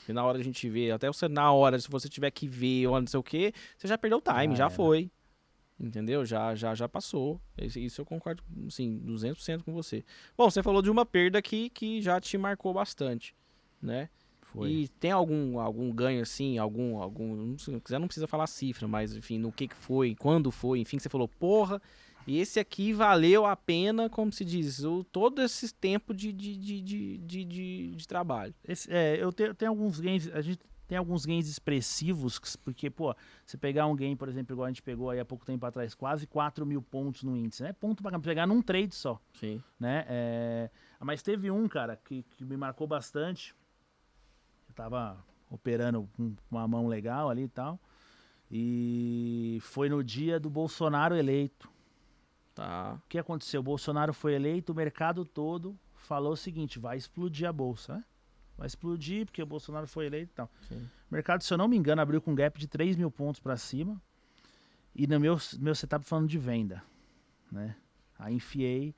[0.08, 2.86] E na hora a gente vê, até você na hora, se você tiver que ver
[2.88, 5.10] ou não sei o que, você já perdeu o time, Já já foi.
[5.80, 6.26] Entendeu?
[6.26, 7.40] Já, já, já passou.
[7.58, 10.04] Isso, eu concordo, assim, 200% com você.
[10.36, 13.34] Bom, você falou de uma perda aqui que já te marcou bastante,
[13.80, 14.10] né?
[14.42, 14.70] Foi.
[14.70, 18.46] E tem algum, algum ganho, assim, algum, algum, não sei, se quiser não precisa falar
[18.46, 21.80] cifra, mas enfim, no que que foi, quando foi, enfim, que você falou, porra,
[22.26, 26.80] esse aqui valeu a pena, como se diz, o, todo esse tempo de, de, de,
[26.82, 27.44] de, de,
[27.94, 28.52] de- trabalho.
[28.66, 30.60] Esse- é, eu tenho, tenho alguns gains, a gente
[30.90, 33.14] tem alguns gains expressivos, porque, pô,
[33.46, 35.94] você pegar um gain, por exemplo, igual a gente pegou aí há pouco tempo atrás,
[35.94, 37.72] quase 4 mil pontos no índice, né?
[37.72, 39.20] Ponto pra pegar num trade só.
[39.34, 39.62] Sim.
[39.78, 40.04] né?
[40.08, 40.68] É,
[40.98, 43.54] Mas teve um, cara, que, que me marcou bastante.
[44.68, 47.78] Eu tava operando com uma mão legal ali e tal.
[48.50, 51.70] E foi no dia do Bolsonaro eleito.
[52.52, 52.94] Tá.
[52.94, 53.60] O que aconteceu?
[53.60, 58.04] O Bolsonaro foi eleito, o mercado todo falou o seguinte: vai explodir a bolsa, né?
[58.60, 60.50] Vai explodir porque o Bolsonaro foi eleito e tal.
[60.68, 60.76] Sim.
[61.10, 63.40] O mercado, se eu não me engano, abriu com um gap de 3 mil pontos
[63.40, 63.98] para cima.
[64.94, 66.82] E no meu, meu setup falando de venda,
[67.50, 67.74] né?
[68.18, 68.94] Aí enfiei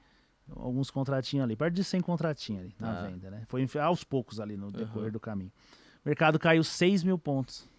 [0.57, 3.07] alguns contratinhos ali, perto de 100 contratinhos ali na Ah.
[3.07, 3.45] venda, né?
[3.47, 5.13] Foi aos poucos ali no decorrer Uhum.
[5.13, 5.53] do caminho.
[6.05, 7.71] O mercado caiu 6 mil pontos.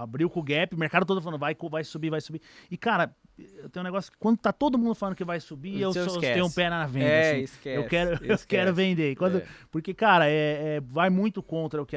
[0.00, 2.42] Abriu com o gap, o mercado todo falando vai, vai subir, vai subir.
[2.68, 5.80] E, cara, eu tenho um negócio que quando tá todo mundo falando que vai subir,
[5.80, 6.20] eu esquece.
[6.20, 7.06] tenho um pé na venda.
[7.06, 7.40] É, assim.
[7.42, 7.76] esquece.
[7.76, 8.46] Eu quero, eu esquece.
[8.46, 9.16] quero vender.
[9.16, 9.46] Quando- É.
[9.70, 11.96] Porque, cara, é, é- vai muito contra o que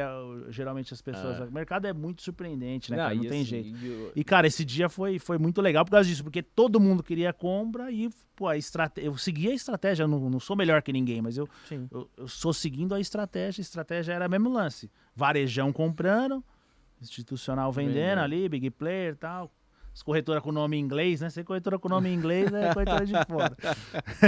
[0.49, 1.41] geralmente as pessoas.
[1.41, 1.45] Ah.
[1.45, 2.97] O mercado é muito surpreendente, né?
[2.97, 3.15] Não, cara?
[3.15, 3.77] Não tem assim, jeito.
[3.85, 6.79] e o- E, cara, esse dia foi, foi muito legal por causa disso, porque todo
[6.79, 9.07] mundo queria compra e, pô, a estratégia.
[9.09, 11.47] Eu segui a estratégia, eu não, não sou melhor que ninguém, mas eu,
[11.91, 13.61] eu, eu sou seguindo a estratégia.
[13.61, 16.43] A estratégia era o mesmo lance: varejão comprando,
[17.01, 18.19] institucional vendendo Vendendo.
[18.19, 19.51] ali, big player e tal.
[19.95, 21.29] As corretoras com nome em inglês, né?
[21.29, 23.55] Ser corretora com nome em inglês é corretora de fora.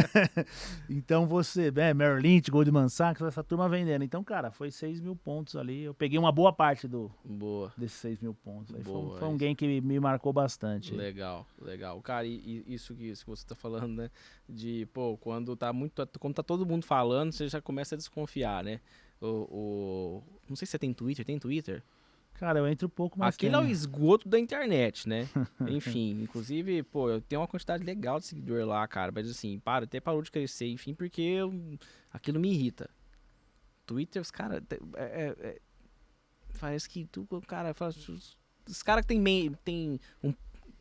[0.89, 4.03] então você, é, Merrill Lynch, Goldman Sachs, essa turma vendendo.
[4.03, 5.83] Então, cara, foi 6 mil pontos ali.
[5.83, 7.71] Eu peguei uma boa parte do, Boa.
[7.77, 8.73] desses 6 mil pontos.
[8.73, 9.39] Aí foi, um- Boa, foi um isso.
[9.39, 10.93] game que me marcou bastante.
[10.95, 12.01] Legal, legal.
[12.01, 14.09] Cara, e, e isso, que, isso que você tá falando, né?
[14.47, 16.07] De, pô, quando tá muito.
[16.19, 18.79] Quando tá todo mundo falando, você já começa a desconfiar, né?
[19.19, 21.83] O, o- não sei se você tem Twitter, tem Twitter?
[22.39, 23.33] Cara, eu entro um pouco mais.
[23.35, 25.27] Aquilo é o esgoto da internet, né?
[25.67, 29.11] enfim, inclusive, pô, eu tenho uma quantidade legal de seguidor lá, cara.
[29.13, 31.51] Mas assim, para, até parou de crescer, enfim, porque eu-
[32.13, 32.89] aquilo me irrita.
[33.85, 34.61] Twitter, os caras.
[34.95, 35.59] É, é- é-
[36.59, 40.33] parece que tu, cara, fala- os, os caras que tem, mei- tem um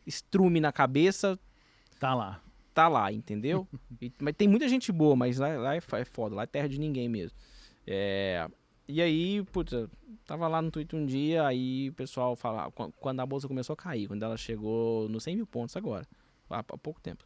[0.07, 1.39] estrume na cabeça,
[1.99, 2.43] Tá lá.
[2.75, 3.67] tá lá, entendeu?
[4.03, 6.69] E- mas tem muita gente boa, mas lá, lá é, é foda, lá é terra
[6.69, 7.37] de ninguém mesmo.
[7.87, 8.47] É,
[8.89, 9.73] e aí, putz,
[10.27, 13.75] tava lá no Twitter um dia, aí o pessoal falava, quan- quando a bolsa começou
[13.75, 16.07] a cair, quando ela chegou nos 100 mil pontos agora,
[16.51, 17.25] há, pouco tempo.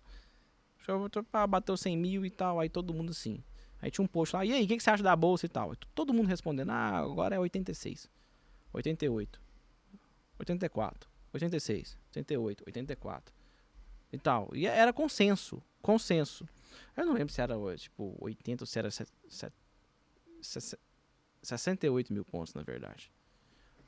[1.30, 3.42] Pá, Bateu 100 mil e tal, aí todo mundo assim.
[3.82, 5.48] Aí tinha um post lá, e aí, o que, que você acha da bolsa e
[5.48, 5.74] tal?
[5.94, 8.10] Todo mundo respondendo, ah, agora é 86,
[8.72, 9.40] 88,
[10.38, 13.34] 84, 86, 88, 84
[14.12, 14.50] e tal.
[14.54, 16.46] E era consenso, consenso.
[16.96, 20.78] Eu não lembro se era tipo 80 ou se era se- se- se-
[21.42, 23.10] 68 mil pontos, na verdade.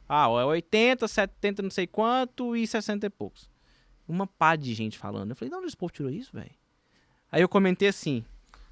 [0.09, 3.48] Ah, ó, é 80, 70 não sei quanto e 60 e poucos.
[4.07, 5.30] Uma pá de gente falando.
[5.30, 6.50] Eu falei, de onde esse povo tirou isso, velho?
[7.30, 8.24] Aí eu comentei assim.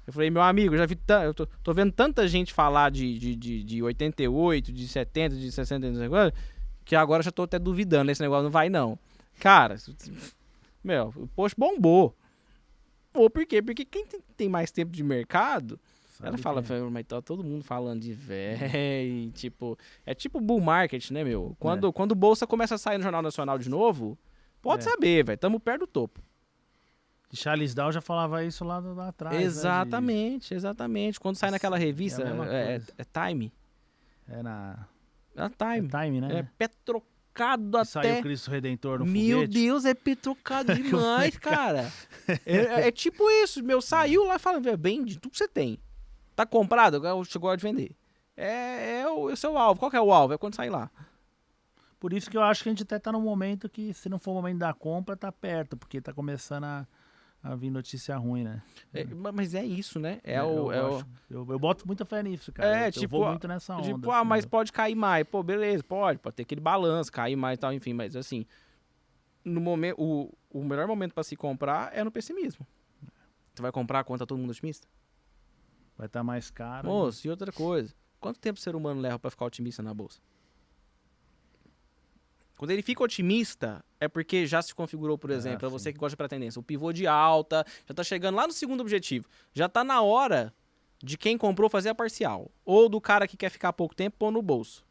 [0.05, 0.99] Eu falei, meu amigo, já vi.
[1.23, 5.51] Eu tô, tô vendo tanta gente falar de, de, de, de 88, de 70, de
[5.51, 6.37] 60, não sei quanto,
[6.83, 8.11] que agora eu já tô até duvidando.
[8.11, 8.97] Esse negócio não vai, não.
[9.39, 9.77] Cara,
[10.83, 12.15] meu, o post bombou.
[13.13, 13.61] Pô, por quê?
[13.61, 14.05] Porque quem
[14.37, 15.79] tem mais tempo de mercado,
[16.21, 16.77] ela Sabe fala, que é.
[16.79, 21.55] "Fê, mas tá todo mundo falando de véi, tipo, é tipo bull market, né, meu?
[21.59, 24.17] Quando, quando bolsa começa a sair no Jornal Nacional de novo,
[24.61, 24.89] pode É.
[24.91, 26.21] saber, velho, tamo perto do topo.
[27.33, 29.33] Charles Dow já falava isso lá, lá atrás.
[29.35, 31.19] né, de- exatamente, exatamente.
[31.19, 32.93] Quando sai naquela revista, é a mesma é, coisa.
[32.97, 33.53] é Time,
[34.27, 34.85] É na.
[35.37, 36.39] é É Time, time, né?
[36.39, 38.19] é petrocado Saiu até...
[38.19, 39.53] o Cristo Redentor no Meu foguete.
[39.53, 41.89] Deus, é petrocado demais, cara.
[42.45, 45.47] É, é- é tipo isso, meu, saiu lá e fala, "Vé, vende tudo que você
[45.47, 45.79] tem.
[46.41, 47.95] Tá comprado, chegou a vender.
[48.35, 49.79] É, é o, esse é o alvo.
[49.79, 50.33] Qual que é o alvo?
[50.33, 50.89] É quando sair lá.
[51.99, 54.17] Por isso que eu acho que a gente até tá num momento que, se não
[54.17, 56.87] for o momento da compra, tá perto, porque tá começando a,
[57.43, 58.63] a vir notícia ruim, né?
[58.91, 60.19] É, ma- mas é isso, né?
[60.23, 60.71] É, eu, o.
[60.71, 62.85] É, o eu, eu boto muita fé nisso, cara.
[62.85, 63.93] É, eu, tipo, eu vou muito nessa onda.
[63.93, 65.23] tipo, ah, assim, mas eu- pode cair mais.
[65.27, 66.17] Pô, beleza, pode.
[66.17, 67.93] Pode ter aquele balanço, cair mais e tal, enfim.
[67.93, 68.47] Mas assim,
[69.45, 72.65] no momento, o, o melhor momento pra se comprar é no pessimismo.
[73.53, 74.87] Você vai comprar quando tá todo mundo otimista?
[76.01, 76.87] Vai estar mais caro.
[76.87, 77.93] Moço, e outra coisa.
[78.19, 80.19] Quanto tempo o ser humano leva pra ficar otimista na bolsa?
[82.57, 85.99] Quando ele fica otimista, é porque já se configurou, por É, exemplo, pra você que
[85.99, 89.27] gosta para tendência, o pivô de alta, já tá chegando lá no segundo objetivo.
[89.53, 90.51] Já tá na hora
[90.97, 92.49] de quem comprou fazer a parcial.
[92.65, 94.83] Ou do cara que quer ficar pouco tempo pôr no bolso.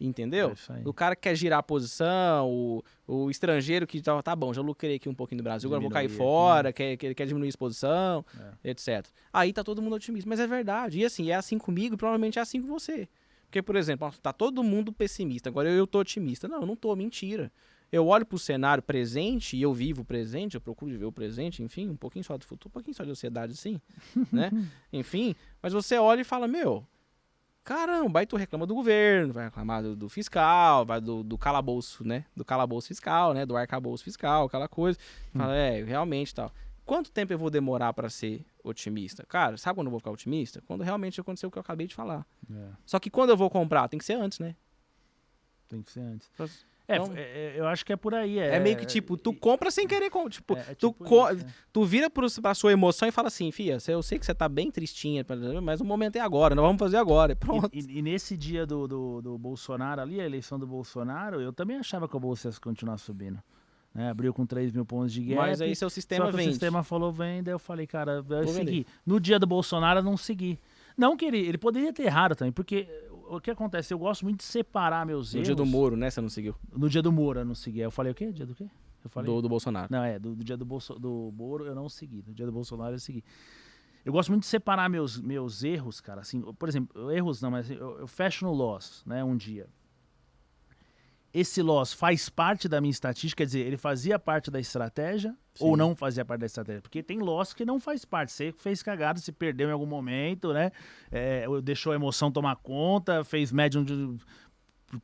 [0.00, 0.52] Entendeu?
[0.70, 0.88] É.
[0.88, 4.62] O cara que quer girar a posição, o, o estrangeiro que tá, tá bom, já
[4.62, 7.26] lucrei aqui um pouquinho no Brasil, agora vou cair Diminuir aqui, fora, quer, quer, quer
[7.26, 8.24] diminuir a exposição,
[8.64, 8.70] É.
[8.70, 9.04] etc.
[9.32, 10.28] Aí tá todo mundo otimista.
[10.28, 11.00] Mas é verdade.
[11.00, 13.08] E assim, é assim comigo e provavelmente é assim com você.
[13.46, 16.46] Porque, por exemplo, tá todo mundo pessimista, agora eu, eu tô otimista.
[16.46, 17.50] Não, eu não tô, mentira.
[17.90, 21.62] Eu olho pro cenário presente e eu vivo o presente, eu procuro viver o presente,
[21.62, 23.80] enfim, um pouquinho só do futuro, um pouquinho só de ansiedade, sim,
[24.30, 24.50] né?
[24.92, 26.86] Enfim, mas você olha e fala, meu,
[27.68, 32.02] caramba, aí tu reclama do governo, vai reclamar do, do fiscal, vai do, do calabouço,
[32.02, 32.24] né?
[32.34, 33.44] Do calabouço fiscal, né?
[33.44, 34.98] Do arcabouço fiscal, aquela coisa.
[35.36, 36.50] Fala, é, realmente tal.
[36.86, 39.22] Quanto tempo eu vou demorar pra ser otimista?
[39.26, 40.62] Cara, sabe quando eu vou ficar otimista?
[40.66, 42.26] Quando realmente acontecer o que eu acabei de falar.
[42.50, 44.56] É, Só que quando eu vou comprar, tem que ser antes, né?
[45.68, 46.30] tem que ser antes.
[46.88, 48.38] É, Então- é, é, eu acho que é por aí.
[48.38, 50.10] É, É, meio que tipo, tu compra sem querer.
[50.30, 51.48] Tipo, é, é tu, tipo co- isso, é.
[51.70, 54.48] tu vira pro, pra sua emoção e fala assim, fia, eu sei que você tá
[54.48, 55.24] bem tristinha,
[55.62, 57.36] mas o momento é agora, nós vamos fazer agora.
[57.36, 57.68] Pronto.
[57.74, 61.52] E, e- e nesse dia do, do, do Bolsonaro ali, a eleição do Bolsonaro, eu
[61.52, 63.38] também achava que a Bolsa ia continuar subindo.
[63.94, 64.08] né?
[64.10, 65.42] Abriu com 3 mil pontos de guerra.
[65.42, 66.48] mas aí seu sistema só vende.
[66.48, 68.86] o sistema falou venda, eu falei, cara, eu Vou segui.
[69.04, 70.58] No dia do Bolsonaro, eu não segui.
[70.98, 72.88] Não que ele, ele poderia ter errado também, porque
[73.30, 73.94] o que acontece?
[73.94, 75.46] Eu gosto muito de separar meus No erros.
[75.46, 76.10] dia do Moro, né?
[76.10, 76.56] Você não seguiu.
[76.76, 77.78] No dia do Moro, eu não segui.
[77.78, 78.32] Eu falei o quê?
[78.32, 78.66] Dia do quê?
[79.04, 79.32] Eu falei.
[79.32, 79.86] Do, do Bolsonaro.
[79.90, 82.24] Não, é, do, do dia do, Bolso, do Moro eu não segui.
[82.26, 83.22] No dia do Bolsonaro eu segui.
[84.04, 86.22] Eu gosto muito de separar meus, meus erros, cara.
[86.22, 89.68] Assim, por exemplo, erros não, mas eu, eu fecho no loss, né, um dia.
[91.32, 95.74] Esse loss faz parte da minha estatística, quer dizer, ele fazia parte da estratégia ou
[95.74, 95.78] Sim.
[95.78, 96.80] não fazia parte da estratégia?
[96.80, 98.32] Porque tem loss que não faz parte.
[98.32, 100.72] Você fez cagada, se perdeu em algum momento, né?
[101.10, 103.84] É, ou deixou a emoção tomar conta, fez médium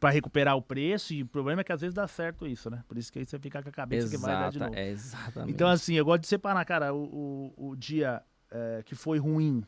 [0.01, 2.83] para recuperar o preço e o problema é que às vezes dá certo isso, né?
[2.89, 4.79] Por isso que aí você fica com a cabeça que vai dar de Exata, novo.
[4.79, 5.53] é exatamente.
[5.53, 9.63] Então, assim, eu gosto de separar, cara, o, o, o dia é, que foi ruim,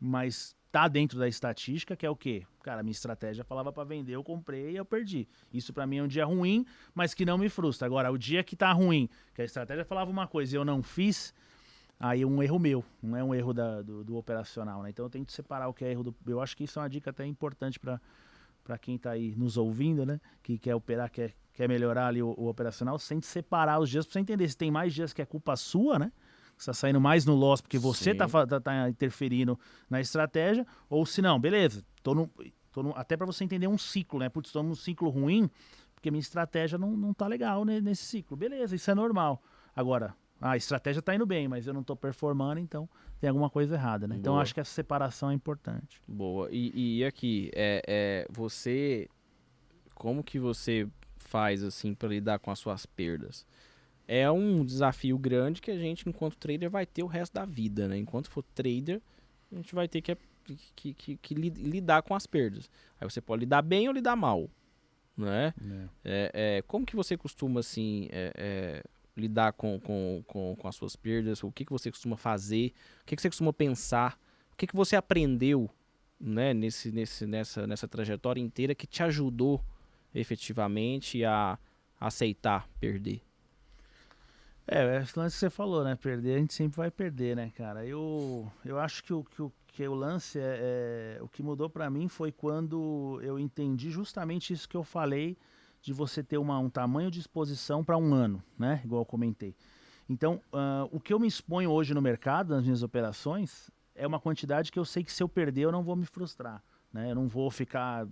[0.00, 2.44] mas tá dentro da estatística, que é o quê?
[2.62, 5.28] Cara, minha estratégia falava pra vender, eu comprei e eu perdi.
[5.52, 6.64] Isso pra mim é um dia ruim,
[6.94, 7.86] mas que não me frustra.
[7.86, 10.82] Agora, o dia que tá ruim, que a estratégia falava uma coisa e eu não
[10.82, 11.34] fiz,
[11.98, 14.90] aí é um erro meu, não é um erro da- do, do operacional, né?
[14.90, 16.14] Então eu tento separar o que é erro do.
[16.26, 18.00] Eu acho que isso é uma dica até importante pra
[18.62, 20.20] para quem tá aí nos ouvindo, né?
[20.42, 24.12] Que quer operar, quer, quer melhorar ali o, o operacional, que separar os dias pra
[24.12, 26.12] você entender se tem mais dias que é culpa sua, né?
[26.60, 28.18] Que você tá saindo mais no loss porque você Sim.
[28.18, 29.58] tá, tá, interferindo
[29.88, 32.30] na estratégia, ou se não, beleza, tô no,
[32.70, 34.28] tô no- até para você entender um ciclo, né?
[34.28, 35.48] Putz, tô num ciclo ruim,
[35.94, 38.36] porque minha estratégia não, não tá legal nesse ciclo.
[38.36, 39.42] Beleza, isso é normal.
[39.74, 42.86] Agora, a estratégia tá indo bem, mas eu não tô performando, então
[43.18, 44.16] tem alguma coisa errada, né?
[44.18, 44.42] Então Boa.
[44.42, 46.02] acho que essa separação é importante.
[46.06, 46.46] Boa.
[46.52, 49.08] E, e aqui, é, é, você.
[49.94, 50.86] Como que você
[51.16, 53.46] faz assim para lidar com as suas perdas?
[54.12, 57.86] É um desafio grande que a gente, enquanto trader, vai ter o resto da vida,
[57.86, 57.96] né?
[57.96, 59.00] Enquanto for trader,
[59.52, 60.16] a gente vai ter que,
[60.74, 62.68] que, que, que li- lidar com as perdas.
[63.00, 64.50] Aí você pode lidar bem ou lidar mal,
[65.16, 65.54] né?
[66.04, 68.82] É, é, como que você costuma, assim, é, é,
[69.16, 71.44] lidar com, com, com, com as suas perdas?
[71.44, 72.72] O que, que você costuma fazer?
[73.02, 74.18] O que, que você costuma pensar?
[74.52, 75.70] O que, que você aprendeu
[76.18, 79.64] né, nesse, nesse, nessa, nessa trajetória inteira que te ajudou
[80.12, 81.56] efetivamente a
[82.00, 83.22] aceitar perder?
[84.72, 85.96] É, é esse lance que você falou, né?
[85.96, 87.84] Perder, a gente sempre vai perder, né, cara?
[87.84, 91.68] Eu, eu acho que o, que o, que o lance é, é- O que mudou
[91.68, 95.36] pra mim foi quando eu entendi justamente isso que eu falei
[95.82, 98.80] de você ter uma, um tamanho de exposição para um ano, né?
[98.84, 99.56] Igual eu comentei.
[100.08, 104.20] Então, ah, o que eu me exponho hoje no mercado, nas minhas operações, é uma
[104.20, 106.62] quantidade que eu sei que se eu perder, eu não vou me frustrar,
[106.92, 107.10] né?
[107.10, 108.06] Eu não vou ficar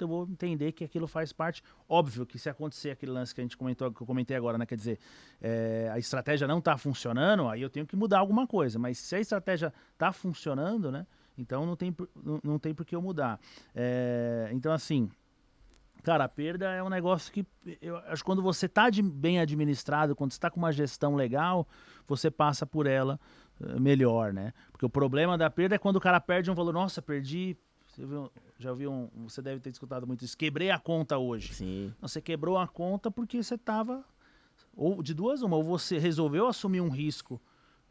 [0.00, 1.62] eu vou entender que aquilo faz parte.
[1.88, 4.66] Óbvio que se acontecer aquele lance que a gente comentou, que eu comentei agora, né?
[4.66, 4.98] Quer dizer,
[5.40, 8.78] é, a estratégia não está funcionando, aí eu tenho que mudar alguma coisa.
[8.78, 11.06] Mas se a estratégia está funcionando, né?
[11.36, 13.40] Então não tem, não, não tem por que eu mudar.
[13.74, 15.10] É, então, assim,
[16.02, 17.46] cara, a perda é um negócio que
[17.80, 21.66] eu acho que quando você está bem administrado, quando está com uma gestão legal,
[22.06, 23.18] você passa por ela
[23.60, 24.52] eh, melhor, né?
[24.70, 26.72] Porque o problema da perda é quando o cara perde um valor.
[26.72, 27.56] Nossa, perdi.
[27.94, 30.36] Você viu- já ouviu um, Você deve ter escutado muito isso.
[30.36, 31.54] Quebrei a conta hoje.
[31.54, 31.92] Sim.
[32.00, 34.04] Não, Você quebrou a conta porque você estava.
[34.76, 35.56] Ou de duas, uma.
[35.56, 37.40] Ou você resolveu assumir um risco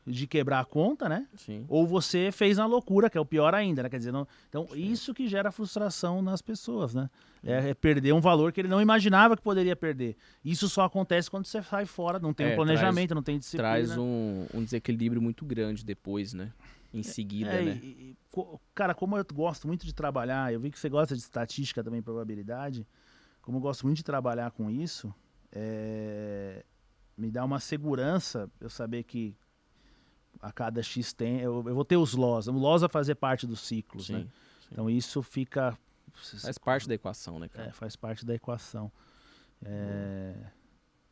[0.05, 1.25] de quebrar a conta, né?
[1.37, 1.65] Sim.
[1.69, 3.89] Ou você fez uma loucura, que é o pior ainda, né?
[3.89, 4.27] Quer dizer, não...
[4.49, 7.09] então isso que gera frustração nas pessoas, né?
[7.41, 10.17] É, é perder um valor que ele não imaginava que poderia perder.
[10.43, 13.69] Isso só acontece quando você sai fora, não tem É, um planejamento, não tem disciplina.
[13.69, 16.51] Traz um, um desequilíbrio muito grande depois, né?
[16.93, 17.79] Em seguida, É, né?
[17.81, 18.17] e- e-
[18.75, 22.01] cara, como eu gosto muito de trabalhar, eu vi que você gosta de estatística também,
[22.01, 22.85] probabilidade.
[23.41, 25.13] Como eu gosto muito de trabalhar com isso,
[25.51, 26.63] é,
[27.17, 29.35] me dá uma segurança eu saber que
[30.39, 32.47] a cada X tem, eu, eu vou ter os LOS.
[32.47, 34.13] O LOS vai fazer parte dos ciclos, Sim.
[34.13, 34.27] né?
[34.71, 35.77] Então isso fica.
[36.41, 37.69] Faz parte da equação, né, cara?
[37.69, 38.91] É, faz parte da equação.
[39.63, 40.35] É,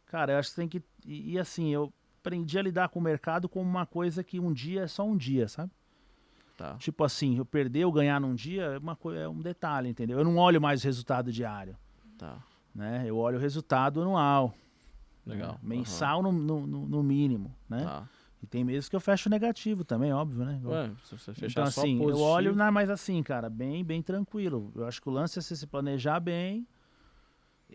[0.06, 0.84] Cara, eu acho que tem que.
[1.06, 1.92] E, e assim, eu
[2.22, 5.18] aprendi a lidar com o mercado como uma coisa que um dia é só um
[5.18, 5.72] dia, sabe?
[6.56, 6.76] Tá.
[6.76, 10.20] Tipo assim, eu perder ou ganhar num dia é, uma é um detalhe, entendeu?
[10.20, 11.76] Eu não olho mais o resultado diário,
[12.18, 12.38] Tá.
[12.74, 13.04] né?
[13.08, 14.54] Eu olho o resultado anual,
[15.26, 15.54] Legal.
[15.54, 15.60] né?
[15.64, 17.84] mensal no, no, no- no mínimo, né?
[17.84, 18.08] Tá.
[18.44, 20.60] E tem meses que eu fecho negativo também, óbvio, né?
[20.64, 24.72] Ué, se você fechar então assim, positivo, eu olho, mas assim, cara, bem, bem tranquilo.
[24.76, 26.66] Eu acho que o lance é você se planejar bem.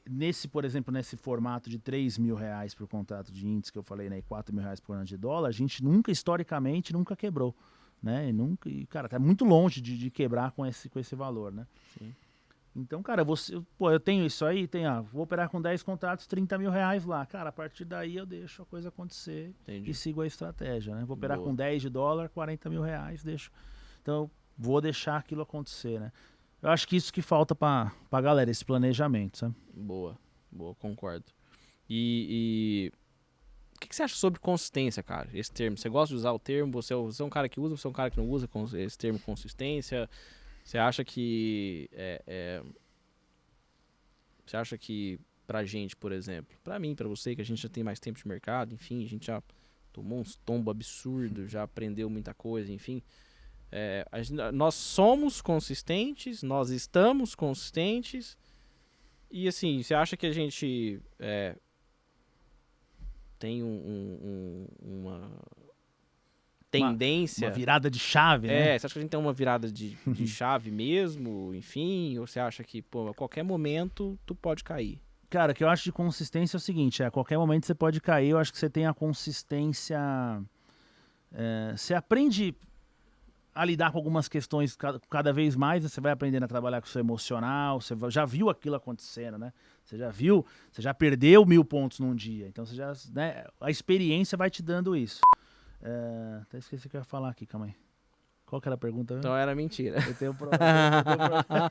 [0.09, 3.83] Nesse, por exemplo, nesse formato de 3 mil reais por contrato de índice que eu
[3.83, 4.19] falei, né?
[4.19, 7.55] E 4 mil reais por ano de dólar, a gente nunca, historicamente, nunca quebrou.
[8.03, 8.29] Né?
[8.29, 11.53] E nunca, e, cara, tá muito longe de, de quebrar com esse, com esse valor,
[11.53, 11.67] né?
[11.99, 12.15] Sim.
[12.77, 16.27] Então, cara, você, pô, eu tenho isso aí, tem, ah, vou operar com 10 contratos,
[16.27, 17.25] 30 mil reais lá.
[17.25, 19.91] Cara, a partir daí eu deixo a coisa acontecer Entendi.
[19.91, 21.03] e sigo a estratégia, né?
[21.07, 21.49] Vou operar Boa.
[21.49, 23.51] com 10 de dólar, 40 mil reais, deixo.
[24.03, 26.13] Então, vou deixar aquilo acontecer, né?
[26.67, 29.55] Eu acho que isso que falta pra, pra galera, esse planejamento, sabe?
[29.73, 30.19] Boa,
[30.51, 31.25] boa, concordo.
[31.89, 32.93] E, e
[33.77, 35.31] o que, que você acha sobre consistência, cara?
[35.33, 36.73] Esse termo, você gosta de usar o termo?
[36.73, 38.49] Você, é- um cara que usa, você é um cara que não usa
[38.81, 40.11] esse termo consistência?
[40.65, 42.63] Você acha que é, é-
[44.45, 47.69] você acha que pra gente, por exemplo, pra mim, pra você, que a gente já
[47.69, 49.41] tem mais tempo de mercado, enfim, a gente já
[49.93, 53.01] tomou uns tombos absurdos, já aprendeu muita coisa, enfim.
[53.73, 58.37] É, a nós somos consistentes, nós estamos consistentes.
[59.31, 61.57] E assim, você acha que a gente é,
[63.39, 65.31] tem um- um- um- uma
[66.71, 67.49] tendência?
[67.49, 68.75] Uma virada de chave, né?
[68.75, 72.19] É, você acha que a gente tem uma virada de, de chave mesmo, enfim?
[72.19, 75.01] Ou você acha que, pô, a qualquer momento tu pode cair?
[75.29, 77.75] Cara, o que eu acho de consistência é o seguinte: é, a qualquer momento você
[77.75, 78.29] pode cair.
[78.31, 79.99] Eu acho que você tem a consistência.
[81.33, 82.55] é, você aprende
[83.57, 85.83] a lidar com algumas questões cada, cada vez mais.
[85.83, 85.89] né?
[85.89, 87.81] Você vai aprendendo a trabalhar com o seu emocional.
[87.81, 89.53] Você já viu aquilo acontecendo, né?
[89.85, 92.47] Você já viu, você já perdeu mil pontos num dia.
[92.47, 92.93] Então você já.
[93.13, 95.21] Né, a experiência vai te dando isso.
[95.83, 97.75] É, até esqueci o que eu ia falar aqui, calma aí.
[98.45, 99.15] Qual que era a pergunta?
[99.15, 99.99] Então era mentira.
[100.07, 100.63] Eu tenho problema.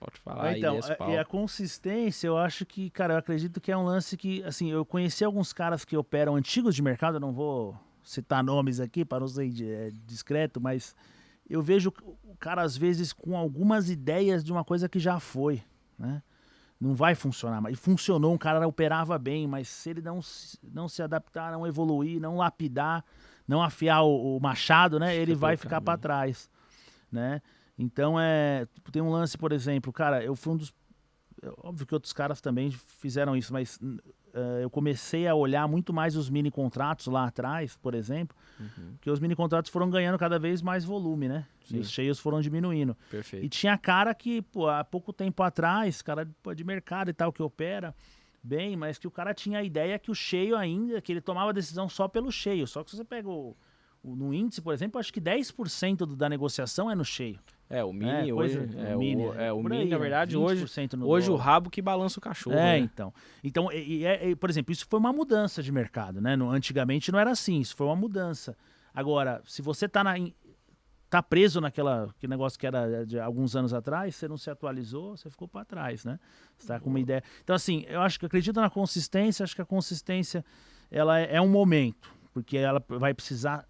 [0.00, 1.10] Pode falar aí, então, desce o a- pau.
[1.10, 4.70] e a consistência, eu acho que, cara, eu acredito que é um lance que, assim,
[4.70, 7.76] eu conheci alguns caras que operam antigos de mercado, eu não vou
[8.08, 10.94] citar nomes aqui para não ser é, discreto, mas
[11.48, 11.92] eu vejo
[12.24, 15.62] o cara, às vezes, com algumas ideias de uma coisa que já foi,
[15.98, 16.22] né?
[16.80, 20.58] Não vai funcionar, mas e funcionou, um cara operava bem, mas se ele não, se-
[20.62, 23.04] não se adaptar, não evoluir, não lapidar,
[23.46, 25.14] não afiar o, o machado, né?
[25.16, 26.02] Ele vai ficar para caminho.
[26.02, 26.50] trás,
[27.10, 27.42] né?
[27.76, 28.66] Então é.
[28.92, 30.72] Tem um lance, por exemplo, cara, eu fui um dos.
[31.42, 33.78] é Óbvio que outros caras também fizeram isso, mas
[34.34, 38.94] eh, eu comecei a olhar muito mais os mini contratos lá atrás, por exemplo, Uhum,
[39.00, 41.46] que os mini contratos foram ganhando cada vez mais volume, né?
[41.64, 41.78] E Sim.
[41.80, 42.96] os cheios foram diminuindo.
[43.10, 43.44] perfeito.
[43.44, 47.42] E tinha cara que, pô, há pouco tempo atrás, cara de mercado e tal, que
[47.42, 47.94] opera
[48.42, 51.52] bem, mas que o cara tinha a ideia que o cheio ainda, que ele tomava
[51.52, 52.66] decisão só pelo cheio.
[52.66, 53.54] Só que se você pega o,
[54.02, 57.38] o- no índice, por exemplo, acho que 10% do- da negociação é no cheio.
[57.70, 58.58] É, o mini É, hoje.
[58.58, 60.02] coisa- é, o mini, é, o mini, aí, na né?
[60.02, 62.56] verdade, hoje, 20% no hoje o rabo que balança o cachorro.
[62.56, 62.78] É, né?
[62.78, 63.12] então.
[63.44, 66.34] Então, e- e é- e, por exemplo, isso foi uma mudança de mercado, né?
[66.34, 68.56] No- antigamente não era assim, isso foi uma mudança.
[68.94, 70.14] Agora, se você tá, na,
[71.10, 75.14] tá preso naquela que negócio que era de alguns anos atrás, você não se atualizou,
[75.16, 76.18] você ficou para trás, né?
[76.56, 77.22] Você tá com uma ideia.
[77.44, 80.42] Então, assim, eu acho que acredito na consistência, acho que a consistência
[80.90, 83.67] ela é, é um momento, porque ela vai precisar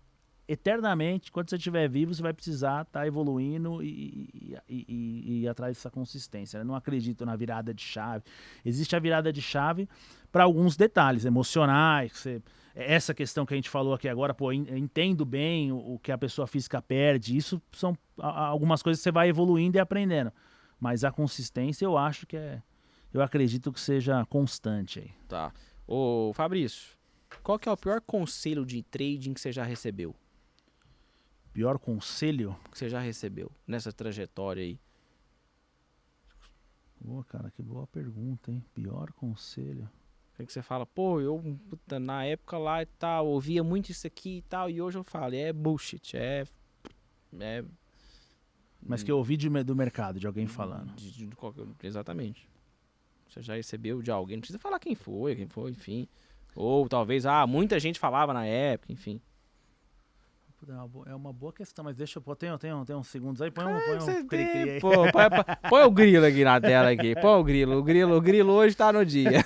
[0.48, 5.76] eternamente, quando você estiver vivo, você vai precisar estar evoluindo e, e, e- e- atrás
[5.76, 6.58] dessa consistência.
[6.58, 6.64] né?
[6.64, 8.24] Não acredito na virada de chave.
[8.64, 9.88] Existe a virada de chave
[10.32, 12.12] para alguns detalhes emocionais.
[12.12, 12.42] você-
[12.74, 16.12] essa questão que a gente falou aqui agora, pô, en- entendo bem o, o que
[16.12, 17.36] a pessoa física perde.
[17.36, 20.32] Isso são algumas coisas que você vai evoluindo e aprendendo.
[20.80, 22.62] Mas a consistência eu acho que é.
[23.12, 25.10] Eu acredito que seja constante aí.
[25.26, 25.52] Tá.
[25.86, 26.90] Ô, Fabrício,
[27.42, 30.14] qual que é o pior conselho de trading que você já recebeu?
[31.58, 32.56] Pior conselho?
[32.70, 34.78] Que você já recebeu nessa trajetória aí?
[37.00, 38.64] Boa, cara, que boa pergunta, hein?
[38.72, 39.90] Pior conselho.
[40.38, 44.06] O que você fala, pô, eu puta, na época lá e tal, ouvia muito isso
[44.06, 46.44] aqui e tal, e hoje eu falo, é bullshit, é.
[47.40, 47.64] É.
[48.80, 50.94] Mas que eu ouvi de do mercado, de alguém falando.
[50.94, 52.48] de- de qualquer- exatamente.
[53.28, 56.06] Você já recebeu de alguém, não precisa falar quem foi, quem foi, enfim.
[56.54, 59.20] Ou talvez, ah, muita gente falava na época, enfim.
[60.66, 62.34] É uma, boa, é uma boa questão, mas deixa eu pôr.
[62.36, 64.80] Tem, tem, tem uns segundos aí, põe um, põe um cri-cri tem, aí.
[64.80, 67.14] pô, põe, põe- o grilo aqui na tela aqui.
[67.14, 67.78] Põe o grilo.
[67.78, 69.30] O grilo, o grilo hoje tá no dia.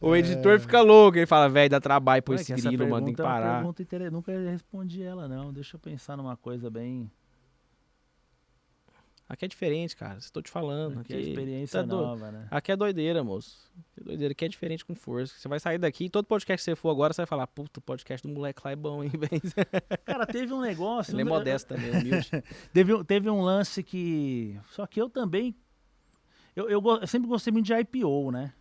[0.00, 3.16] O editor fica louco, ele fala, velho, dá trabalho Ué, esse grilo, mano, tem que
[3.16, 3.56] pergunta é uma parar.
[3.58, 5.52] pergunta inter- Nunca respondi ela, não.
[5.52, 7.10] Deixa eu pensar numa coisa bem.
[9.28, 10.18] Aqui é diferente, cara.
[10.32, 11.04] Tô te falando.
[11.04, 12.48] Que é Aqui, experiência tá nova, né?
[12.50, 13.58] aqui é doideira, moço.
[13.92, 14.32] Aqui é doideira.
[14.32, 15.34] Aqui é diferente com força.
[15.36, 17.78] Você vai sair daqui e todo podcast que você for agora, você vai falar, puta,
[17.78, 19.42] o podcast do moleque lá é bom, hein, velho.
[20.06, 21.12] Cara, teve um negócio.
[21.12, 22.30] Ele é eu- modesto também, humilde.
[22.72, 24.58] Teve, um- teve um lance que.
[24.70, 25.54] Só que eu também.
[26.56, 28.52] Eu, eu, eu sempre gostei muito de IPO, né?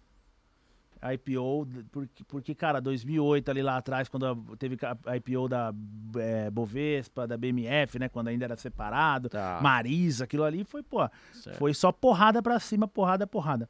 [1.13, 5.73] IPO, d- porque, porque, cara, 2008 ali lá atrás, quando a- teve a IPO da
[6.17, 8.09] eh, Bovespa, da BMF, né?
[8.09, 9.59] Quando ainda era separado, Tá.
[9.61, 11.57] Marisa, aquilo ali foi, pô, Certo.
[11.57, 13.69] foi só porrada pra cima, porrada, porrada.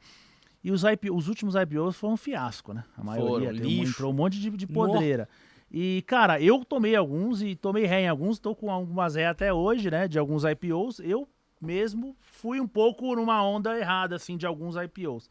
[0.64, 2.84] E os, IP, os últimos IPOs foram um fiasco, né?
[2.98, 3.54] A maioria.
[3.54, 5.30] Foram, um- entrou um monte de, de podreira.
[5.72, 9.54] E, cara, eu tomei alguns e tomei ré em alguns, tô com algumas ré até
[9.54, 10.08] hoje, né?
[10.08, 11.00] De alguns IPOs.
[11.02, 11.28] Eu
[11.62, 15.30] mesmo fui um pouco numa onda errada, assim, de alguns IPOs.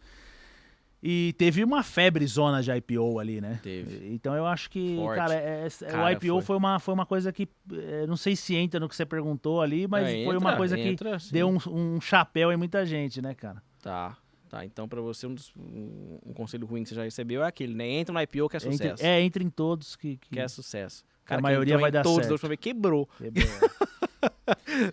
[1.02, 3.60] E teve uma febre zona de IPO ali, né?
[3.62, 4.08] Teve.
[4.08, 5.18] Então eu acho que, Forte.
[5.18, 6.42] cara, é- é- Cara, o IPO foi.
[6.42, 6.56] foi.
[6.56, 7.48] uma, foi uma coisa que.
[7.72, 10.56] é, não sei se entra no que você perguntou ali, mas É, foi uma entra,
[10.56, 11.32] coisa entra, que sim.
[11.32, 13.62] deu um, um chapéu em muita gente, né, cara?
[13.82, 14.16] Tá,
[14.48, 14.64] tá.
[14.64, 17.74] Então, pra você, um, dos- um- um conselho ruim que você já recebeu é aquele,
[17.74, 17.86] né?
[17.86, 19.04] Entra no IPO que é Entre, sucesso.
[19.04, 20.16] é, entre em todos que.
[20.16, 21.04] que Que é sucesso.
[21.28, 22.48] a maioria vai em dar todos, certo.
[22.48, 23.06] vez quebrou.
[23.18, 23.46] quebrou.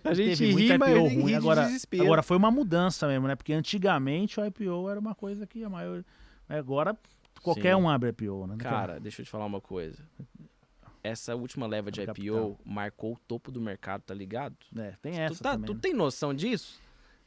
[0.04, 1.26] A gente Teve ri, muito mas IPO ruim.
[1.26, 2.04] de Agora, desespero.
[2.04, 3.34] agora foi uma mudança mesmo, né?
[3.36, 6.04] Porque antigamente o IPO era uma coisa que a maior.
[6.48, 6.96] Agora
[7.42, 7.82] qualquer Sim.
[7.82, 8.56] um abre IPO, né?
[8.58, 10.02] Cara, deixa eu te falar uma coisa.
[11.02, 14.56] Essa última leva de IPO marcou o topo do mercado, tá ligado?
[14.76, 15.66] É, tem Tu, essa tá- também.
[15.66, 15.78] tu né?
[15.82, 16.80] tem noção disso?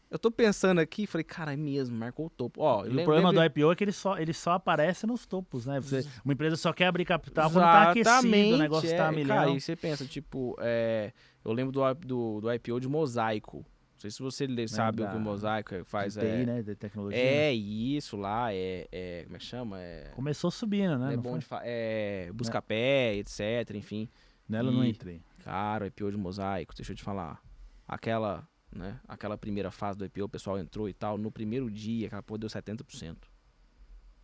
[0.09, 2.61] Eu tô pensando aqui, falei, cara, é mesmo, marcou o topo.
[2.61, 5.05] Ó, E o lem- problema lembro- do IPO é que ele só, ele só aparece
[5.05, 5.81] nos topos, né?
[5.81, 9.35] Você- uma empresa só quer abrir capital quando tá aquecido, o negócio tá é, milhão.
[9.35, 11.11] Cara, e você pensa, tipo, é,
[11.43, 13.57] eu lembro do, do, do IPO de Mosaico.
[13.57, 16.13] Não sei se você lê- sabe o que da- o Mosaico é- faz.
[16.13, 16.61] de TI, é, né?
[16.61, 17.19] De tecnologia.
[17.19, 19.81] é isso lá, é, é- Como é que chama?
[19.81, 21.15] É, Começou subindo, né?
[21.15, 21.39] é bom foi?
[21.39, 23.41] de fa- é Buscapé, etc,
[23.75, 24.07] enfim.
[24.47, 25.21] Nela eu não e- entrei.
[25.43, 27.41] Cara, o IPO de Mosaico, deixa eu te falar.
[27.87, 28.47] Aquela,
[28.77, 32.21] né, aquela primeira fase do IPO, o pessoal entrou e tal, no primeiro dia, aquela
[32.23, 33.17] porra deu 70%.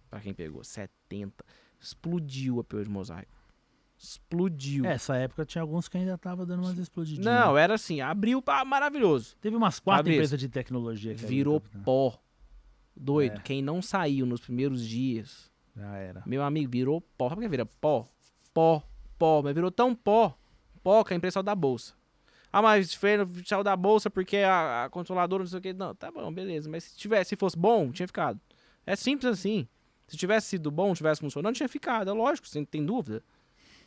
[0.09, 1.43] Pra quem pegou, 70.
[1.80, 3.31] Explodiu o IPO de Mosaico.
[3.97, 4.85] Explodiu.
[4.85, 7.25] É, Essa época tinha alguns que ainda tava dando umas explodidinhas.
[7.25, 9.35] Não, era assim, abriu, pá, maravilhoso.
[9.39, 11.84] Teve umas quatro empresas de tecnologia que Virou abriram capital.
[11.85, 12.19] pó.
[12.95, 13.41] Doido, É.
[13.41, 16.21] quem não saiu nos primeiros dias, Já era.
[16.25, 17.30] meu amigo, virou pó.
[17.30, 18.07] Sabe o que vira pó?
[18.53, 18.84] Pó,
[19.17, 20.38] pó, mas virou tão pó,
[20.84, 21.95] pó que a empresa saiu da bolsa.
[22.53, 25.73] Ah, mas Fernando saiu da bolsa porque a, a controladora não sei o que.
[25.73, 26.69] Não, tá bom, beleza.
[26.69, 28.39] Mas se tivesse, se fosse bom, tinha ficado.
[28.85, 29.67] É simples assim.
[30.07, 32.11] Se tivesse sido bom, tivesse funcionando, tinha ficado.
[32.11, 33.23] É lógico, você não tem dúvida.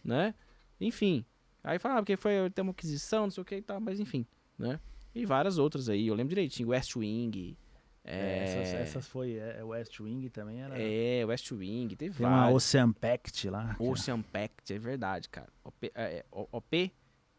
[0.05, 0.35] Né?
[0.81, 1.25] Enfim.
[1.63, 4.01] Aí fala, ah, porque foi ter uma aquisição, não sei o que e tal, mas
[4.01, 4.27] enfim,
[4.59, 4.81] né?
[5.15, 6.07] E várias outras aí.
[6.09, 7.57] Eu lembro direitinho, West Wing.
[8.05, 9.35] É, É, essas, essas foi.
[9.37, 10.75] É, West Wing também era.
[10.81, 12.55] é, West Wing, teve Tem uma várias.
[12.57, 13.75] Ocean Pact lá.
[13.75, 15.49] que é- Ocean Pact, é verdade, cara.
[15.65, 16.25] OP, é,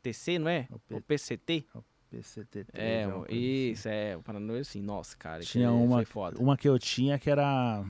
[0.07, 0.67] é, O- OPTC, não é?
[0.71, 0.95] OP.
[0.95, 1.65] OPCT?
[2.11, 2.65] PCT3.
[2.73, 3.35] É, coisa assim.
[3.71, 4.15] isso, é.
[4.17, 5.41] O Paraná assim, nossa, cara.
[5.41, 6.03] que Tinha uma,
[6.39, 7.83] uma que eu tinha que era.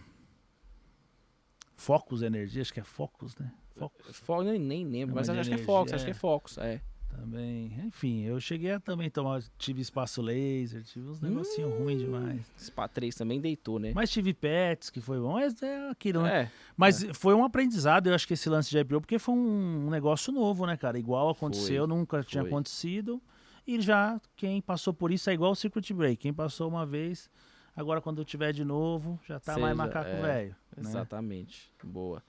[1.75, 3.53] Focus Energia, acho que é Focus, né?
[3.75, 6.05] Focus Fo- nem, nem lembro, É mas uma de acho que é energia, Fox, acho
[6.05, 6.15] que é é.
[6.15, 6.81] Fox, é.
[7.07, 7.73] Também.
[7.85, 9.41] Enfim, eu cheguei a também tomar.
[9.57, 12.41] Tive espaço laser, tive uns negocinhos ruins demais.
[12.57, 13.91] Spa 3 também deitou, né?
[13.93, 15.33] Mas tive pets, que foi bom.
[15.33, 16.43] Mas é aquilo, né?
[16.43, 19.89] É, Mas foi um aprendizado, eu acho que esse lance de IPO, porque foi um,
[19.89, 20.97] negócio novo, né, cara?
[20.97, 22.49] Igual aconteceu, nunca tinha foi.
[22.49, 23.21] acontecido.
[23.65, 26.17] E já quem passou por isso é igual o Circuit Break.
[26.17, 27.29] Quem passou uma vez,
[27.75, 30.55] agora quando tiver de novo, já tá mais Seja, macaco é, velho.
[30.77, 30.89] né?
[30.89, 31.69] exatamente.
[31.83, 32.23] Boa.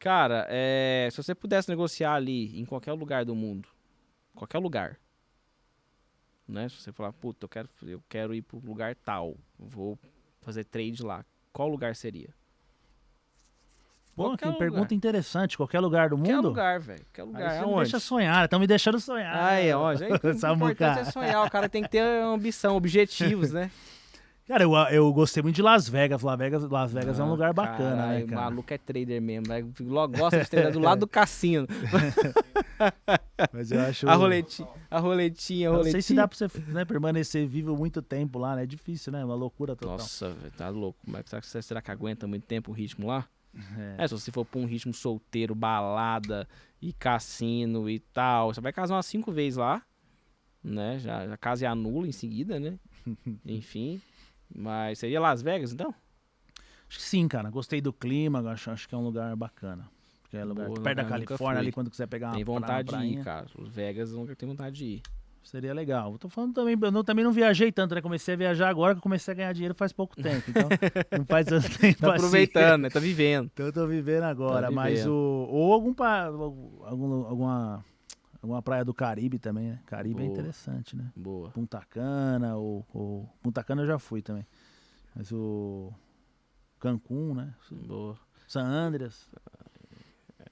[0.00, 3.68] Cara, é, se você pudesse negociar ali em qualquer lugar do mundo,
[4.34, 4.96] qualquer lugar,
[6.46, 6.68] né?
[6.68, 9.98] Se você falar, puta, eu quero, eu quero ir pro lugar tal, vou
[10.40, 12.30] fazer trade lá, qual lugar seria?
[14.16, 15.56] Pô, Qualquer que pergunta interessante.
[15.56, 16.48] Qualquer lugar do Qualquer mundo?
[16.48, 17.00] lugar, velho.
[17.06, 17.50] Qualquer Aí lugar.
[17.52, 17.76] você Aonde?
[17.82, 19.34] deixa sonhar, estão me deixando sonhar.
[19.34, 23.70] Aí, ó, gente, o importante é sonhar, o cara tem que ter ambição, objetivos, né?
[24.46, 26.22] Cara, eu, eu gostei muito de Las Vegas.
[26.22, 28.40] Las Vegas, Las Vegas é um Ah, lugar bacana, caralho, né, O cara?
[28.40, 29.64] maluco é trader mesmo, né?
[29.78, 31.68] logo gosta de trader do lado do cassino.
[33.52, 34.08] Mas eu acho...
[34.08, 36.02] A roletinha, a roletinha, a Eu Não roletinha.
[36.02, 38.62] sei se dá pra você né, permanecer vivo muito tempo lá, né?
[38.64, 39.24] É difícil, né?
[39.24, 39.98] Uma loucura total.
[39.98, 40.98] Nossa, velho, tá louco.
[41.06, 43.28] Mas será que, será que aguenta muito tempo o ritmo lá?
[43.98, 44.04] É.
[44.04, 46.48] É, se você for pra um ritmo solteiro, balada
[46.80, 49.82] e cassino e tal, você vai casar umas cinco vezes lá,
[50.62, 50.98] né?
[50.98, 52.78] Já, já casa e anula em seguida, né?
[53.44, 54.00] Enfim.
[54.54, 55.94] Mas seria Las Vegas, então?
[56.88, 57.50] Acho que sim, cara.
[57.50, 59.88] Gostei do clima, acho, acho que é um lugar bacana.
[60.30, 62.94] Porque é lugar Boa, perto da Califórnia, ali quando quiser pegar Tem uma, vontade de
[62.94, 63.46] uma ir, cara.
[63.66, 65.02] Vegas nunca tenho vontade de ir.
[65.42, 66.12] Seria legal.
[66.12, 68.00] Eu tô falando também, eu não- também não viajei tanto, né?
[68.00, 70.48] Comecei a viajar agora que eu comecei a ganhar dinheiro faz pouco tempo.
[70.48, 70.68] Então,
[71.18, 72.16] não faz tanto tempo Tá assim.
[72.16, 72.90] aproveitando, né?
[72.90, 73.50] Tá vivendo.
[73.52, 75.10] Então eu tô vivendo agora, Tá mas vivendo.
[75.12, 75.48] o.
[75.50, 75.94] Ou algum
[76.84, 77.84] algum, alguma,
[78.40, 79.80] alguma praia do Caribe também, né?
[79.86, 80.32] Caribe é Boa.
[80.38, 81.10] interessante, né?
[81.16, 81.50] Boa.
[81.50, 83.28] Punta Cana, ou, ou.
[83.42, 84.46] Punta Cana eu já fui também.
[85.16, 85.92] Mas o.
[86.78, 87.52] Cancún, né?
[87.72, 88.16] Boa.
[88.46, 89.28] San Andreas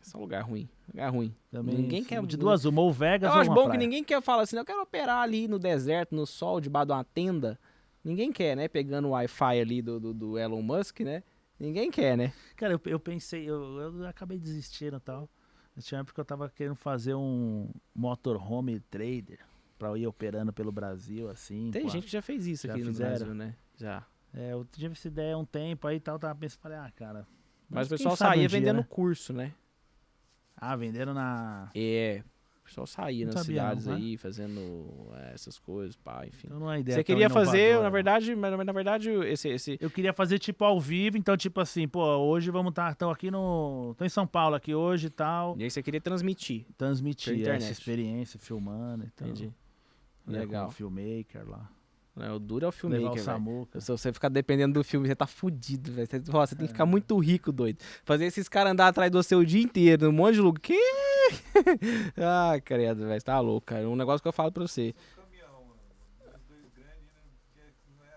[0.01, 0.69] É só lugar ruim.
[0.89, 1.35] Lugar ruim.
[1.51, 1.75] também.
[1.77, 3.73] Ninguém quer- De duas, uma ou Vegas Eu ou acho bom praia.
[3.73, 6.93] que ninguém quer falar assim, eu quero operar ali no deserto, no sol, debaixo de
[6.93, 7.59] uma tenda.
[8.05, 8.69] Ninguém quer, né?
[8.69, 11.23] Pegando o Wi-Fi ali do, do, do Elon Musk, né?
[11.59, 12.33] Ninguém quer, né?
[12.57, 15.29] Cara, eu, eu pensei, eu, eu acabei desistindo e tal.
[15.81, 19.39] Tinha uma época que eu tava querendo fazer um motorhome trader
[19.79, 21.70] pra eu ir operando pelo Brasil, assim.
[21.73, 23.11] Tem a- gente que já fez isso Já aqui no fizeram.
[23.16, 23.55] Brasil, né?
[23.77, 24.05] Já.
[24.35, 26.91] É, eu tive essa ideia há um tempo aí e tal, tava pensando, falei, ah,
[26.95, 27.27] cara.
[27.69, 28.87] Mas o quem pessoal um saía dia, vendendo né?
[28.89, 29.53] curso, né?
[30.61, 31.71] Ah, vendendo na.
[31.75, 32.23] É.
[32.61, 33.95] O pessoal saía Não nas sabia não, cidades né?
[33.95, 36.49] aí, fazendo é, essas coisas, pá, enfim.
[36.49, 39.79] Então não é ideia Você queria fazer, inovadora, na verdade, mas na verdade, esse, esse.
[39.81, 43.31] Eu queria fazer tipo ao vivo, então tipo assim, pô, hoje vamos estar, estão aqui
[43.31, 46.67] no, tô em São Paulo aqui hoje e tal, E aí você queria transmitir.
[46.77, 49.27] transmitir essa experiência, filmando, então.
[49.29, 49.51] Entendi.
[50.27, 50.71] ia Legal.
[50.71, 51.71] filmmaker lá.
[52.19, 52.31] Né?
[52.32, 53.23] O duro é o o filmmaker.
[53.23, 53.81] Samuca.
[53.81, 56.07] Se você ficar dependendo do filme, você tá fudido, velho.
[56.07, 56.74] Você, você tem que É.
[56.74, 57.78] ficar muito rico, doido.
[58.05, 60.61] Fazer esses caras andar atrás do seu o dia inteiro, num monte de lugar.
[60.61, 60.78] Que?
[62.16, 63.20] Ai, credo, velho.
[63.20, 63.89] Você tá louco, cara.
[63.89, 64.95] Um negócio que eu falo pra você.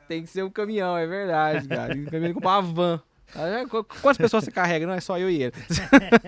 [0.08, 1.96] Tem que ser um caminhão, é verdade, cara.
[1.96, 3.02] Um caminhão com uma van.
[3.34, 4.86] Ah, qu- Quantas pessoas você carrega?
[4.86, 5.54] Não, é só eu e ele.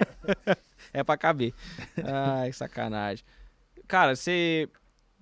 [0.93, 1.53] é pra caber.
[2.01, 3.25] Ai, sacanagem.
[3.85, 4.69] Cara, você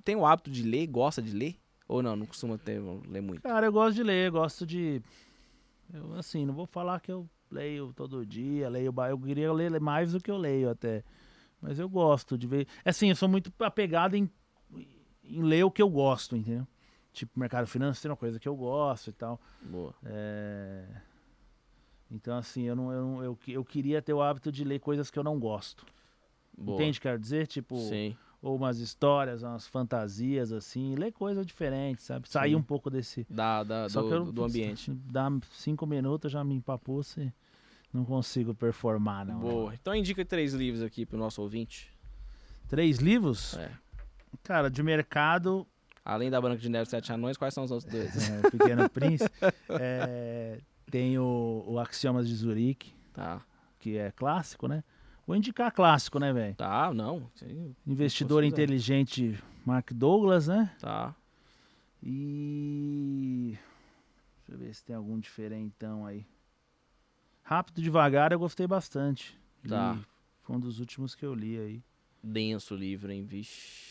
[0.03, 0.86] tem o hábito de ler?
[0.86, 1.56] Gosta de ler?
[1.92, 2.16] Ou não?
[2.16, 3.42] Não costuma ter, ler muito?
[3.42, 5.02] Cara, eu gosto de ler, eu gosto de.
[5.94, 8.94] Eu, assim, não vou falar que eu leio todo dia, leio.
[9.10, 11.04] Eu queria ler mais do que eu leio até.
[11.62, 12.66] Mas eu gosto de ver.
[12.86, 14.30] Assim, eu sou muito apegado em,
[15.24, 16.66] em ler o que eu gosto, entendeu?
[17.12, 19.40] Tipo, mercado financeiro é uma coisa que eu gosto e tal.
[19.62, 19.94] Boa.
[20.06, 20.86] É,
[22.10, 24.80] Então, assim, eu, não, eu, não- eu, que- eu queria ter o hábito de ler
[24.80, 25.86] coisas que eu não gosto.
[26.58, 26.76] Boa.
[26.82, 27.48] Entende, quero dizer?
[27.48, 28.16] Tipo, Sim.
[28.42, 32.28] Ou umas histórias, umas fantasias, assim, ler coisas diferentes, sabe?
[32.28, 32.56] Sair Sim.
[32.56, 33.26] um pouco desse.
[33.30, 34.92] Da, da, Só do, que eu, do ambiente.
[34.92, 37.32] Dá cinco minutos, já me empapuço e
[37.94, 39.40] não consigo performar, não.
[39.40, 39.74] Boa.
[39.76, 41.92] Então indica três livros aqui pro nosso ouvinte.
[42.68, 43.56] Três livros?
[43.58, 43.70] É.
[44.44, 45.68] Cara, de mercado,
[46.04, 48.30] Além da Branca de Neve e Sete Anões, quais são os outros dois?
[48.30, 49.30] é, Pequeno Príncipe.
[49.70, 50.58] é,
[50.90, 53.40] tem o, o Axiomas de Zurique, Tá.
[53.78, 54.84] que é clássico, né?
[55.32, 56.56] Vou indicar clássico, né, velho?
[56.56, 57.32] Tá, não.
[57.36, 58.44] Sim, Investidor.
[58.44, 60.76] Inteligente Mark Douglas, né?
[60.78, 61.16] Tá.
[62.03, 63.58] E.
[64.45, 66.26] Deixa eu ver se tem algum diferentão aí.
[67.44, 69.40] Rápido e devagar eu gostei bastante.
[69.70, 69.94] Tá.
[69.94, 70.06] Li-
[70.41, 71.82] Foi um dos últimos que eu li aí.
[72.22, 73.24] Denso o livro, hein?
[73.24, 73.90] Vixe.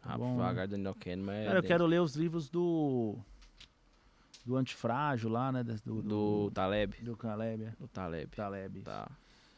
[0.00, 0.36] Rápido, Bom.
[0.36, 1.34] devagar, Daniel Kahneman.
[1.34, 3.16] É Cara, eu quero ler os livros do.
[4.46, 5.64] Do Antifrágil lá, né?
[5.64, 6.94] Do, Do do, Taleb.
[7.02, 7.64] do Caleb.
[7.64, 7.72] é.
[7.76, 8.36] Do Taleb.
[8.36, 8.82] Taleb.
[8.82, 9.10] Tá.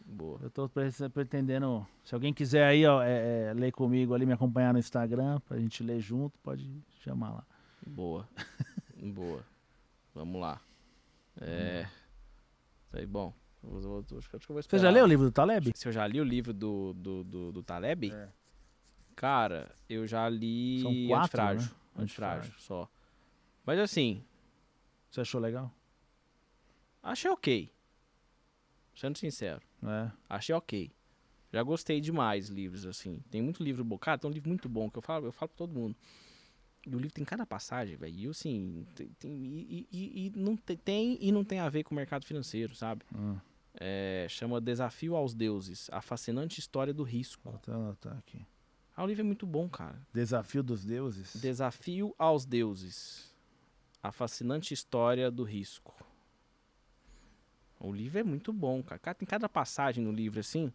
[0.05, 0.39] Boa.
[0.43, 1.87] Eu tô pre- pretendendo.
[2.05, 5.59] Se alguém quiser aí, ó, é, é, ler comigo ali, me acompanhar no Instagram, pra
[5.59, 6.69] gente ler junto, pode
[7.01, 7.47] chamar lá.
[7.87, 8.29] Boa.
[9.03, 9.45] Boa.
[10.15, 10.61] Vamos lá.
[11.41, 11.87] É.
[12.87, 13.33] Isso aí, bom.
[13.63, 15.73] Eu vou- eu vou- acho que eu vou Você já leu o livro do Taleb?
[15.75, 18.13] Se eu já li o livro do, do, do, do Taleb?
[18.13, 18.29] É.
[19.15, 21.61] Cara, eu já li São quatro, Antifrágil.
[21.63, 21.77] né?
[22.03, 22.55] Antifrágil, Antifrágil.
[22.61, 22.89] só.
[23.65, 24.25] Mas assim,
[25.11, 25.71] Você achou legal?
[27.03, 27.71] achei ok.
[28.95, 30.11] Sendo sincero, É.
[30.29, 30.91] achei ok.
[31.53, 33.21] Já gostei demais livros, assim.
[33.31, 33.99] Tem muito livro bom.
[33.99, 35.95] Cara, tem um livro muito bom que eu falo, eu falo pra todo mundo.
[36.87, 38.15] E o livro tem cada passagem, velho.
[38.15, 41.85] E assim, tem, tem- e, e- e não tem, tem e não tem a ver
[41.85, 43.03] com o mercado financeiro, sabe?
[43.15, 43.37] Hum.
[43.75, 47.43] É, chama Desafio aos Deuses, a fascinante história do risco.
[47.45, 48.45] Vou até anotar aqui.
[48.97, 50.01] Ah, o livro é muito bom, cara.
[50.13, 51.35] Desafio dos Deuses?
[51.37, 53.33] Desafio aos Deuses.
[54.03, 55.95] A fascinante história do risco.
[57.83, 59.15] O livro é muito bom, cara.
[59.15, 60.73] Tem cada passagem no livro, assim,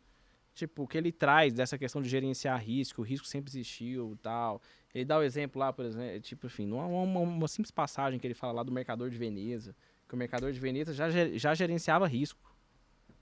[0.54, 4.62] tipo, o que ele traz dessa questão de gerenciar risco, o risco sempre existiu tal.
[4.94, 8.28] Ele dá o exemplo lá, por exemplo, tipo, enfim, numa, uma, uma simples passagem que
[8.28, 9.76] ele fala lá do mercador de Veneza,
[10.08, 12.40] que o mercador de Veneza já, já gerenciava risco,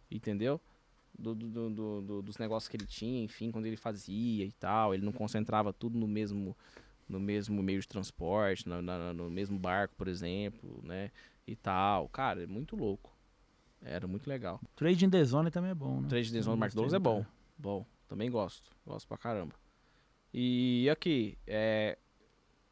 [0.10, 0.60] entendeu?
[1.18, 4.52] Do, do- do- do- do- dos negócios que ele tinha, enfim, quando ele fazia e
[4.52, 4.94] tal.
[4.94, 6.56] Ele não concentrava tudo no mesmo
[7.07, 11.12] no mesmo meio de transporte, na- na- no mesmo barco, por exemplo, né?
[11.45, 12.10] E tal.
[12.10, 13.15] Cara, é muito louco.
[13.88, 14.60] Era muito legal.
[14.76, 16.07] Trade in the Zone também é bom, né?
[16.10, 17.24] Trade de Eu do Mark Douglas é bom.
[17.57, 18.72] Bom, também gosto.
[18.86, 19.53] Gosto pra caramba.
[20.34, 21.98] E aqui, é.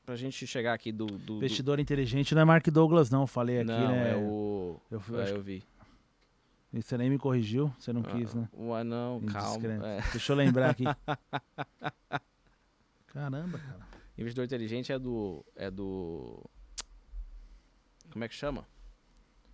[0.06, 1.06] Pra gente chegar aqui do.
[1.06, 3.22] do, do- Investidor inteligente não é Mark Douglas, não.
[3.22, 4.12] Eu falei aqui, não, né?
[4.12, 4.82] é o.
[4.92, 5.64] Eu, eu é, eu vi.
[6.72, 8.50] que você nem me corrigiu, você não quis, Ah, né?
[8.58, 9.88] Ué, não, calma.
[9.88, 10.02] É.
[10.12, 10.84] Deixa eu lembrar aqui.
[13.08, 13.88] Caramba, cara.
[14.18, 15.46] Investidor inteligente é do.
[15.56, 16.44] É do.
[18.12, 18.66] Como é que chama?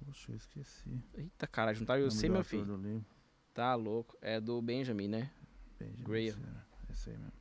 [0.06, 1.04] Poxa, eu esqueci.
[1.16, 3.06] Eita, cara, juntar eu Nome sei, do meu filho.
[3.54, 4.18] Tá louco.
[4.22, 5.30] É do Benjamin, né?
[5.80, 6.32] Benjamin Graham.
[6.34, 6.66] Serra.
[6.90, 7.34] Esse aí mesmo.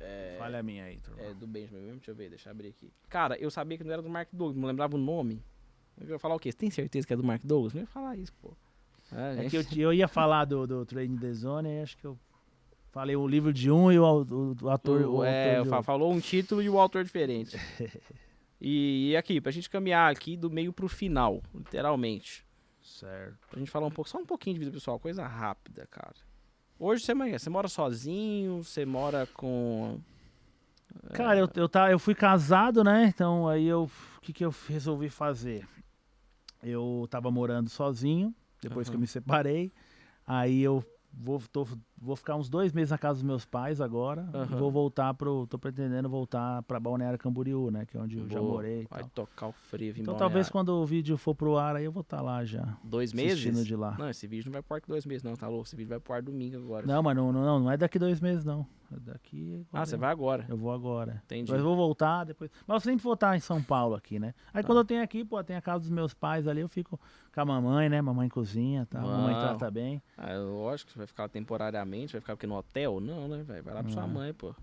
[0.00, 0.36] É.
[0.38, 1.22] Falha minha aí, turma.
[1.22, 2.92] É do Benjamin mesmo, deixa eu ver, deixa eu abrir aqui.
[3.08, 5.42] Cara, eu sabia que não era do Mark Douglas, não lembrava o nome.
[6.00, 6.50] Eu ia falar o quê?
[6.50, 7.72] Você tem certeza que é do Mark Douglas?
[7.72, 8.56] Não ia falar isso, pô.
[9.12, 12.04] É, É que eu, eu ia falar do, do Trading the Zone e acho que
[12.04, 12.18] eu
[12.90, 15.02] falei o livro de um e o, o, o ator.
[15.02, 15.82] o, o é, autor outro.
[15.84, 17.56] falou um título e o autor diferente.
[18.66, 22.46] e, e aqui, pra gente caminhar aqui do meio pro final, literalmente.
[22.80, 23.46] Certo.
[23.50, 26.14] Pra gente falar um pouco, só um pouquinho de vida pessoal, coisa rápida, cara.
[26.78, 30.00] Hoje você, você mora sozinho, você mora com.
[31.12, 33.04] Cara, eu, eu, tá, eu fui casado, né?
[33.14, 33.90] Então aí eu.
[34.16, 35.68] O que, que eu resolvi fazer?
[36.62, 39.70] Eu tava morando sozinho, depois que eu me separei.
[40.26, 40.82] Aí eu
[41.16, 41.66] vou, tô-
[42.00, 44.28] vou ficar uns dois meses na casa dos meus pais agora.
[44.34, 44.56] Aham.
[44.58, 45.46] vou voltar pro.
[45.46, 47.86] tô pretendendo voltar pra Balneário Camboriú, né?
[47.86, 48.52] Que é onde eu já Boa.
[48.54, 50.18] morei Vai tocar o frevo em Então Balneário.
[50.18, 52.76] talvez quando o vídeo for pro ar aí eu vou estar lá já.
[52.82, 53.64] Dois meses?
[53.64, 53.96] de lá.
[53.98, 55.66] Não, esse vídeo não vai pro ar que dois meses, não, tá louco?
[55.66, 56.86] Esse vídeo vai pro ar domingo agora.
[56.86, 58.66] Não, mas não, não, não é daqui dois meses, não.
[58.96, 59.66] É daqui.
[59.72, 60.44] Ah, você vai agora.
[60.48, 61.20] Eu vou agora.
[61.24, 61.50] Entendi.
[61.50, 62.50] Mas eu vou voltar depois.
[62.66, 64.34] Mas eu sempre vou estar em São Paulo aqui, né?
[64.52, 64.66] Aí Tá.
[64.66, 66.98] quando eu tenho aqui, pô, tem a casa dos meus pais ali, eu fico
[67.34, 68.00] com a mamãe, né?
[68.00, 69.02] Mamãe cozinha e tal.
[69.02, 70.02] Mamãe trata bem.
[70.16, 73.00] Ah, lógico que você vai ficar temporariamente, vai ficar aqui no hotel?
[73.00, 73.62] Não, né, velho?
[73.64, 74.54] Vai lá pra sua mãe, pô.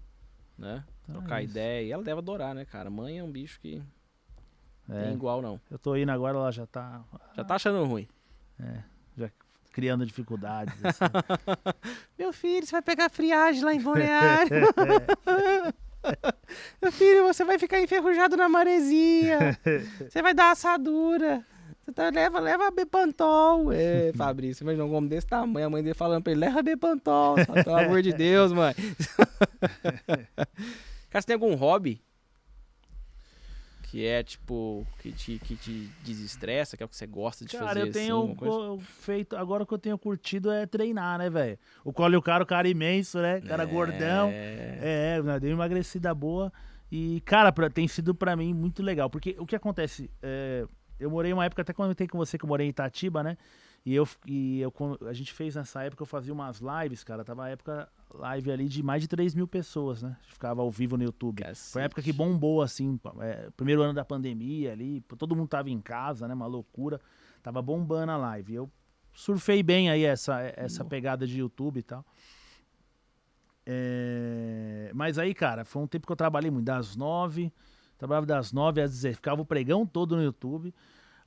[0.58, 0.84] Né?
[1.04, 1.52] Então é Trocar isso.
[1.52, 1.88] ideia.
[1.88, 2.90] E ela deve adorar, né, cara?
[2.90, 3.82] Mãe é um bicho que
[4.90, 5.60] É, tem igual, não.
[5.70, 7.04] eu tô indo agora, ela já tá
[7.36, 8.08] Já tá achando ruim.
[8.60, 8.84] já
[9.72, 10.74] criando dificuldades.
[10.84, 11.00] assim.
[12.18, 14.68] Meu filho, você vai pegar friagem lá em Balneário.
[16.82, 19.58] Meu filho, você vai ficar enferrujado na maresia.
[20.10, 21.46] Você vai dar assadura.
[21.86, 23.72] Você tá- leva, leva Bepantol.
[23.72, 27.36] É, Fabrício, imagina um homem desse tamanho, a mãe dele falando pra ele, leva Bepantol.
[27.46, 28.74] Só, pelo amor de Deus, mãe.
[31.10, 32.02] Cara, você tem algum hobby?
[33.92, 37.52] Que é, tipo, que te, que te desestressa, que é o que você gosta de
[37.52, 39.36] Cara, fazer, eu assim, tenho co- feito.
[39.36, 41.60] Agora o que eu tenho curtido é treinar, né, velho?
[41.84, 43.42] O Cole o cara, o cara imenso, né?
[43.42, 44.30] Cara gordão.
[44.34, 45.18] É.
[45.18, 46.54] É, né, deu uma emagrecida boa.
[46.90, 49.10] E, cara, pra- tem sido pra mim muito legal.
[49.10, 50.10] Porque o que acontece?
[50.22, 50.66] é,
[50.98, 53.38] eu morei uma época, até comentei com você que eu morei em Itatiba, né?
[53.86, 54.74] E, eu, e eu,
[55.06, 57.26] a gente fez nessa época, eu fazia umas lives, cara.
[57.26, 60.18] Tava a época live ali de mais de 3 mil pessoas, né?
[60.24, 61.44] Ficava ao vivo no YouTube.
[61.72, 65.70] Foi a época que bombou, assim, é, primeiro ano da pandemia ali, todo mundo tava
[65.70, 66.34] em casa, né?
[66.34, 67.00] Uma loucura.
[67.42, 68.54] Tava bombando a live.
[68.56, 68.72] Eu
[69.14, 72.06] surfei bem aí essa, essa pegada de YouTube e tal.
[73.66, 77.52] É, Mas aí, cara, foi um tempo que eu trabalhei muito, das nove,
[77.98, 80.74] trabalhava das nove às 16, ficava o pregão todo no YouTube.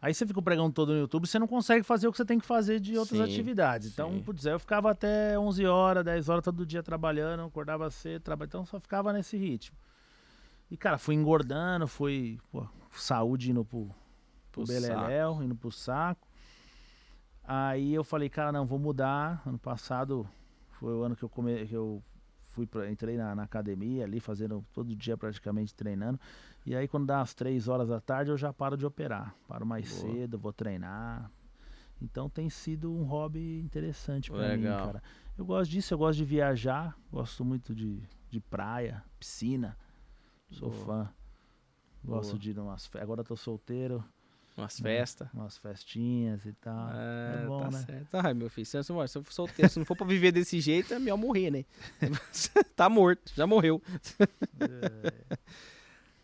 [0.04, 2.26] Aí você fica o pregão todo no YouTube, você não consegue fazer o que você
[2.26, 3.90] tem que fazer de outras Sim, atividades.
[3.90, 4.20] Então, sim.
[4.20, 8.44] putz, eu ficava até 11 horas, 10 horas todo dia trabalhando, acordava cedo, traba...
[8.44, 9.74] então só ficava nesse ritmo.
[10.70, 13.86] E, cara, fui engordando, fui, pô, saúde indo pro,
[14.52, 16.28] pro Pro Beleléu, indo pro saco.
[17.42, 19.42] Aí eu falei, cara, não, vou mudar.
[19.46, 20.28] Ano passado
[20.72, 21.64] foi o ano que eu, come...
[21.64, 22.02] que eu
[22.54, 22.90] fui pra...
[22.90, 26.18] entrei na, na academia ali, fazendo todo dia praticamente treinando.
[26.64, 29.34] E aí quando dá as três horas da tarde eu já paro de operar.
[29.48, 30.12] Paro mais Boa.
[30.12, 31.30] cedo, vou treinar.
[32.00, 34.86] Então tem sido um hobby interessante pra mim, Legal.
[34.86, 35.02] cara.
[35.36, 39.76] Eu gosto disso, eu gosto de viajar, gosto muito de, de praia, piscina.
[40.50, 40.84] Sou Boa.
[40.84, 41.14] fã.
[42.04, 42.38] Gosto Boa.
[42.38, 42.98] de ir numas fe...
[42.98, 44.04] Agora eu tô solteiro,
[44.56, 45.28] Umas festas.
[45.34, 46.90] umas festinhas e tal.
[46.92, 47.84] É, é bom, tá né?
[47.84, 48.14] certo.
[48.14, 50.60] Ai, meu filho, se eu, se eu for solteiro, se não for pra viver desse
[50.60, 51.64] jeito, é melhor morrer, né?
[52.76, 53.82] tá morto, já morreu.
[54.60, 55.36] É.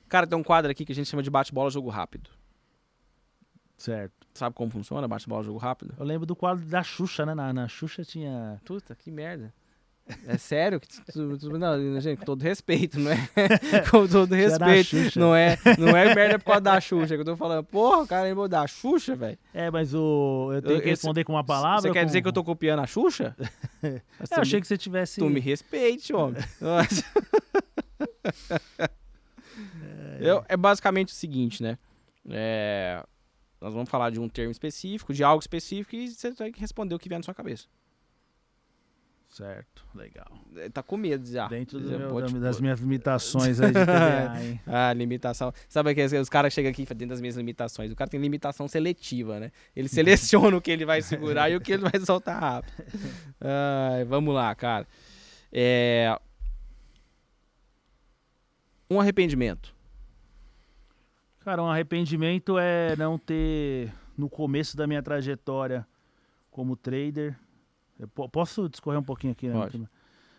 [0.09, 2.31] Cara, tem um quadro aqui que a gente chama de bate-bola jogo rápido.
[3.77, 4.27] Certo.
[4.35, 5.94] Sabe como funciona bate-bola jogo rápido?
[5.98, 7.35] Eu lembro do quadro da Xuxa, né?
[7.35, 8.61] Na, na Xuxa tinha.
[8.65, 9.52] Puta, que merda.
[10.27, 10.81] É sério?
[11.59, 13.16] Não, gente, com todo respeito, não é?
[13.91, 15.19] com todo respeito.
[15.19, 17.65] Não é, não é merda por causa da Xuxa, que eu tô falando.
[17.65, 19.39] Porra, o cara lembrou da Xuxa, velho.
[19.55, 20.51] É, mas o.
[20.55, 21.82] Eu tenho Eu- que eu- responder com uma palavra.
[21.82, 23.35] Você quer com- dizer que eu tô copiando a Xuxa?
[23.82, 24.01] É,
[24.37, 25.20] eu achei que você tivesse.
[25.20, 26.43] Tu me respeite, homem.
[26.61, 27.05] Nossa.
[30.20, 31.78] Eu- é basicamente o seguinte, né?
[32.28, 33.03] É,
[33.61, 36.95] nós vamos falar de um termo específico, de algo específico, e você tem que responder
[36.95, 37.66] o que vier na sua cabeça.
[39.31, 40.27] Certo, legal.
[40.57, 41.47] É, Tá com medo já.
[41.47, 43.78] Dentro Já meu- da- das minhas limitações aí de
[44.52, 44.61] hein?
[44.66, 45.52] Ah, limitação.
[45.69, 47.93] Sabe que os caras chegam aqui dentro das minhas limitações.
[47.93, 49.52] O cara tem limitação seletiva, né?
[49.74, 52.74] Ele seleciona o que ele vai segurar e o que ele vai soltar rápido.
[54.09, 54.86] Vamos lá, cara.
[55.52, 56.19] É...
[58.90, 59.73] Um arrependimento.
[61.40, 65.86] Cara, um arrependimento é não ter, no começo da minha trajetória
[66.51, 67.39] como trader.
[68.01, 69.55] Eu po- posso discorrer um pouquinho aqui, né?
[69.55, 69.89] Pode.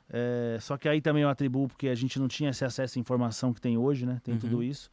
[0.09, 2.99] É, só que aí também eu atribuo porque a gente não tinha esse acesso à
[2.99, 4.19] informação que tem hoje, né?
[4.23, 4.39] Tem Uhum.
[4.39, 4.89] tudo isso.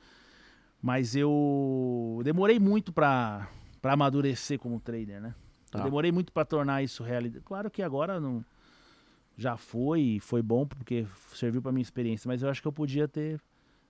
[0.80, 3.48] Mas eu demorei muito pra
[3.82, 5.34] amadurecer como trader, né?
[5.70, 5.82] Tá.
[5.82, 7.44] demorei muito pra tornar isso realidade.
[7.44, 8.42] Claro que agora não
[9.36, 12.72] já foi e foi bom porque serviu pra minha experiência, mas eu acho que eu
[12.72, 13.38] podia ter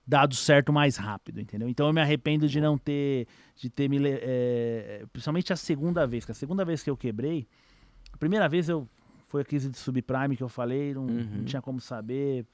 [0.05, 1.69] dado certo mais rápido, entendeu?
[1.69, 6.05] Então eu me arrependo de não ter, de ter me, le- é, principalmente a segunda
[6.05, 7.47] vez, que a segunda vez que eu quebrei,
[8.13, 8.87] a primeira vez eu
[9.27, 11.29] foi a crise de subprime que eu falei, não, Uhum.
[11.37, 12.45] não tinha como saber,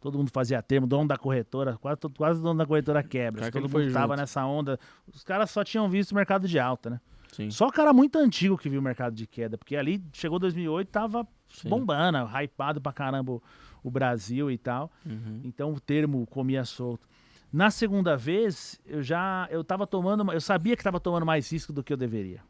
[0.00, 3.44] todo mundo fazia termo, dono da corretora, quase, todo- quase o dono da corretora quebra,
[3.50, 4.20] que todo mundo tava junto.
[4.20, 4.78] nessa onda,
[5.12, 7.00] os caras só tinham visto o mercado de alta, né?
[7.32, 7.50] Sim.
[7.50, 10.88] Só o cara muito antigo que viu o mercado de queda, porque ali chegou 2008,
[10.88, 11.68] tava Sim.
[11.68, 13.42] bombando, hypado pra caramba o,
[13.82, 14.90] o Brasil e tal.
[15.06, 15.40] Uhum.
[15.44, 17.06] Então o termo comia solto.
[17.52, 21.72] Na segunda vez, eu já eu tava tomando, eu sabia que tava tomando mais risco
[21.72, 22.40] do que eu deveria.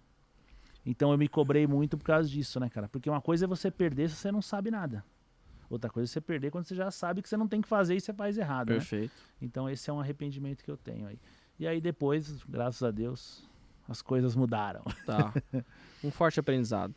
[0.84, 2.88] Então eu me cobrei muito por causa disso, né, cara?
[2.88, 5.04] Porque uma coisa é você perder se você não sabe nada.
[5.70, 7.94] Outra coisa é você perder quando você já sabe que você não tem que fazer
[7.94, 8.74] e você faz errado, né?
[8.76, 9.14] Perfeito.
[9.40, 11.18] Então esse é um arrependimento que eu tenho aí.
[11.58, 13.48] E aí depois, graças a Deus,
[13.88, 14.82] as coisas mudaram.
[15.06, 15.32] Tá.
[16.02, 16.94] um forte aprendizado.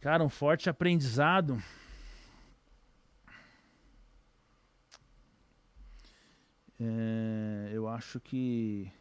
[0.00, 1.60] Cara, um forte aprendizado.
[6.78, 8.92] É, eu acho que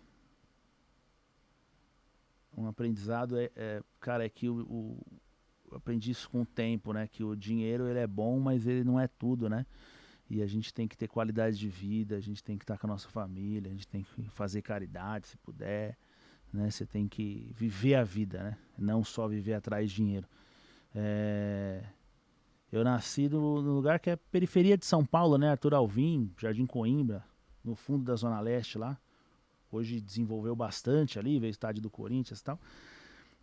[2.57, 7.07] um aprendizado é, é cara, é que o, o aprendi isso com o tempo, né?
[7.07, 9.65] Que o dinheiro ele é bom, mas ele não é tudo, né?
[10.29, 12.87] E a gente tem que ter qualidade de vida, a gente tem que estar com
[12.87, 15.97] a nossa família, a gente tem que fazer caridade se puder,
[16.51, 16.69] né?
[16.69, 18.57] Você tem que viver a vida, né?
[18.77, 20.27] Não só viver atrás de dinheiro.
[20.93, 21.83] É...
[22.71, 25.49] Eu nasci no, no, lugar que é periferia de São Paulo, né?
[25.49, 27.23] Arthur Alvim, Jardim Coimbra,
[27.63, 28.97] no fundo da Zona Leste lá.
[29.75, 32.59] Hoje desenvolveu bastante ali, veio estádio do Corinthians e tal.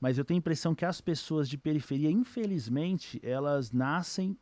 [0.00, 4.36] Mas eu tenho a impressão que as pessoas de periferia, infelizmente, elas nascem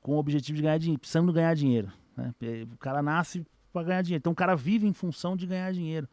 [0.00, 1.92] com o objetivo de ganhar dinheiro, precisando ganhar dinheiro.
[2.16, 2.32] Né?
[2.72, 4.20] O cara nasce para ganhar dinheiro.
[4.20, 6.08] Então o cara vive em função de ganhar dinheiro.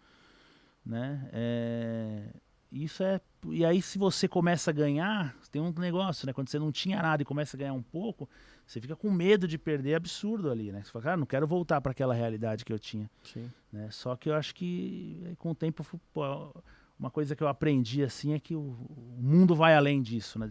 [0.85, 1.29] Né?
[1.31, 2.33] É...
[2.71, 3.21] Isso é.
[3.53, 6.33] E aí, se você começa a ganhar, tem um negócio, né?
[6.33, 8.29] Quando você não tinha nada e começa a ganhar um pouco,
[8.65, 10.83] você fica com medo de perder absurdo ali, né?
[10.83, 13.09] Você fala, cara, não quero voltar para aquela realidade que eu tinha.
[13.23, 13.49] Sim.
[13.71, 13.89] Né?
[13.91, 16.53] Só que eu acho que com o tempo, pô,
[16.99, 20.49] uma coisa que eu aprendi assim é que o, o mundo vai além disso, né?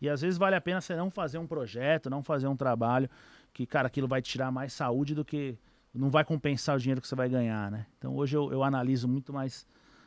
[0.00, 3.08] E às vezes vale a pena você não fazer um projeto, não fazer um trabalho
[3.52, 5.58] que, cara, aquilo vai tirar mais saúde do que
[5.94, 7.86] não vai compensar o dinheiro que você vai ganhar, né?
[7.96, 9.66] Então hoje eu, eu analiso muito mais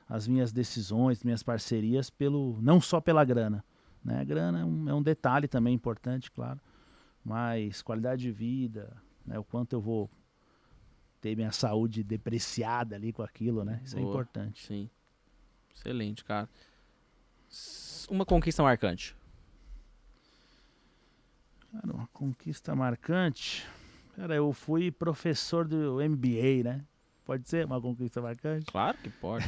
[0.10, 3.64] as minhas decisões, minhas parcerias pelo não só pela grana,
[4.04, 4.20] né?
[4.20, 6.60] A grana é um, é um detalhe também importante, claro,
[7.24, 9.38] mas qualidade de vida, né?
[9.38, 10.10] O quanto eu vou
[11.22, 13.82] ter minha saúde depreciada ali com aquilo, né?
[13.86, 14.66] Isso é Boa, é importante.
[14.66, 14.90] Sim.
[15.76, 16.50] Excelente, cara.
[18.10, 19.16] Uma conquista marcante.
[21.72, 23.68] Cara, uma conquista marcante.
[24.16, 26.86] Cara, eu fui professor do MBA, né?
[27.30, 28.66] Pode ser uma conquista marcante?
[28.66, 29.46] Claro que pode.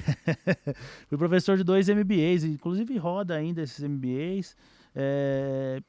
[1.09, 4.55] Fui professor de dois MBAs, inclusive roda ainda esses MBAs.
[4.93, 5.81] É,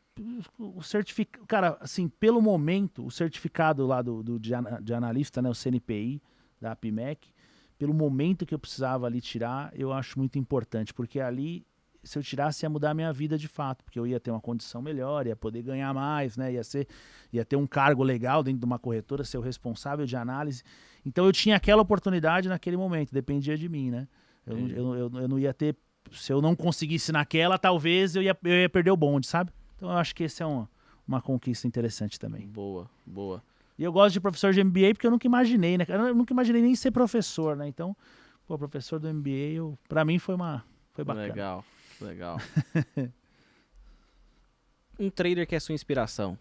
[0.58, 5.50] o certificado, cara, assim, pelo momento, o certificado lá do, do de, de, analista, né,
[5.50, 6.22] o CNPI
[6.58, 7.28] da APMEC,
[7.76, 11.62] pelo momento que eu precisava ali tirar, eu acho muito importante, porque ali
[12.04, 14.40] se eu tirasse ia mudar a minha vida de fato, porque eu ia ter uma
[14.40, 16.52] condição melhor, ia poder ganhar mais, né?
[16.52, 16.88] Ia ser,
[17.32, 20.62] ia ter um cargo legal dentro de uma corretora, ser o responsável de análise.
[21.06, 24.08] Então eu tinha aquela oportunidade naquele momento, dependia de mim, né?
[24.44, 25.76] Eu, eu, eu, eu, não ia ter,
[26.10, 29.52] se eu não conseguisse naquela, talvez eu ia, eu ia perder o bonde, sabe?
[29.76, 30.66] Então eu acho que esse é um,
[31.06, 32.48] uma conquista interessante também.
[32.48, 33.42] Boa, boa.
[33.78, 35.86] E eu gosto de professor de MBA porque eu nunca imaginei, né?
[35.88, 37.68] Eu nunca imaginei nem ser professor, né?
[37.68, 37.96] Então,
[38.46, 41.26] pô, professor do MBA, eu, pra mim foi uma, foi bacana.
[41.26, 41.64] Legal.
[42.02, 42.38] Legal.
[44.98, 46.38] um trader que é sua inspiração.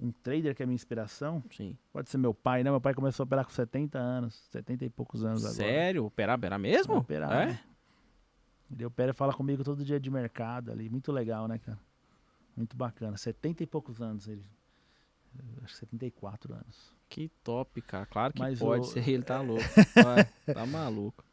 [0.00, 1.42] Um trader que é minha inspiração?
[1.50, 1.78] Sim.
[1.92, 2.70] Pode ser meu pai, né?
[2.70, 5.54] Meu pai começou a operar com 70 anos, 70 e poucos anos Sério?
[5.54, 5.72] agora.
[5.72, 6.04] Sério?
[6.04, 6.96] Operar, operar mesmo?
[6.96, 7.46] Operar, é?
[7.46, 7.60] Né?
[8.70, 10.90] Ele opera e fala comigo todo dia de mercado ali.
[10.90, 11.78] Muito legal, né, cara?
[12.56, 13.16] Muito bacana.
[13.16, 14.44] 70 e poucos anos ele.
[15.62, 16.94] Acho que 74 anos.
[17.08, 18.06] Que top, cara.
[18.06, 18.84] Claro que Mas pode o...
[18.84, 19.62] ser, ele tá louco.
[20.52, 21.24] tá maluco.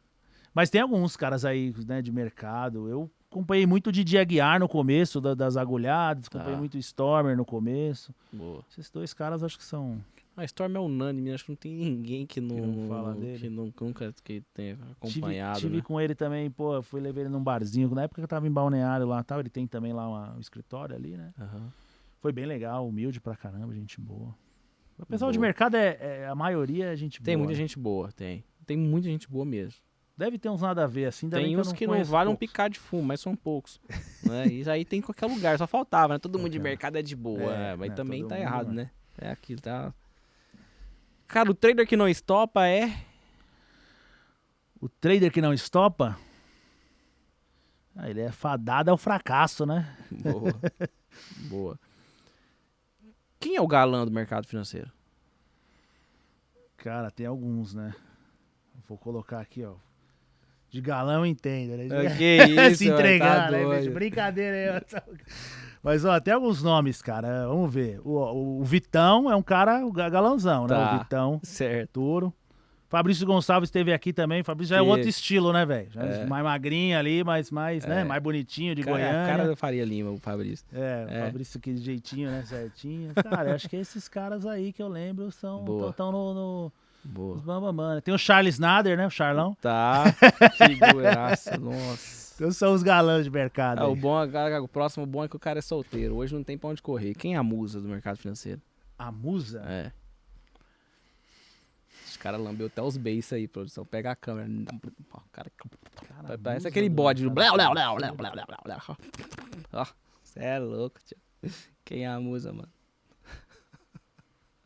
[0.54, 2.88] Mas tem alguns caras aí, né, de mercado.
[2.88, 6.58] Eu acompanhei muito de Dia Guiar no começo, da, das agulhadas, acompanhei tá.
[6.58, 8.14] muito Stormer no começo.
[8.32, 8.62] Boa.
[8.70, 9.98] Esses dois caras acho que são.
[10.36, 13.38] A Storm é unânime, acho que não tem ninguém que não, não fala dele.
[13.38, 15.58] Que nunca que tenha acompanhado.
[15.58, 15.82] Tive, tive né?
[15.82, 17.94] com ele também, pô, fui levar ele num barzinho.
[17.94, 20.40] Na época que eu tava em balneário lá tal, ele tem também lá uma, um
[20.40, 21.34] escritório ali, né?
[21.38, 21.68] Uhum.
[22.22, 24.32] Foi bem legal, humilde pra caramba, gente boa.
[24.96, 25.32] O pessoal boa.
[25.32, 27.24] de mercado é, é, a maioria é gente tem boa.
[27.24, 28.44] Tem muita gente boa, tem.
[28.64, 29.80] Tem muita gente boa mesmo.
[30.16, 31.28] Deve ter uns nada a ver, assim.
[31.28, 33.80] Tem uns que não, que não valem um picar de fumo, mas são poucos.
[34.22, 34.46] né?
[34.46, 36.20] Isso aí tem em qualquer lugar, só faltava, né?
[36.20, 37.96] Todo mundo de mercado é de boa, é, mas né?
[37.96, 38.74] também tá errado, é.
[38.74, 38.90] né?
[39.18, 39.92] É aquilo, tá...
[41.26, 42.88] Cara, o trader que não estopa é...
[44.80, 46.16] O trader que não estopa?
[47.96, 49.96] Ah, ele é fadado ao fracasso, né?
[50.08, 50.54] Boa.
[51.50, 51.78] boa.
[53.42, 54.88] Quem é o galã do mercado financeiro?
[56.76, 57.92] Cara, tem alguns, né?
[58.88, 59.74] Vou colocar aqui, ó.
[60.70, 62.16] De galã eu entendo, né?
[62.16, 63.88] Que isso, Se entregar, tá né?
[63.88, 65.16] Brincadeira aí.
[65.82, 67.48] Mas, ó, tem alguns nomes, cara.
[67.48, 68.00] Vamos ver.
[68.04, 70.76] O, o Vitão é um cara, o galãozão, né?
[70.76, 71.40] Tá, o Vitão.
[71.42, 72.00] Certo.
[72.00, 72.32] Duro.
[72.92, 74.42] Fabrício Gonçalves esteve aqui também.
[74.42, 75.88] Fabrício já é outro estilo, né, velho?
[75.96, 76.26] É.
[76.26, 77.96] Mais magrinho ali, mais, mais, né, é.
[78.00, 78.04] né?
[78.04, 79.26] mais bonitinho de cara, Goiânia.
[79.26, 80.66] cara do Faria Lima, o Fabrício.
[80.70, 81.22] É, é.
[81.22, 82.44] o Fabrício que jeitinho, né?
[82.44, 83.14] Certinho.
[83.14, 87.36] Cara, acho que esses caras aí que eu lembro são estão no, no, Boa.
[87.36, 87.98] Os bambamã.
[88.02, 89.06] Tem o Charles Nader, né?
[89.06, 89.56] O Charlão.
[89.62, 90.04] Tá.
[90.54, 92.34] Figuraça, nossa.
[92.34, 93.80] Então são os galãs de mercado.
[93.80, 94.16] É, o bom,
[94.62, 96.16] o próximo bom é que o cara é solteiro.
[96.16, 97.14] Hoje não tem pra onde correr.
[97.14, 98.60] Quem é a musa do mercado financeiro?
[98.98, 99.64] A musa?
[99.66, 99.92] É.
[102.22, 103.84] Os caras lambeu até os beiços aí, produção.
[103.84, 104.48] Pega a câmera.
[105.12, 105.50] Ó, cara,
[106.06, 107.28] Cara, parece aquele bode.
[109.72, 109.86] Ó,
[110.22, 111.16] você é louco, tio.
[111.84, 112.68] Quem é a musa, mano?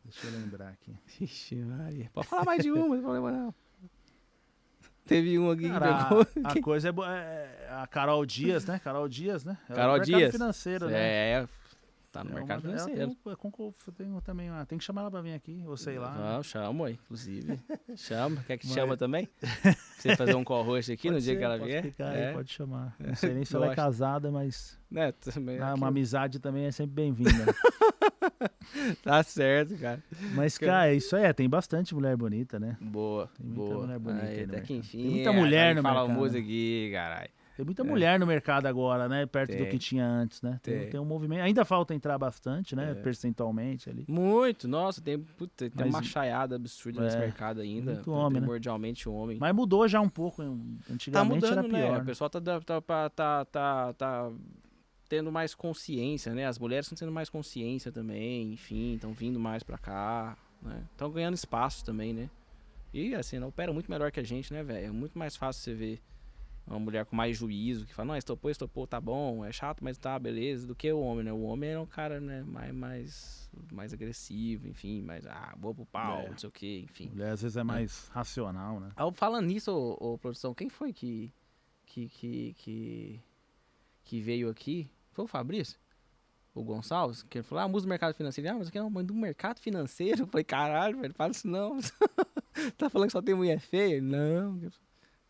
[0.05, 0.95] Deixa eu lembrar aqui.
[1.19, 2.11] Ixi, Maria.
[2.13, 3.55] Pode falar mais de uma, não tem problema não.
[5.07, 6.27] Teve um aqui que Cara, pegou.
[6.43, 8.77] a, a coisa é, bo- é a Carol Dias, né?
[8.83, 9.57] Carol Dias, né?
[9.67, 10.31] É o Carol Dias?
[10.31, 10.93] financeiro, né?
[11.41, 11.47] É,
[12.11, 13.15] tá no É mercado uma- financeiro.
[13.15, 16.13] Tem, tem também uma, tem que chamar ela pra vir aqui, ou sei lá.
[16.15, 17.59] Não, chamo aí, inclusive.
[17.95, 18.43] Chama.
[18.47, 19.27] Quer que Mas- chama também?
[19.41, 19.75] Pra
[20.13, 21.81] você fazer um co-host aqui no Pode dia ser, que ela vier?
[21.83, 22.33] ficar aí, É.
[22.33, 22.95] pode chamar.
[22.99, 25.59] Não sei nem se ela é casada, mas Né, também.
[25.59, 27.31] ah, uma amizade também é sempre bem-vinda.
[29.03, 30.03] Tá certo, cara.
[30.35, 32.77] mas, cara, é isso aí, é, tem bastante mulher bonita, né?
[32.79, 33.85] Boa, Tem muita boa.
[33.85, 34.97] mulher bonita Aí, aí no até que enfim.
[35.03, 36.45] Tem muita é, mulher aí no fala mercado, música né?
[36.45, 37.29] aqui, caralho.
[37.57, 39.25] Tem muita mulher no mercado agora, né?
[39.25, 39.57] Perto do É.
[39.63, 39.69] Tem.
[39.71, 40.59] que tinha antes, né?
[40.61, 40.89] Tem, Tem.
[40.91, 41.41] tem um movimento.
[41.41, 42.91] Ainda falta entrar bastante, né?
[42.91, 42.93] É.
[42.93, 44.05] Percentualmente ali.
[44.07, 47.95] Muito, nossa, tem, puta, tem Mas- uma chaiada absurda nesse É, mercado ainda.
[47.95, 48.39] muito homem, né?
[48.41, 49.37] primordialmente homem.
[49.39, 50.43] Mas mudou já um pouco.
[50.43, 51.71] Tá Antigamente mudando, era pior.
[51.71, 51.91] né?
[51.97, 51.97] né?
[52.03, 54.31] O pessoal tá, tá, tá, tá, tá, tá
[55.09, 56.45] tendo mais consciência, né?
[56.45, 60.83] As mulheres estão tendo mais consciência também, enfim, estão vindo mais pra cá, né?
[60.91, 62.29] Estão ganhando espaço também, né?
[62.93, 64.85] E assim, opera muito melhor que a gente, né, velho?
[64.87, 66.01] É muito mais fácil você ver
[66.67, 69.97] uma mulher com mais juízo, que fala, não, estopou, estopou, tá bom, é chato, mas
[69.97, 71.31] tá, beleza, do que o homem, né?
[71.31, 75.85] O homem é um cara, né, mais, mais, mais agressivo, enfim, mais, ah, vou pro
[75.85, 76.29] pau, É.
[76.29, 77.09] não sei o que, enfim.
[77.09, 78.91] Mulher às vezes é mais racional, né?
[78.95, 81.31] Ah, Falando nisso, ô, ô, produção, quem foi que,
[81.85, 83.21] que, que, que,
[84.03, 84.89] que veio aqui?
[85.11, 85.79] Foi o Fabrício?
[86.53, 87.23] O Gonçalves?
[87.23, 88.49] Que ele falou, ah, música do mercado financeiro.
[88.49, 90.23] Ah, mas aqui não, mas do mercado financeiro?
[90.23, 91.77] Eu falei, caralho, velho, fala isso não.
[92.77, 94.01] tá falando que só tem mulher feia?
[94.01, 94.59] Não.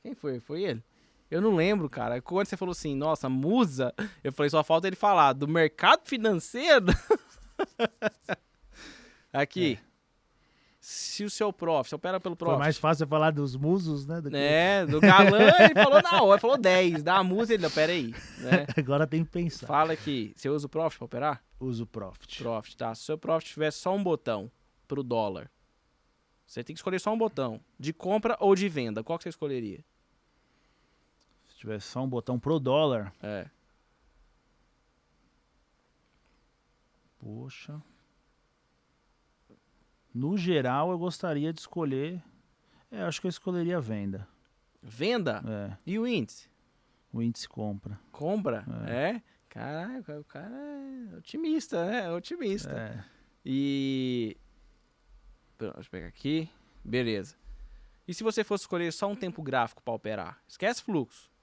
[0.01, 0.39] Quem foi?
[0.39, 0.83] Foi ele?
[1.29, 2.21] Eu não lembro, cara.
[2.21, 3.93] Quando você falou assim, nossa, musa,
[4.23, 6.85] eu falei, só falta ele falar do mercado financeiro.
[9.31, 9.79] aqui.
[10.79, 12.53] Se o seu prof, você opera pelo prof.
[12.53, 14.21] Foi mais fácil falar dos musos, né?
[14.21, 17.03] do que- É, do galã ele falou na hora, falou 10.
[17.03, 18.13] Da música ele, não, pera aí.
[18.37, 18.65] Né?
[18.77, 19.67] Agora tem que pensar.
[19.67, 21.43] Fala aqui, você usa o Profit pra operar?
[21.59, 22.41] Uso Profit.
[22.41, 22.95] Profit, tá.
[22.95, 24.49] Se o seu Profit tivesse só um botão
[24.87, 25.51] pro dólar,
[26.45, 27.59] você tem que escolher só um botão.
[27.77, 29.03] De compra ou de venda.
[29.03, 29.83] Qual que você escolheria?
[31.57, 33.11] Se tivesse só um botão pro dólar.
[33.19, 33.49] É.
[37.17, 37.81] Poxa.
[40.13, 42.21] No geral, eu gostaria de escolher.
[42.91, 44.27] É, acho que eu escolheria venda.
[44.83, 46.47] Venda É, e o índice?
[47.11, 47.99] o índice compra.
[48.11, 48.63] Compra?
[48.87, 49.19] É.
[49.49, 52.11] Caraca, o cara é otimista, né?
[52.11, 52.69] Otimista.
[52.71, 53.03] É.
[53.43, 54.37] E.
[55.57, 56.47] Deixa eu pegar aqui.
[56.85, 57.35] Beleza.
[58.07, 60.39] E se você fosse escolher só um tempo gráfico para operar?
[60.47, 61.35] Esquece fluxo.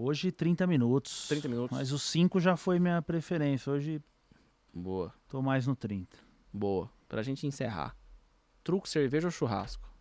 [0.00, 1.26] Hoje 30 minutos.
[1.26, 1.76] 30 minutos.
[1.76, 3.72] Mas o 5 já foi minha preferência.
[3.72, 4.00] Hoje
[4.72, 6.16] Boa, tô mais no 30.
[6.52, 6.88] boa.
[7.08, 7.96] Pra gente encerrar.
[8.62, 9.92] Truco, cerveja ou churrasco?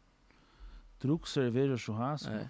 [0.99, 2.29] Truco, cerveja, churrasco?
[2.29, 2.47] É.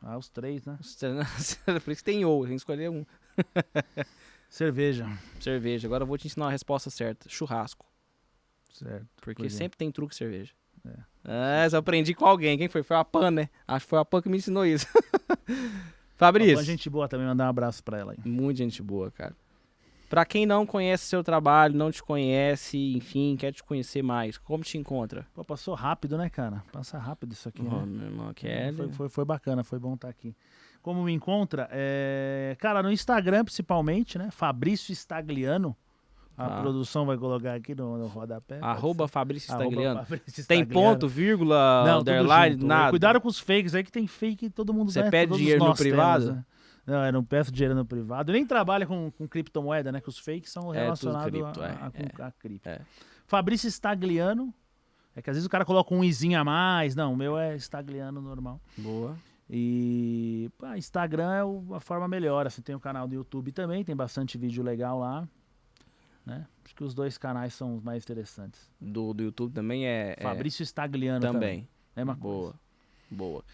[0.00, 0.78] Ah, os três, né?
[1.84, 3.04] Por isso que tem ou, tem que escolher um.
[4.48, 5.06] Cerveja.
[5.38, 5.86] Cerveja.
[5.86, 7.28] Agora eu vou te ensinar a resposta certa.
[7.28, 7.84] Churrasco.
[8.72, 9.06] Certo.
[9.20, 9.50] Porque é.
[9.50, 10.54] sempre tem truco e cerveja.
[10.86, 10.98] É.
[11.24, 12.56] Ah, eu aprendi com alguém.
[12.56, 12.82] Quem foi?
[12.82, 13.50] Foi a Pan, né?
[13.68, 14.86] Acho que foi a Pan que me ensinou isso.
[16.16, 16.64] Uma Fabrício.
[16.64, 18.18] gente boa também, mandar um abraço pra ela aí.
[18.24, 19.34] Muito gente boa, cara.
[20.08, 24.62] Pra quem não conhece seu trabalho, não te conhece, enfim, quer te conhecer mais, como
[24.62, 25.26] te encontra?
[25.34, 26.62] Pô, passou rápido, né, cara?
[26.72, 27.84] Passa rápido isso aqui, Ó, né?
[27.86, 28.76] meu irmão, Kelly.
[28.76, 30.34] Foi, foi, foi bacana, foi bom estar aqui.
[30.80, 31.68] Como me encontra?
[31.72, 34.30] É, Cara, no Instagram principalmente, né?
[34.30, 35.76] Fabrício Stagliano.
[36.38, 36.60] A Tá.
[36.60, 38.58] produção vai colocar aqui no, no rodapé.
[38.60, 39.08] Arroba.
[39.08, 40.04] Fabrício Stagliano.
[40.04, 42.66] Fabrício Tem ponto, vírgula, Não, underline, junto.
[42.66, 42.90] nada.
[42.90, 45.78] Cuidado com os fakes aí, que tem fake todo mundo Você pede dinheiro no nós
[45.78, 46.32] temos, privado?
[46.34, 46.44] né?
[46.86, 48.30] Não, eu não peço dinheiro no privado.
[48.30, 50.00] Eu nem trabalho com, com criptomoeda, né?
[50.00, 52.68] Que os fakes são É, relacionados cripto, a, é, a, com a cripto.
[52.68, 52.80] é.
[53.26, 54.52] Fabrício Stagliano.
[55.16, 56.94] É que às vezes o cara coloca um izinho a mais.
[56.94, 58.60] Não, o meu é Stagliano normal.
[58.76, 59.16] Boa.
[59.48, 62.46] E pá, Instagram é o- a forma melhor.
[62.46, 65.26] Assim, tem o canal do YouTube também, tem bastante vídeo legal lá.
[66.26, 66.44] Né?
[66.64, 68.68] Acho que os dois canais são os mais interessantes.
[68.80, 70.16] Do, do YouTube também é.
[70.18, 71.40] é Fabrício Stagliano também.
[71.40, 71.68] também.
[71.94, 72.34] Mesma Boa.
[72.42, 72.60] coisa.
[73.08, 73.44] Boa.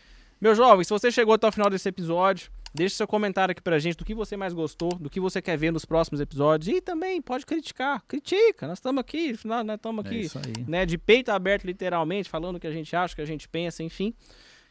[0.41, 3.79] Meu jovem, se você chegou até o final desse episódio, deixe seu comentário aqui pra
[3.79, 6.75] gente do que você mais gostou, do que você quer ver nos próximos episódios.
[6.75, 8.03] E também pode criticar.
[8.09, 8.67] Critica.
[8.67, 10.29] Nós estamos aqui, nós estamos É aqui
[10.59, 10.65] aí.
[10.67, 13.49] né, de peito aberto, literalmente, falando o que a gente acha, o que a gente
[13.49, 14.15] pensa, enfim.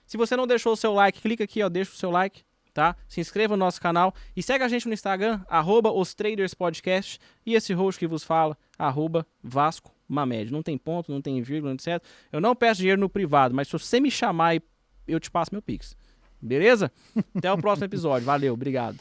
[0.05, 2.95] Se você não deixou o seu like, clica aqui, ó, deixa o seu like, tá?
[3.07, 7.19] Se inscreva no nosso canal e segue a gente no Instagram, arroba os Traders Podcast,
[7.45, 10.51] e esse host que vos fala, arroba Vasco uma média.
[10.51, 12.03] Não tem ponto, não tem vírgula, etc.
[12.31, 14.61] Eu não peço dinheiro no privado, mas se você me chamar,
[15.07, 15.95] eu te passo meu Pix.
[16.41, 16.91] Beleza?
[17.33, 18.25] Até o próximo episódio.
[18.25, 18.99] Valeu, obrigado.